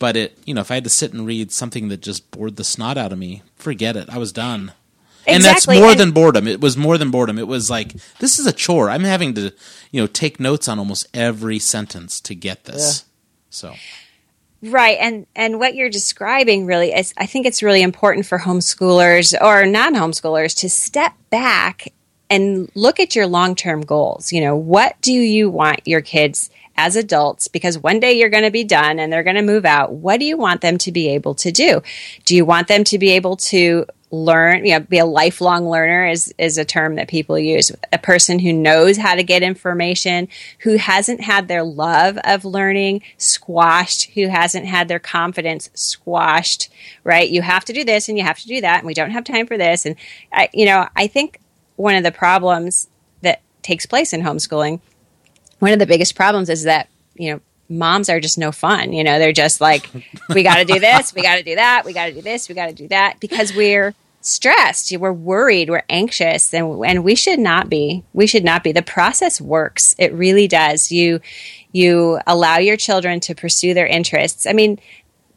But 0.00 0.16
it 0.16 0.36
you 0.44 0.52
know 0.54 0.62
if 0.62 0.72
I 0.72 0.74
had 0.74 0.84
to 0.84 0.90
sit 0.90 1.12
and 1.12 1.24
read 1.24 1.52
something 1.52 1.88
that 1.88 2.00
just 2.00 2.28
bored 2.32 2.56
the 2.56 2.64
snot 2.64 2.98
out 2.98 3.12
of 3.12 3.18
me, 3.18 3.42
forget 3.54 3.96
it. 3.96 4.10
I 4.10 4.18
was 4.18 4.32
done. 4.32 4.72
Exactly. 5.26 5.34
And 5.34 5.44
that's 5.44 5.68
more 5.68 5.90
and- 5.90 6.00
than 6.00 6.10
boredom. 6.10 6.48
It 6.48 6.60
was 6.60 6.76
more 6.76 6.98
than 6.98 7.12
boredom. 7.12 7.38
It 7.38 7.46
was 7.46 7.70
like 7.70 7.92
this 8.18 8.40
is 8.40 8.46
a 8.46 8.52
chore. 8.52 8.90
I'm 8.90 9.04
having 9.04 9.34
to 9.34 9.52
you 9.92 10.00
know 10.00 10.08
take 10.08 10.40
notes 10.40 10.66
on 10.66 10.80
almost 10.80 11.06
every 11.14 11.60
sentence 11.60 12.20
to 12.22 12.34
get 12.34 12.64
this. 12.64 13.04
So 13.50 13.74
Right, 14.62 14.98
and 15.00 15.26
and 15.34 15.58
what 15.58 15.74
you're 15.74 15.88
describing 15.88 16.66
really 16.66 16.92
is, 16.92 17.14
I 17.16 17.24
think 17.24 17.46
it's 17.46 17.62
really 17.62 17.80
important 17.82 18.26
for 18.26 18.38
homeschoolers 18.38 19.34
or 19.40 19.64
non-homeschoolers 19.64 20.54
to 20.58 20.68
step 20.68 21.14
back 21.30 21.94
and 22.28 22.70
look 22.74 23.00
at 23.00 23.16
your 23.16 23.26
long-term 23.26 23.82
goals. 23.82 24.32
You 24.32 24.42
know, 24.42 24.56
what 24.56 25.00
do 25.00 25.12
you 25.12 25.48
want 25.48 25.86
your 25.86 26.02
kids 26.02 26.50
as 26.80 26.96
adults? 26.96 27.48
Because 27.48 27.78
one 27.78 28.00
day 28.00 28.12
you're 28.12 28.30
going 28.30 28.44
to 28.44 28.50
be 28.50 28.64
done 28.64 28.98
and 28.98 29.12
they're 29.12 29.22
going 29.22 29.36
to 29.36 29.42
move 29.42 29.64
out. 29.64 29.92
What 29.92 30.18
do 30.18 30.26
you 30.26 30.36
want 30.36 30.60
them 30.60 30.78
to 30.78 30.92
be 30.92 31.08
able 31.08 31.34
to 31.36 31.52
do? 31.52 31.82
Do 32.24 32.34
you 32.34 32.44
want 32.44 32.68
them 32.68 32.84
to 32.84 32.98
be 32.98 33.10
able 33.10 33.36
to 33.36 33.86
learn, 34.10 34.64
you 34.66 34.72
know, 34.72 34.80
be 34.80 34.98
a 34.98 35.04
lifelong 35.04 35.68
learner 35.68 36.06
is, 36.06 36.34
is 36.36 36.58
a 36.58 36.64
term 36.64 36.96
that 36.96 37.06
people 37.06 37.38
use. 37.38 37.70
A 37.92 37.98
person 37.98 38.40
who 38.40 38.52
knows 38.52 38.96
how 38.96 39.14
to 39.14 39.22
get 39.22 39.42
information, 39.42 40.26
who 40.60 40.76
hasn't 40.76 41.20
had 41.20 41.46
their 41.46 41.62
love 41.62 42.18
of 42.24 42.44
learning 42.44 43.02
squashed, 43.18 44.10
who 44.12 44.28
hasn't 44.28 44.66
had 44.66 44.88
their 44.88 44.98
confidence 44.98 45.70
squashed, 45.74 46.70
right? 47.04 47.30
You 47.30 47.42
have 47.42 47.64
to 47.66 47.72
do 47.72 47.84
this 47.84 48.08
and 48.08 48.18
you 48.18 48.24
have 48.24 48.40
to 48.40 48.48
do 48.48 48.60
that, 48.62 48.78
and 48.78 48.86
we 48.86 48.94
don't 48.94 49.12
have 49.12 49.24
time 49.24 49.46
for 49.46 49.56
this. 49.56 49.86
And, 49.86 49.94
I, 50.32 50.48
you 50.52 50.66
know, 50.66 50.88
I 50.96 51.06
think 51.06 51.38
one 51.76 51.94
of 51.94 52.02
the 52.02 52.12
problems 52.12 52.88
that 53.22 53.42
takes 53.62 53.86
place 53.86 54.12
in 54.12 54.22
homeschooling, 54.22 54.80
one 55.60 55.72
of 55.72 55.78
the 55.78 55.86
biggest 55.86 56.14
problems 56.14 56.48
is 56.50 56.64
that, 56.64 56.88
you 57.14 57.32
know, 57.32 57.40
moms 57.68 58.08
are 58.08 58.20
just 58.20 58.36
no 58.36 58.52
fun. 58.52 58.92
You 58.92 59.04
know, 59.04 59.18
they're 59.18 59.32
just 59.32 59.60
like, 59.60 59.88
we 60.34 60.42
got 60.42 60.56
to 60.56 60.64
do 60.64 60.80
this, 60.80 61.14
we 61.14 61.22
got 61.22 61.36
to 61.36 61.42
do 61.42 61.54
that, 61.54 61.84
we 61.84 61.92
got 61.92 62.06
to 62.06 62.12
do 62.12 62.20
this, 62.20 62.48
we 62.48 62.54
got 62.54 62.66
to 62.66 62.74
do 62.74 62.88
that 62.88 63.20
because 63.20 63.54
we're 63.54 63.94
stressed, 64.20 64.94
we're 64.98 65.12
worried, 65.12 65.70
we're 65.70 65.82
anxious, 65.88 66.52
and 66.52 66.84
and 66.84 67.04
we 67.04 67.14
should 67.14 67.38
not 67.38 67.68
be. 67.70 68.04
We 68.12 68.26
should 68.26 68.44
not 68.44 68.62
be. 68.62 68.72
The 68.72 68.82
process 68.82 69.40
works. 69.40 69.94
It 69.98 70.12
really 70.12 70.48
does. 70.48 70.90
You 70.92 71.20
you 71.72 72.20
allow 72.26 72.58
your 72.58 72.76
children 72.76 73.20
to 73.20 73.34
pursue 73.34 73.74
their 73.74 73.86
interests. 73.86 74.46
I 74.46 74.52
mean, 74.52 74.78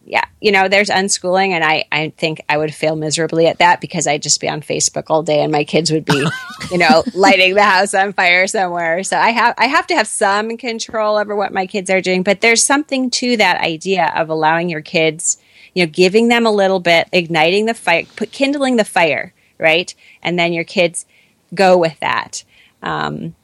yeah, 0.06 0.26
you 0.42 0.52
know, 0.52 0.68
there's 0.68 0.90
unschooling, 0.90 1.50
and 1.50 1.64
I, 1.64 1.86
I 1.92 2.10
think 2.18 2.42
I 2.50 2.58
would 2.58 2.74
fail 2.74 2.96
miserably 2.96 3.48
at 3.48 3.60
that 3.60 3.80
because 3.80 4.06
I'd 4.06 4.22
just 4.22 4.42
be 4.42 4.50
on 4.50 4.62
Facebook 4.62 5.06
all 5.08 5.24
day, 5.24 5.42
and 5.42 5.52
my 5.52 5.64
kids 5.64 5.92
would 5.92 6.04
be, 6.04 6.28
you 6.72 6.78
know, 6.78 7.04
lighting 7.14 7.56
the 7.56 7.64
house 7.64 7.94
on 7.94 8.12
fire 8.12 8.46
somewhere. 8.48 9.04
So 9.04 9.18
I 9.18 9.30
have 9.30 9.56
I 9.58 9.68
have 9.68 9.88
to 9.88 9.96
have 9.96 10.08
some 10.08 10.58
control 10.58 11.18
over 11.18 11.36
what 11.36 11.54
my 11.54 11.66
kids 11.66 11.90
are 11.90 12.02
doing, 12.02 12.22
but 12.22 12.42
there's 12.42 12.66
something 12.66 13.10
to 13.12 13.38
that 13.38 13.62
idea 13.62 14.12
of 14.16 14.30
allowing 14.30 14.70
your 14.70 14.82
kids, 14.82 15.38
you 15.74 15.86
know, 15.86 15.92
giving 15.92 16.28
them 16.28 16.46
a 16.46 16.52
little 16.52 16.82
bit, 16.82 17.08
igniting 17.14 17.66
the 17.66 17.74
fire, 17.74 18.04
put 18.18 18.34
kindling 18.34 18.76
the 18.76 18.86
fire, 18.86 19.34
right, 19.58 19.96
and 20.22 20.38
then 20.38 20.52
your 20.52 20.66
kids 20.66 21.06
go 21.54 21.78
with 21.78 21.98
that. 22.02 22.44
Um, 22.82 23.36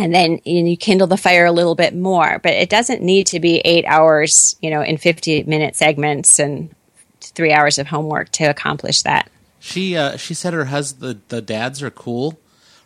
and 0.00 0.14
then 0.14 0.40
you 0.44 0.76
kindle 0.76 1.06
the 1.06 1.16
fire 1.16 1.44
a 1.44 1.52
little 1.52 1.74
bit 1.74 1.94
more. 1.94 2.40
But 2.42 2.52
it 2.52 2.70
doesn't 2.70 3.02
need 3.02 3.26
to 3.28 3.40
be 3.40 3.58
eight 3.58 3.84
hours, 3.86 4.56
you 4.60 4.70
know, 4.70 4.80
in 4.80 4.96
50 4.96 5.44
minute 5.44 5.76
segments 5.76 6.38
and 6.38 6.74
three 7.20 7.52
hours 7.52 7.78
of 7.78 7.86
homework 7.88 8.30
to 8.30 8.44
accomplish 8.44 9.02
that. 9.02 9.28
she 9.60 9.96
uh, 9.96 10.16
she 10.16 10.32
said 10.34 10.54
her 10.54 10.66
husband 10.66 11.20
the, 11.28 11.36
the 11.36 11.42
dads 11.42 11.82
are 11.82 11.90
cool. 11.90 12.40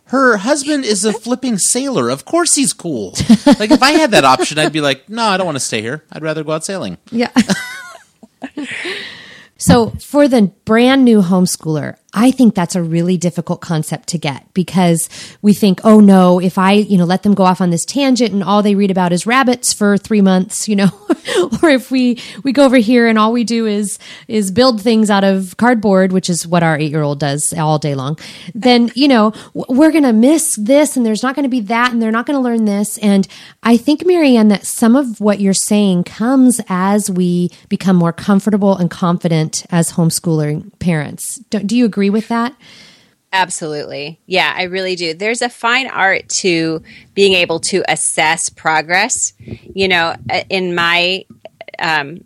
Her 0.09 0.37
husband 0.37 0.85
is 0.85 1.03
a 1.03 1.13
flipping 1.13 1.57
sailor. 1.57 2.09
Of 2.09 2.25
course 2.25 2.53
he's 2.53 2.73
cool. 2.73 3.15
like 3.59 3.71
if 3.71 3.81
I 3.81 3.91
had 3.91 4.11
that 4.11 4.23
option, 4.23 4.59
I'd 4.59 4.71
be 4.71 4.81
like, 4.81 5.09
no, 5.09 5.23
I 5.23 5.37
don't 5.37 5.47
want 5.47 5.55
to 5.55 5.63
stay 5.63 5.81
here. 5.81 6.03
I'd 6.11 6.21
rather 6.21 6.43
go 6.43 6.51
out 6.51 6.63
sailing. 6.63 6.99
Yeah. 7.11 7.31
so 9.57 9.89
for 9.99 10.27
the 10.27 10.51
brand 10.63 11.05
new 11.05 11.21
homeschooler, 11.21 11.97
I 12.17 12.31
think 12.31 12.55
that's 12.55 12.75
a 12.75 12.81
really 12.81 13.17
difficult 13.17 13.59
concept 13.59 14.07
to 14.09 14.17
get 14.17 14.51
because 14.53 15.09
we 15.41 15.53
think, 15.53 15.81
oh 15.83 15.99
no, 15.99 16.39
if 16.39 16.57
I, 16.57 16.71
you 16.71 16.97
know, 16.97 17.03
let 17.03 17.23
them 17.23 17.33
go 17.33 17.43
off 17.43 17.59
on 17.59 17.71
this 17.71 17.83
tangent 17.83 18.31
and 18.31 18.41
all 18.41 18.63
they 18.63 18.73
read 18.73 18.89
about 18.89 19.11
is 19.11 19.27
rabbits 19.27 19.73
for 19.73 19.97
three 19.97 20.21
months, 20.21 20.69
you 20.69 20.77
know, 20.77 20.89
or 21.61 21.69
if 21.69 21.91
we, 21.91 22.21
we 22.43 22.53
go 22.53 22.63
over 22.63 22.77
here 22.77 23.07
and 23.07 23.19
all 23.19 23.33
we 23.33 23.43
do 23.43 23.65
is, 23.65 23.99
is 24.29 24.49
build 24.49 24.81
things 24.81 25.09
out 25.09 25.25
of 25.25 25.57
cardboard, 25.57 26.13
which 26.13 26.29
is 26.29 26.47
what 26.47 26.63
our 26.63 26.77
eight 26.77 26.89
year 26.89 27.01
old 27.01 27.19
does 27.19 27.53
all 27.53 27.77
day 27.77 27.95
long, 27.95 28.17
then, 28.53 28.89
you 28.95 29.09
know, 29.09 29.33
we're 29.53 29.91
going 29.91 30.03
to 30.05 30.13
miss 30.13 30.55
this 30.55 30.95
and 30.95 31.05
there's 31.05 31.21
not 31.21 31.35
going 31.35 31.43
to 31.43 31.49
be 31.49 31.59
that 31.59 31.91
and 31.91 32.01
they're 32.01 32.11
not 32.11 32.25
going 32.25 32.37
to 32.37 32.43
learn 32.43 32.63
this. 32.63 32.97
And 32.99 33.27
I 33.61 33.75
think, 33.75 34.05
Marianne, 34.05 34.47
that 34.47 34.65
some 34.65 34.95
of 34.95 35.19
what 35.19 35.41
you're 35.41 35.53
saying 35.53 36.05
comes 36.05 36.61
as 36.69 37.11
we 37.11 37.51
become 37.67 37.97
more 37.97 38.13
comfortable 38.13 38.77
and 38.77 38.89
confident 38.89 39.65
as 39.69 39.91
homeschooling 39.91 40.71
parents. 40.79 41.39
Do, 41.49 41.59
do 41.59 41.75
you 41.75 41.83
agree 41.83 42.04
with 42.09 42.27
that? 42.29 42.55
Absolutely. 43.33 44.19
Yeah, 44.27 44.53
I 44.55 44.63
really 44.63 44.95
do. 44.95 45.13
There's 45.13 45.41
a 45.41 45.49
fine 45.49 45.87
art 45.87 46.29
to 46.29 46.81
being 47.13 47.33
able 47.33 47.59
to 47.61 47.83
assess 47.87 48.47
progress. 48.49 49.33
You 49.39 49.89
know, 49.89 50.15
uh, 50.31 50.43
in 50.49 50.73
my, 50.73 51.25
um, 51.77 52.23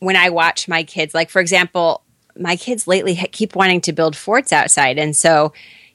when 0.00 0.16
I 0.16 0.30
watch 0.30 0.66
my 0.66 0.82
kids, 0.82 1.14
like 1.14 1.30
for 1.30 1.40
example, 1.40 2.02
my 2.36 2.56
kids 2.56 2.88
lately 2.88 3.14
keep 3.14 3.54
wanting 3.54 3.80
to 3.82 3.92
build 3.92 4.16
forts 4.16 4.52
outside. 4.52 4.98
And 4.98 5.14
so, 5.14 5.52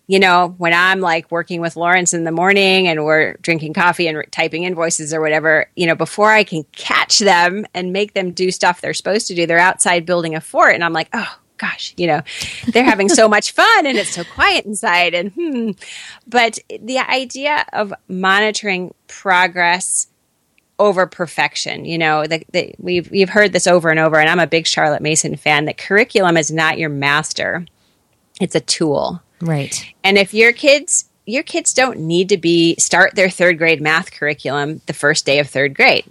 you 0.07 0.19
know, 0.19 0.55
when 0.57 0.73
I'm 0.73 0.99
like 0.99 1.31
working 1.31 1.61
with 1.61 1.75
Lawrence 1.75 2.13
in 2.13 2.23
the 2.25 2.31
morning 2.31 2.87
and 2.87 3.05
we're 3.05 3.33
drinking 3.41 3.73
coffee 3.73 4.07
and 4.07 4.23
typing 4.31 4.63
invoices 4.63 5.13
or 5.13 5.21
whatever, 5.21 5.69
you 5.75 5.87
know, 5.87 5.95
before 5.95 6.31
I 6.31 6.43
can 6.43 6.63
catch 6.73 7.19
them 7.19 7.65
and 7.73 7.93
make 7.93 8.13
them 8.13 8.31
do 8.31 8.51
stuff 8.51 8.81
they're 8.81 8.93
supposed 8.93 9.27
to 9.27 9.35
do, 9.35 9.45
they're 9.45 9.59
outside 9.59 10.05
building 10.05 10.35
a 10.35 10.41
fort. 10.41 10.73
And 10.73 10.83
I'm 10.83 10.93
like, 10.93 11.09
oh, 11.13 11.37
gosh, 11.63 11.93
you 11.97 12.07
know, 12.07 12.21
they're 12.73 12.83
having 12.83 13.09
so 13.09 13.27
much 13.29 13.51
fun 13.51 13.85
and 13.85 13.97
it's 13.97 14.15
so 14.15 14.23
quiet 14.23 14.65
inside. 14.65 15.13
And 15.13 15.31
hmm. 15.31 15.71
But 16.27 16.59
the 16.81 16.99
idea 16.99 17.65
of 17.73 17.93
monitoring 18.07 18.93
progress 19.07 20.07
over 20.79 21.05
perfection, 21.07 21.85
you 21.85 21.97
know, 21.97 22.25
the, 22.25 22.43
the, 22.51 22.73
we've, 22.79 23.09
we've 23.11 23.29
heard 23.29 23.53
this 23.53 23.67
over 23.67 23.89
and 23.89 23.99
over, 23.99 24.19
and 24.19 24.29
I'm 24.29 24.39
a 24.39 24.47
big 24.47 24.67
Charlotte 24.67 25.01
Mason 25.01 25.35
fan 25.37 25.65
that 25.65 25.77
curriculum 25.77 26.35
is 26.35 26.51
not 26.51 26.77
your 26.77 26.89
master, 26.89 27.65
it's 28.41 28.55
a 28.55 28.59
tool. 28.59 29.21
Right. 29.39 29.85
And 30.03 30.17
if 30.17 30.33
your 30.33 30.51
kids 30.53 31.09
your 31.25 31.43
kids 31.43 31.73
don't 31.73 31.99
need 31.99 32.27
to 32.27 32.37
be 32.37 32.75
start 32.79 33.15
their 33.15 33.29
third 33.29 33.57
grade 33.57 33.79
math 33.81 34.11
curriculum 34.11 34.81
the 34.87 34.93
first 34.93 35.25
day 35.25 35.39
of 35.39 35.47
third 35.49 35.73
grade. 35.73 36.03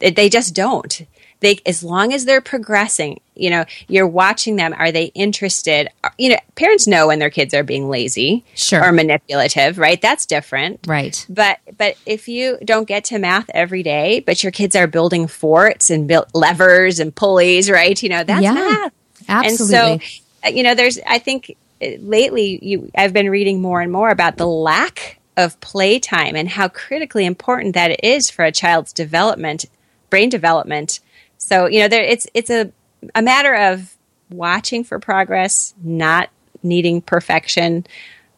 They- 0.00 0.10
They 0.10 0.28
just 0.28 0.54
don't. 0.54 1.02
They 1.44 1.60
as 1.66 1.84
long 1.84 2.12
as 2.12 2.24
they're 2.24 2.40
progressing, 2.40 3.20
you 3.34 3.50
know, 3.50 3.64
you're 3.86 4.06
watching 4.06 4.56
them. 4.56 4.74
Are 4.76 4.90
they 4.90 5.06
interested? 5.14 5.88
You 6.18 6.30
know, 6.30 6.36
parents 6.56 6.86
know 6.86 7.08
when 7.08 7.18
their 7.18 7.30
kids 7.30 7.54
are 7.54 7.62
being 7.62 7.88
lazy 7.88 8.44
Sure. 8.54 8.82
or 8.82 8.92
manipulative, 8.92 9.78
right? 9.78 10.00
That's 10.00 10.26
different. 10.26 10.80
Right. 10.86 11.24
But 11.28 11.58
but 11.76 11.96
if 12.06 12.28
you 12.28 12.58
don't 12.64 12.88
get 12.88 13.04
to 13.06 13.18
math 13.18 13.48
every 13.50 13.82
day, 13.82 14.20
but 14.20 14.42
your 14.42 14.52
kids 14.52 14.74
are 14.74 14.86
building 14.86 15.26
forts 15.26 15.90
and 15.90 16.08
built 16.08 16.28
levers 16.34 16.98
and 16.98 17.14
pulleys, 17.14 17.70
right? 17.70 18.02
You 18.02 18.08
know, 18.08 18.24
that's 18.24 18.42
Yeah, 18.42 18.54
math. 18.54 18.92
Absolutely. 19.28 19.76
And 19.76 20.02
so, 20.02 20.46
uh, 20.46 20.50
you 20.50 20.62
know, 20.62 20.74
there's, 20.74 20.98
I 21.06 21.18
think 21.18 21.56
uh, 21.82 21.86
lately 22.00 22.58
you, 22.62 22.90
I've 22.96 23.12
been 23.12 23.30
reading 23.30 23.60
more 23.62 23.80
and 23.80 23.90
more 23.92 24.10
about 24.10 24.36
the 24.36 24.46
lack 24.46 25.18
of 25.36 25.58
playtime 25.60 26.36
and 26.36 26.48
how 26.48 26.68
critically 26.68 27.24
important 27.24 27.74
that 27.74 27.90
it 27.90 28.00
is 28.02 28.30
for 28.30 28.44
a 28.44 28.52
child's 28.52 28.92
development, 28.92 29.64
brain 30.10 30.28
development. 30.28 31.00
So, 31.44 31.66
you 31.66 31.80
know, 31.80 31.88
there, 31.88 32.02
it's, 32.02 32.26
it's 32.32 32.48
a, 32.48 32.72
a 33.14 33.20
matter 33.20 33.54
of 33.54 33.94
watching 34.30 34.82
for 34.82 34.98
progress, 34.98 35.74
not 35.82 36.30
needing 36.62 37.02
perfection. 37.02 37.86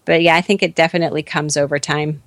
But 0.05 0.23
yeah, 0.23 0.35
I 0.35 0.41
think 0.41 0.61
it 0.61 0.75
definitely 0.75 1.23
comes 1.23 1.57
over 1.57 1.79
time. 1.79 2.23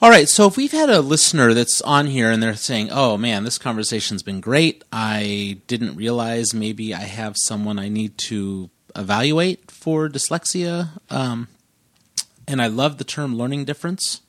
All 0.00 0.08
right, 0.08 0.26
so 0.26 0.46
if 0.46 0.56
we've 0.56 0.72
had 0.72 0.88
a 0.88 1.02
listener 1.02 1.52
that's 1.52 1.82
on 1.82 2.06
here 2.06 2.30
and 2.30 2.42
they're 2.42 2.56
saying, 2.56 2.88
"Oh 2.90 3.18
man, 3.18 3.44
this 3.44 3.58
conversation's 3.58 4.22
been 4.22 4.40
great. 4.40 4.82
I 4.90 5.58
didn't 5.66 5.94
realize 5.94 6.54
maybe 6.54 6.94
I 6.94 7.02
have 7.02 7.36
someone 7.36 7.78
I 7.78 7.90
need 7.90 8.16
to 8.16 8.70
evaluate 8.96 9.70
for 9.70 10.08
dyslexia." 10.08 10.88
Um, 11.10 11.48
and 12.48 12.62
I 12.62 12.68
love 12.68 12.96
the 12.96 13.04
term 13.04 13.36
learning 13.36 13.66
difference. 13.66 14.22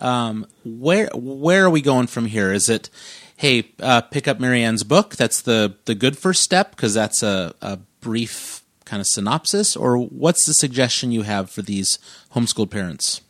Um, 0.00 0.46
where 0.64 1.08
where 1.14 1.64
are 1.64 1.70
we 1.70 1.80
going 1.80 2.06
from 2.06 2.26
here? 2.26 2.52
Is 2.52 2.68
it, 2.68 2.88
hey, 3.36 3.72
uh, 3.80 4.02
pick 4.02 4.28
up 4.28 4.38
Marianne's 4.38 4.84
book? 4.84 5.16
That's 5.16 5.42
the 5.42 5.76
the 5.86 5.94
good 5.94 6.16
first 6.16 6.42
step 6.42 6.70
because 6.70 6.94
that's 6.94 7.22
a, 7.22 7.54
a 7.60 7.78
brief 8.00 8.62
kind 8.84 9.00
of 9.00 9.06
synopsis, 9.06 9.76
or 9.76 9.98
what's 9.98 10.46
the 10.46 10.54
suggestion 10.54 11.12
you 11.12 11.22
have 11.22 11.50
for 11.50 11.62
these 11.62 11.98
homeschooled 12.34 12.70
parents? 12.70 13.20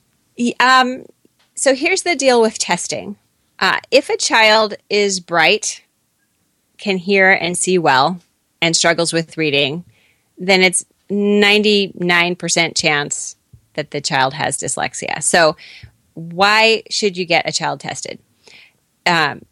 Um, 0.61 1.05
so 1.55 1.75
here's 1.75 2.03
the 2.03 2.15
deal 2.15 2.41
with 2.41 2.59
testing. 2.59 3.17
Uh, 3.59 3.81
if 3.91 4.09
a 4.09 4.17
child 4.17 4.75
is 4.89 5.19
bright, 5.19 5.83
can 6.79 6.97
hear 6.97 7.33
and 7.33 7.59
see 7.59 7.77
well 7.77 8.21
and 8.63 8.77
struggles 8.77 9.13
with 9.13 9.37
reading, 9.37 9.85
then 10.39 10.63
it's 10.63 10.85
99% 11.11 12.77
chance 12.77 13.37
that 13.75 13.91
the 13.91 14.01
child 14.01 14.35
has 14.35 14.59
dyslexia. 14.59 15.23
So, 15.23 15.57
why 16.19 16.83
should 16.91 17.17
you 17.17 17.25
get 17.25 17.49
a 17.49 17.53
child 17.53 17.81
tested? 17.81 18.19
Um, 19.07 19.43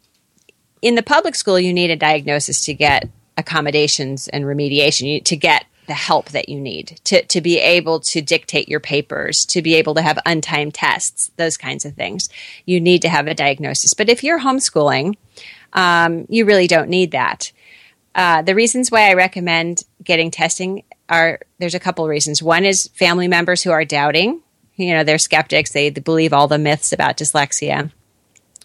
in 0.81 0.95
the 0.95 1.03
public 1.03 1.35
school, 1.35 1.59
you 1.59 1.73
need 1.73 1.89
a 1.89 1.95
diagnosis 1.95 2.65
to 2.65 2.73
get 2.73 3.09
accommodations 3.37 4.27
and 4.27 4.43
remediation, 4.43 5.13
you, 5.13 5.21
to 5.21 5.35
get 5.35 5.65
the 5.87 5.93
help 5.93 6.29
that 6.29 6.49
you 6.49 6.59
need 6.59 6.99
to, 7.05 7.23
to 7.23 7.39
be 7.39 7.59
able 7.59 8.01
to 8.01 8.21
dictate 8.21 8.67
your 8.67 8.81
papers, 8.81 9.45
to 9.45 9.61
be 9.61 9.75
able 9.75 9.95
to 9.95 10.01
have 10.01 10.19
untimed 10.25 10.71
tests, 10.73 11.31
those 11.37 11.55
kinds 11.55 11.85
of 11.85 11.93
things. 11.93 12.27
You 12.65 12.81
need 12.81 13.01
to 13.03 13.09
have 13.09 13.27
a 13.27 13.33
diagnosis. 13.33 13.93
But 13.93 14.09
if 14.09 14.23
you're 14.23 14.41
homeschooling, 14.41 15.15
um, 15.71 16.25
you 16.27 16.43
really 16.43 16.67
don't 16.67 16.89
need 16.89 17.11
that. 17.11 17.53
Uh, 18.13 18.41
the 18.41 18.55
reasons 18.55 18.91
why 18.91 19.09
I 19.09 19.13
recommend 19.13 19.83
getting 20.03 20.31
testing 20.31 20.83
are 21.07 21.39
there's 21.59 21.75
a 21.75 21.79
couple 21.79 22.03
of 22.03 22.09
reasons. 22.09 22.43
One 22.43 22.65
is 22.65 22.87
family 22.93 23.29
members 23.29 23.63
who 23.63 23.71
are 23.71 23.85
doubting, 23.85 24.41
you 24.77 24.93
know, 24.93 25.03
they're 25.03 25.17
skeptics, 25.17 25.71
they 25.71 25.89
believe 25.89 26.33
all 26.33 26.47
the 26.47 26.57
myths 26.57 26.93
about 26.93 27.17
dyslexia. 27.17 27.91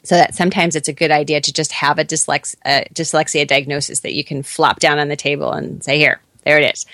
So 0.05 0.17
that 0.17 0.35
sometimes 0.35 0.75
it's 0.75 0.89
a 0.89 0.93
good 0.93 1.13
idea 1.13 1.41
to 1.41 1.53
just 1.53 1.73
have 1.73 1.99
a 1.99 2.05
dyslex- 2.05 2.57
dyslexia 2.93 3.47
diagnosis 3.47 4.01
that 4.01 4.15
you 4.15 4.25
can 4.25 4.43
flop 4.43 4.81
down 4.81 4.99
on 4.99 5.09
the 5.09 5.17
table 5.17 5.53
and 5.53 5.83
say, 5.83 5.99
here, 5.99 6.21
there 6.45 6.59
it 6.59 6.75
is. 6.75 6.87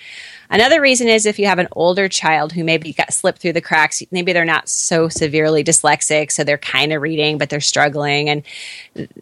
Another 0.51 0.81
reason 0.81 1.09
is 1.09 1.27
if 1.27 1.39
you 1.39 1.47
have 1.47 1.59
an 1.59 1.69
older 1.73 2.09
child 2.09 2.53
who 2.53 2.65
maybe 2.65 2.93
got 2.93 3.13
slipped 3.13 3.41
through 3.41 3.53
the 3.53 3.61
cracks, 3.61 4.03
maybe 4.11 4.33
they're 4.33 4.45
not 4.45 4.69
so 4.69 5.09
severely 5.09 5.63
dyslexic, 5.63 6.33
so 6.33 6.43
they're 6.45 6.59
kind 6.59 6.93
of 6.93 7.03
reading, 7.03 7.37
but 7.37 7.51
they're 7.51 7.61
struggling. 7.61 8.31
And, 8.31 8.43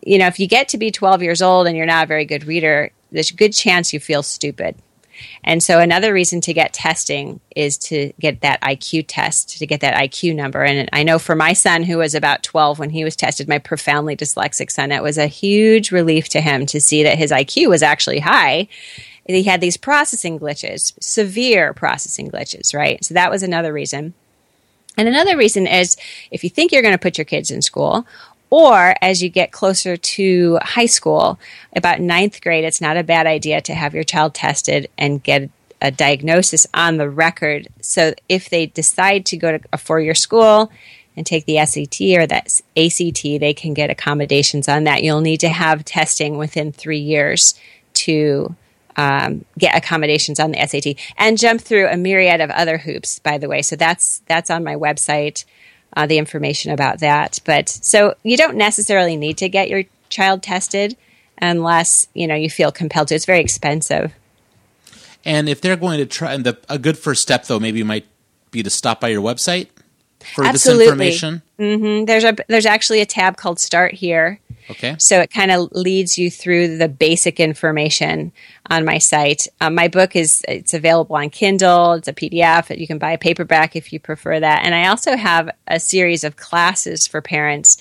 you 0.05 0.19
know, 0.19 0.27
if 0.27 0.39
you 0.39 0.47
get 0.47 0.69
to 0.69 0.79
be 0.79 0.91
12 0.91 1.23
years 1.23 1.43
old 1.43 1.67
and 1.67 1.77
you're 1.77 1.87
not 1.87 2.05
a 2.05 2.09
very 2.09 2.25
good 2.25 2.45
reader, 2.45 2.91
there's 3.11 3.31
a 3.31 3.35
good 3.35 3.53
chance 3.53 3.93
you 3.93 3.99
feel 3.99 4.23
stupid. 4.23 4.77
And 5.45 5.63
so 5.63 5.79
another 5.79 6.13
reason 6.13 6.41
to 6.43 6.53
get 6.53 6.73
testing 6.73 7.41
is 7.55 7.79
to 7.79 8.13
get 8.21 8.41
that 8.41 8.61
IQ 8.63 9.05
test, 9.09 9.59
to 9.59 9.67
get 9.67 9.81
that 9.81 9.97
IQ 9.97 10.35
number. 10.35 10.63
And 10.63 10.89
I 10.93 11.03
know 11.03 11.19
for 11.19 11.35
my 11.35 11.53
son, 11.53 11.83
who 11.83 11.99
was 11.99 12.15
about 12.15 12.43
12 12.43 12.79
when 12.79 12.91
he 12.91 13.05
was 13.05 13.17
tested, 13.17 13.49
my 13.49 13.59
profoundly 13.59 14.17
dyslexic 14.17 14.71
son, 14.71 14.93
it 14.93 15.03
was 15.03 15.19
a 15.19 15.27
huge 15.27 15.91
relief 15.91 16.29
to 16.31 16.41
him 16.41 16.67
to 16.67 16.81
see 16.81 17.03
that 17.03 17.19
his 17.19 17.31
IQ 17.31 17.69
was 17.69 17.83
actually 17.83 18.21
high 18.21 18.69
he 19.35 19.43
had 19.43 19.61
these 19.61 19.77
processing 19.77 20.39
glitches, 20.39 20.93
severe 21.01 21.73
processing 21.73 22.31
glitches, 22.31 22.75
right? 22.75 23.05
So 23.05 23.15
that 23.15 23.31
was 23.31 23.43
another 23.43 23.73
reason. 23.73 24.15
And 24.97 25.09
another 25.09 25.37
reason 25.37 25.67
is 25.67 25.97
if 26.31 26.43
you 26.43 26.49
think 26.49 26.73
you're 26.73 26.83
going 26.83 26.95
to 26.95 26.99
put 26.99 27.19
your 27.19 27.25
kids 27.25 27.51
in 27.51 27.61
school, 27.61 28.07
or 28.51 28.95
as 29.03 29.23
you 29.23 29.29
get 29.29 29.53
closer 29.53 29.97
to 29.97 30.59
high 30.63 30.87
school, 30.87 31.39
about 31.75 32.01
ninth 32.01 32.41
grade, 32.41 32.65
it's 32.65 32.81
not 32.81 32.97
a 32.97 33.03
bad 33.03 33.27
idea 33.27 33.61
to 33.63 33.75
have 33.75 33.95
your 33.95 34.05
child 34.05 34.35
tested 34.35 34.89
and 34.97 35.23
get 35.23 35.51
a 35.83 35.91
diagnosis 35.91 36.67
on 36.73 36.97
the 36.97 37.09
record. 37.09 37.69
So 37.81 38.15
if 38.29 38.49
they 38.49 38.67
decide 38.67 39.27
to 39.27 39.37
go 39.37 39.59
to 39.59 39.61
a 39.73 39.79
four 39.79 40.01
year 40.01 40.15
school 40.15 40.71
and 41.17 41.27
take 41.27 41.47
the 41.47 41.65
SAT 41.65 42.01
or 42.19 42.27
that 42.27 42.61
ACT, 42.77 43.23
they 43.23 43.55
can 43.55 43.75
get 43.75 43.91
accommodations 43.91 44.69
on 44.69 44.85
that. 44.85 45.03
You'll 45.03 45.21
need 45.21 45.41
to 45.41 45.49
have 45.49 45.85
testing 45.85 46.39
within 46.39 46.73
three 46.73 46.99
years 46.99 47.55
to 47.95 48.55
um, 48.97 49.45
get 49.59 49.77
accommodations 49.77 50.41
on 50.41 50.53
the 50.53 50.67
SAT 50.67 50.97
and 51.19 51.39
jump 51.39 51.61
through 51.61 51.89
a 51.89 51.97
myriad 51.97 52.41
of 52.41 52.51
other 52.51 52.79
hoops. 52.79 53.19
By 53.19 53.39
the 53.39 53.49
way, 53.49 53.63
so 53.63 53.77
that's 53.77 54.23
that's 54.27 54.51
on 54.51 54.65
my 54.65 54.75
website. 54.75 55.45
Uh, 55.97 56.07
the 56.07 56.19
information 56.19 56.71
about 56.73 57.01
that, 57.01 57.39
but 57.47 57.71
so 57.71 58.15
you 58.23 58.37
don't 58.37 58.57
necessarily 58.57 59.17
need 59.17 59.39
to 59.39 59.49
get 59.49 59.71
your 59.71 59.85
child 60.11 60.43
tested 60.43 60.95
unless 61.41 62.07
you 62.13 62.27
know 62.27 62.35
you 62.35 62.51
feel 62.51 62.71
compelled 62.71 63.09
to. 63.09 63.15
It's 63.15 63.25
very 63.25 63.41
expensive. 63.41 64.13
And 65.25 65.49
if 65.49 65.63
they're 65.63 65.75
going 65.77 65.99
to 65.99 66.07
try, 66.07 66.35
and 66.35 66.45
the, 66.45 66.59
a 66.69 66.79
good 66.79 66.99
first 66.99 67.23
step 67.23 67.47
though, 67.47 67.59
maybe 67.59 67.83
might 67.83 68.07
be 68.51 68.63
to 68.63 68.69
stop 68.69 69.01
by 69.01 69.09
your 69.09 69.23
website 69.23 69.69
for 70.35 70.45
Absolutely. 70.45 70.85
this 70.85 71.23
information. 71.23 71.43
Mm-hmm. 71.59 72.05
There's 72.05 72.25
a 72.25 72.37
there's 72.49 72.67
actually 72.67 73.01
a 73.01 73.07
tab 73.07 73.37
called 73.37 73.61
Start 73.61 73.95
Here. 73.95 74.41
Okay. 74.69 74.97
So 74.99 75.21
it 75.21 75.31
kind 75.31 75.53
of 75.53 75.71
leads 75.73 76.19
you 76.19 76.31
through 76.31 76.79
the 76.79 76.89
basic 76.89 77.39
information 77.39 78.33
on 78.69 78.85
my 78.85 78.99
site. 78.99 79.47
Um, 79.61 79.77
my 79.77 79.87
book 79.87 80.17
is 80.17 80.45
it's 80.49 80.75
available 80.75 81.17
on 81.17 81.31
Kindle. 81.31 81.93
It's 81.93 82.09
a 82.09 82.13
PDF. 82.13 82.77
You 82.77 82.87
can 82.87 82.99
buy 82.99 83.13
a 83.13 83.19
paperback 83.19 83.77
if 83.77 83.93
you 83.93 84.01
prefer 84.01 84.41
that. 84.41 84.65
And 84.65 84.75
I 84.75 84.89
also 84.89 85.17
have 85.17 85.51
a 85.69 85.79
series 85.79 86.25
of 86.25 86.37
classes 86.37 87.07
for 87.07 87.21
parents 87.21 87.77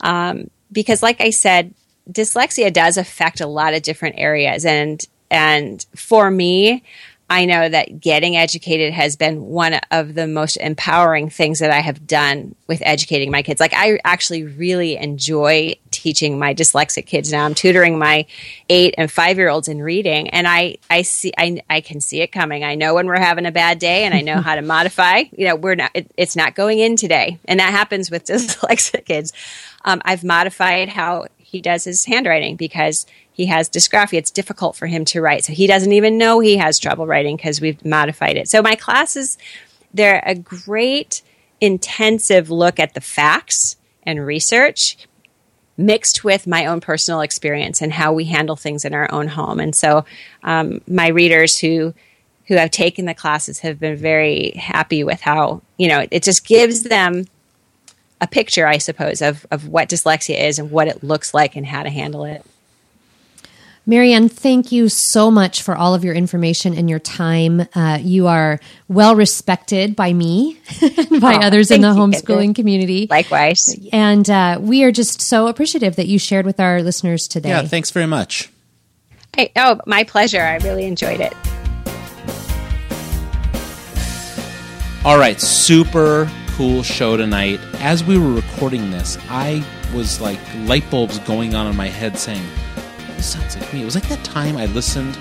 um, 0.00 0.50
because, 0.72 1.02
like 1.02 1.20
I 1.20 1.30
said, 1.30 1.74
dyslexia 2.10 2.72
does 2.72 2.96
affect 2.96 3.40
a 3.40 3.46
lot 3.46 3.74
of 3.74 3.82
different 3.82 4.16
areas. 4.18 4.64
And 4.64 5.06
and 5.30 5.84
for 5.94 6.30
me, 6.30 6.84
I 7.30 7.46
know 7.46 7.68
that 7.68 8.00
getting 8.00 8.36
educated 8.36 8.92
has 8.92 9.16
been 9.16 9.46
one 9.46 9.80
of 9.90 10.14
the 10.14 10.26
most 10.26 10.56
empowering 10.56 11.30
things 11.30 11.60
that 11.60 11.70
I 11.70 11.80
have 11.80 12.06
done 12.06 12.54
with 12.66 12.82
educating 12.84 13.30
my 13.30 13.42
kids. 13.42 13.60
Like, 13.60 13.72
I 13.74 13.98
actually 14.04 14.44
really 14.44 14.96
enjoy 14.96 15.76
teaching 15.90 16.38
my 16.38 16.54
dyslexic 16.54 17.06
kids 17.06 17.32
now. 17.32 17.46
I'm 17.46 17.54
tutoring 17.54 17.98
my 17.98 18.26
eight 18.68 18.94
and 18.98 19.10
five 19.10 19.38
year 19.38 19.48
olds 19.48 19.68
in 19.68 19.80
reading, 19.80 20.28
and 20.30 20.46
I, 20.46 20.76
I 20.90 21.00
see, 21.02 21.32
I, 21.38 21.62
I 21.70 21.80
can 21.80 22.02
see 22.02 22.20
it 22.20 22.30
coming. 22.30 22.62
I 22.62 22.74
know 22.74 22.94
when 22.94 23.06
we're 23.06 23.18
having 23.18 23.46
a 23.46 23.52
bad 23.52 23.78
day, 23.78 24.04
and 24.04 24.12
I 24.12 24.20
know 24.20 24.42
how 24.42 24.54
to 24.54 24.62
modify. 24.74 25.24
You 25.32 25.48
know, 25.48 25.56
we're 25.56 25.76
not, 25.76 25.92
it, 25.94 26.10
it's 26.18 26.36
not 26.36 26.54
going 26.54 26.78
in 26.78 26.96
today. 26.96 27.38
And 27.46 27.58
that 27.58 27.70
happens 27.70 28.10
with 28.10 28.24
dyslexic 28.26 29.06
kids. 29.06 29.32
Um, 29.86 30.02
I've 30.04 30.24
modified 30.24 30.90
how 30.90 31.26
he 31.38 31.60
does 31.60 31.84
his 31.84 32.04
handwriting 32.04 32.56
because 32.56 33.06
he 33.34 33.46
has 33.46 33.68
dysgraphia. 33.68 34.18
It's 34.18 34.30
difficult 34.30 34.76
for 34.76 34.86
him 34.86 35.04
to 35.06 35.20
write. 35.20 35.44
So 35.44 35.52
he 35.52 35.66
doesn't 35.66 35.92
even 35.92 36.16
know 36.16 36.38
he 36.38 36.56
has 36.56 36.78
trouble 36.78 37.04
writing 37.04 37.36
because 37.36 37.60
we've 37.60 37.84
modified 37.84 38.36
it. 38.36 38.48
So 38.48 38.62
my 38.62 38.76
classes, 38.76 39.36
they're 39.92 40.22
a 40.24 40.36
great 40.36 41.20
intensive 41.60 42.48
look 42.48 42.78
at 42.78 42.94
the 42.94 43.00
facts 43.00 43.76
and 44.04 44.24
research 44.24 44.96
mixed 45.76 46.22
with 46.22 46.46
my 46.46 46.66
own 46.66 46.80
personal 46.80 47.20
experience 47.20 47.82
and 47.82 47.92
how 47.92 48.12
we 48.12 48.24
handle 48.26 48.54
things 48.54 48.84
in 48.84 48.94
our 48.94 49.10
own 49.12 49.26
home. 49.26 49.58
And 49.58 49.74
so 49.74 50.04
um, 50.44 50.80
my 50.86 51.08
readers 51.08 51.58
who 51.58 51.92
who 52.46 52.56
have 52.56 52.70
taken 52.70 53.06
the 53.06 53.14
classes 53.14 53.60
have 53.60 53.80
been 53.80 53.96
very 53.96 54.50
happy 54.50 55.02
with 55.02 55.20
how 55.20 55.62
you 55.78 55.88
know 55.88 56.06
it 56.10 56.22
just 56.22 56.46
gives 56.46 56.84
them 56.84 57.24
a 58.20 58.28
picture, 58.28 58.66
I 58.66 58.78
suppose, 58.78 59.20
of 59.22 59.44
of 59.50 59.66
what 59.66 59.88
dyslexia 59.88 60.38
is 60.38 60.60
and 60.60 60.70
what 60.70 60.86
it 60.86 61.02
looks 61.02 61.34
like 61.34 61.56
and 61.56 61.66
how 61.66 61.82
to 61.82 61.90
handle 61.90 62.24
it. 62.24 62.44
Marianne, 63.86 64.30
thank 64.30 64.72
you 64.72 64.88
so 64.88 65.30
much 65.30 65.60
for 65.60 65.76
all 65.76 65.94
of 65.94 66.04
your 66.04 66.14
information 66.14 66.74
and 66.74 66.88
your 66.88 66.98
time. 66.98 67.66
Uh, 67.74 67.98
you 68.00 68.26
are 68.28 68.58
well 68.88 69.14
respected 69.14 69.94
by 69.94 70.10
me 70.12 70.58
and 70.80 71.20
by 71.20 71.34
oh, 71.34 71.40
others 71.40 71.70
in 71.70 71.82
the 71.82 71.88
homeschooling 71.88 72.48
you, 72.48 72.54
community. 72.54 73.06
Likewise. 73.10 73.78
And 73.92 74.28
uh, 74.30 74.58
we 74.60 74.84
are 74.84 74.92
just 74.92 75.20
so 75.20 75.48
appreciative 75.48 75.96
that 75.96 76.06
you 76.06 76.18
shared 76.18 76.46
with 76.46 76.60
our 76.60 76.82
listeners 76.82 77.28
today. 77.28 77.50
Yeah, 77.50 77.62
thanks 77.62 77.90
very 77.90 78.06
much. 78.06 78.50
Hey, 79.36 79.52
oh, 79.56 79.80
my 79.86 80.04
pleasure. 80.04 80.40
I 80.40 80.56
really 80.58 80.84
enjoyed 80.84 81.20
it. 81.20 81.34
All 85.04 85.18
right, 85.18 85.38
super 85.38 86.30
cool 86.56 86.82
show 86.82 87.18
tonight. 87.18 87.60
As 87.80 88.02
we 88.02 88.16
were 88.16 88.32
recording 88.32 88.90
this, 88.90 89.18
I 89.28 89.62
was 89.94 90.22
like 90.22 90.38
light 90.60 90.90
bulbs 90.90 91.18
going 91.20 91.54
on 91.54 91.66
in 91.66 91.76
my 91.76 91.88
head 91.88 92.18
saying, 92.18 92.42
this 93.24 93.32
sounds 93.32 93.56
like 93.56 93.72
me. 93.72 93.80
It 93.82 93.84
was 93.86 93.94
like 93.94 94.08
that 94.08 94.22
time 94.22 94.56
I 94.58 94.66
listened 94.66 95.16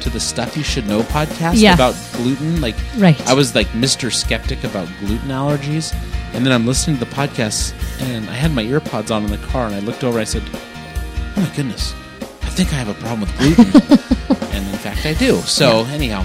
to 0.00 0.10
the 0.10 0.20
Stuff 0.20 0.56
You 0.56 0.62
Should 0.62 0.86
Know 0.86 1.00
podcast 1.02 1.54
Yeah. 1.60 1.74
about 1.74 1.96
gluten. 2.12 2.60
Like, 2.60 2.76
Right. 2.98 3.20
I 3.28 3.34
was 3.34 3.54
like 3.56 3.66
Mr. 3.68 4.12
Skeptic 4.12 4.62
about 4.62 4.88
gluten 5.00 5.28
allergies. 5.28 5.92
And 6.34 6.44
then 6.46 6.52
I'm 6.52 6.66
listening 6.66 6.98
to 6.98 7.04
the 7.04 7.10
podcast, 7.10 7.72
and 8.00 8.28
I 8.30 8.34
had 8.34 8.52
my 8.54 8.62
earpods 8.62 9.10
on 9.10 9.24
in 9.24 9.30
the 9.30 9.38
car, 9.48 9.66
and 9.66 9.74
I 9.74 9.80
looked 9.80 10.04
over. 10.04 10.18
And 10.18 10.28
I 10.28 10.30
said, 10.30 10.42
"Oh 11.36 11.40
my 11.40 11.56
goodness, 11.56 11.94
I 12.42 12.50
think 12.50 12.70
I 12.72 12.76
have 12.76 12.88
a 12.88 12.94
problem 12.94 13.20
with 13.22 13.36
gluten." 13.38 13.64
and 14.52 14.66
in 14.68 14.78
fact, 14.78 15.06
I 15.06 15.14
do. 15.14 15.38
So 15.46 15.86
anyhow, 15.86 16.24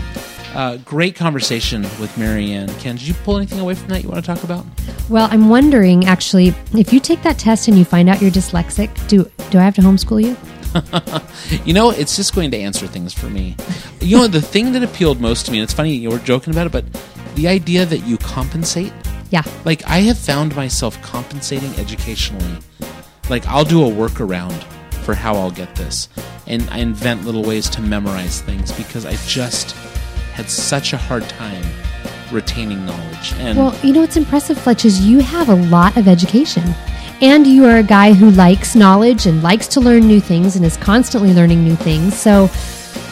uh, 0.54 0.76
great 0.84 1.16
conversation 1.16 1.84
with 2.02 2.16
Marianne. 2.18 2.68
Ken, 2.80 2.96
did 2.98 3.08
you 3.08 3.14
pull 3.24 3.38
anything 3.38 3.60
away 3.62 3.76
from 3.76 3.88
that 3.90 4.04
you 4.04 4.10
want 4.10 4.24
to 4.24 4.28
talk 4.28 4.44
about? 4.44 4.66
Well, 5.10 5.30
I'm 5.32 5.48
wondering 5.48 6.06
actually, 6.06 6.54
if 6.74 6.92
you 6.92 7.00
take 7.00 7.24
that 7.24 7.40
test 7.40 7.70
and 7.70 7.78
you 7.80 7.86
find 7.86 8.10
out 8.10 8.22
you're 8.22 8.30
dyslexic, 8.30 8.90
do 9.08 9.24
do 9.52 9.58
I 9.58 9.64
have 9.64 9.76
to 9.76 9.82
homeschool 9.82 10.22
you? 10.22 10.36
You 11.66 11.74
know, 11.74 11.92
it's 11.92 12.16
just 12.16 12.34
going 12.34 12.52
to 12.52 12.58
answer 12.58 12.88
things 12.88 13.14
for 13.14 13.30
me. 13.30 13.56
You 14.00 14.18
know, 14.18 14.28
the 14.28 14.42
thing 14.42 14.72
that 14.74 14.84
appealed 14.84 15.20
most 15.22 15.46
to 15.46 15.52
me, 15.52 15.60
and 15.60 15.64
it's 15.64 15.74
funny 15.74 15.94
you 15.94 16.10
were 16.10 16.20
joking 16.20 16.54
about 16.54 16.68
it, 16.68 16.72
but 16.72 16.86
the 17.36 17.48
idea 17.48 17.86
that 17.86 18.00
you 18.00 18.18
compensate. 18.18 18.94
Yeah. 19.30 19.44
Like, 19.66 19.86
I 19.88 20.00
have 20.00 20.18
found 20.18 20.56
myself 20.56 21.02
compensating 21.02 21.74
educationally. 21.76 22.58
Like, 23.30 23.46
I'll 23.48 23.66
do 23.66 23.84
a 23.86 23.90
workaround 23.90 24.64
for 25.04 25.14
how 25.16 25.36
I'll 25.36 25.52
get 25.52 25.76
this. 25.76 26.08
And 26.48 26.68
I 26.70 26.80
invent 26.80 27.26
little 27.26 27.44
ways 27.44 27.70
to 27.72 27.82
memorize 27.82 28.42
things 28.42 28.72
because 28.72 29.06
I 29.06 29.16
just 29.28 29.72
had 30.34 30.50
such 30.50 30.94
a 30.94 30.98
hard 30.98 31.28
time 31.30 31.64
retaining 32.32 32.86
knowledge. 32.86 33.34
And 33.34 33.58
Well, 33.58 33.78
you 33.84 33.94
know 33.94 34.02
what's 34.02 34.18
impressive, 34.18 34.58
Fletch, 34.58 34.86
is 34.86 35.02
you 35.02 35.20
have 35.20 35.50
a 35.50 35.56
lot 35.56 35.98
of 35.98 36.08
education. 36.08 36.64
And 37.24 37.48
you 37.48 37.64
are 37.64 37.78
a 37.78 37.84
guy 37.84 38.12
who 38.12 38.32
likes 38.32 38.76
knowledge 38.76 39.28
and 39.28 39.42
likes 39.42 39.66
to 39.70 39.80
learn 39.80 40.06
new 40.06 40.20
things 40.20 40.58
and 40.58 40.66
is 40.66 40.76
constantly 40.76 41.34
learning 41.34 41.64
new 41.64 41.78
things. 41.78 42.20
So, 42.20 42.50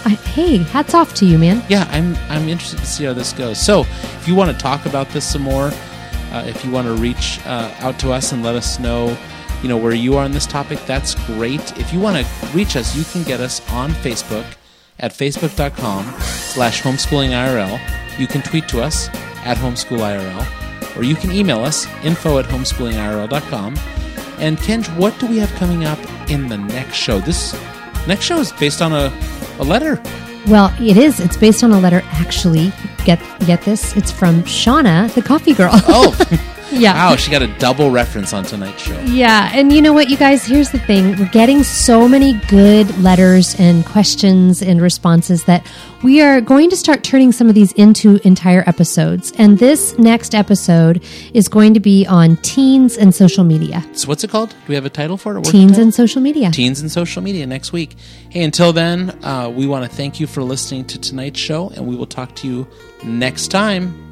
I, 0.03 0.20
hey, 0.34 0.57
hats 0.57 0.93
off 0.93 1.14
to 1.16 1.26
you, 1.26 1.38
man. 1.38 1.64
Yeah, 1.70 1.88
I'm 1.91 2.18
I'm 2.30 2.49
interested 2.49 2.80
to 2.80 2.86
see 2.86 3.05
how 3.05 3.14
this 3.14 3.32
goes. 3.32 3.57
So, 3.57 3.82
if 3.82 4.28
you 4.28 4.36
want 4.36 4.51
to 4.51 4.57
talk 4.57 4.86
about 4.86 5.07
this 5.09 5.26
some 5.26 5.43
more, 5.43 5.72
uh, 6.34 6.43
if 6.45 6.66
you 6.66 6.72
want 6.72 6.88
to 6.88 6.93
reach 6.95 7.39
uh, 7.45 7.74
out 7.80 7.97
to 7.99 8.12
us 8.12 8.34
and 8.34 8.43
let 8.43 8.53
us 8.53 8.80
know, 8.80 9.18
you 9.64 9.70
know, 9.70 9.78
where 9.78 9.93
you 9.93 10.18
are 10.18 10.26
on 10.26 10.34
this 10.34 10.45
topic, 10.45 10.80
that's 10.86 11.16
great. 11.26 11.78
If 11.78 11.93
you 11.93 12.01
want 12.01 12.18
to 12.18 12.47
reach 12.53 12.76
us, 12.76 12.93
you 12.93 13.05
can 13.05 13.24
get 13.24 13.39
us 13.39 13.62
on 13.72 13.91
Facebook 13.91 14.45
at 14.99 15.14
facebook.com 15.14 16.03
slash 16.20 16.82
homeschoolingirl. 16.82 18.20
You 18.20 18.28
can 18.28 18.41
tweet 18.41 18.68
to 18.68 18.82
us 18.82 19.07
at 19.45 19.55
homeschoolirl, 19.55 20.97
or 20.97 21.03
you 21.03 21.16
can 21.16 21.32
email 21.32 21.62
us 21.62 21.88
info 22.03 22.39
at 22.39 22.45
homeschoolingirl.com. 22.45 24.01
And 24.41 24.57
Kenj, 24.57 24.87
what 24.97 25.17
do 25.19 25.27
we 25.27 25.37
have 25.37 25.51
coming 25.51 25.85
up 25.85 25.99
in 26.29 26.47
the 26.47 26.57
next 26.57 26.95
show? 26.95 27.19
This 27.19 27.53
next 28.07 28.25
show 28.25 28.39
is 28.39 28.51
based 28.53 28.81
on 28.81 28.91
a, 28.91 29.13
a 29.59 29.63
letter. 29.63 30.01
Well, 30.47 30.73
it 30.79 30.97
is. 30.97 31.19
It's 31.19 31.37
based 31.37 31.63
on 31.63 31.71
a 31.71 31.79
letter. 31.79 32.01
Actually, 32.05 32.73
get 33.05 33.19
get 33.45 33.61
this. 33.61 33.95
It's 33.95 34.11
from 34.11 34.41
Shauna, 34.43 35.13
the 35.13 35.21
coffee 35.21 35.53
girl. 35.53 35.69
Oh, 35.71 36.11
yeah. 36.72 36.93
wow, 36.93 37.15
she 37.15 37.32
got 37.32 37.41
a 37.41 37.47
double 37.59 37.91
reference 37.91 38.34
on 38.34 38.43
tonight's 38.43 38.82
show. 38.84 38.99
Yeah, 39.01 39.51
and 39.53 39.72
you 39.72 39.82
know 39.82 39.93
what, 39.93 40.09
you 40.09 40.17
guys? 40.17 40.45
Here's 40.45 40.72
the 40.72 40.80
thing: 40.80 41.17
we're 41.17 41.30
getting 41.30 41.63
so 41.63 42.07
many 42.07 42.34
good 42.47 42.97
letters 42.99 43.55
and 43.59 43.86
questions 43.86 44.61
and 44.61 44.82
responses 44.82 45.43
that 45.45 45.65
we 46.03 46.22
are 46.22 46.41
going 46.41 46.69
to 46.69 46.76
start 46.76 47.03
turning 47.03 47.32
some 47.32 47.47
of 47.47 47.55
these 47.55 47.72
into 47.74 48.19
entire 48.24 48.63
episodes. 48.67 49.32
And 49.38 49.59
this 49.59 49.97
next 49.97 50.34
episode 50.34 51.03
is 51.34 51.47
going 51.47 51.74
to 51.76 51.80
be 51.80 52.05
on 52.07 52.38
teens 52.38 52.97
and 52.97 53.13
social 53.13 53.43
media. 53.43 53.86
So, 53.93 54.07
what's 54.07 54.24
it 54.24 54.30
called? 54.30 54.49
Do 54.49 54.55
we 54.67 54.76
have 54.76 54.86
a 54.86 54.89
title 54.89 55.17
for 55.17 55.38
it? 55.38 55.45
Teens 55.45 55.78
and 55.78 55.93
social 55.93 56.22
media. 56.22 56.51
Teens 56.51 56.82
and 56.82 56.91
social 56.91 57.22
media 57.22 57.45
next 57.45 57.72
week. 57.72 57.95
Hey, 58.30 58.43
until 58.43 58.74
then, 58.74 59.11
uh, 59.24 59.51
we 59.53 59.67
want 59.67 59.89
to 59.89 59.95
thank 59.95 60.19
you 60.19 60.28
for 60.28 60.43
listening 60.43 60.86
to 60.86 60.99
tonight's 60.99 61.39
show, 61.39 61.69
and 61.69 61.88
we 61.88 61.95
will 61.95 62.07
talk 62.07 62.36
to 62.38 62.47
you 62.47 62.67
next 63.03 63.49
time. 63.49 64.07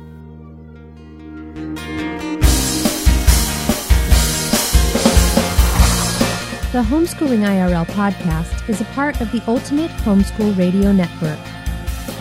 The 6.71 6.83
Homeschooling 6.83 7.39
IRL 7.39 7.87
podcast 7.87 8.69
is 8.69 8.79
a 8.79 8.85
part 8.93 9.21
of 9.21 9.31
the 9.31 9.41
Ultimate 9.47 9.89
Homeschool 9.89 10.55
Radio 10.55 10.91
Network. 10.91 11.39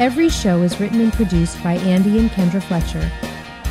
Every 0.01 0.31
show 0.31 0.63
is 0.63 0.81
written 0.81 1.03
and 1.03 1.13
produced 1.13 1.63
by 1.63 1.75
Andy 1.75 2.19
and 2.19 2.31
Kendra 2.31 2.63
Fletcher. 2.63 3.13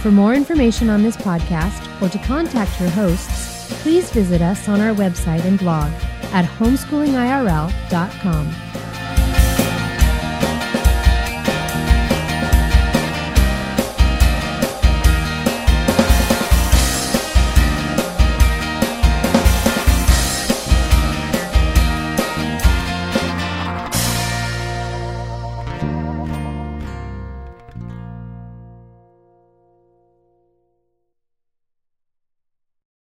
For 0.03 0.11
more 0.11 0.35
information 0.35 0.91
on 0.91 1.01
this 1.01 1.17
podcast 1.17 1.99
or 1.99 2.09
to 2.09 2.19
contact 2.19 2.79
your 2.79 2.91
hosts, 2.91 3.73
please 3.81 4.11
visit 4.11 4.43
us 4.43 4.69
on 4.69 4.79
our 4.79 4.93
website 4.93 5.43
and 5.45 5.57
blog 5.57 5.91
at 6.31 6.45
homeschoolingirl.com. 6.45 8.55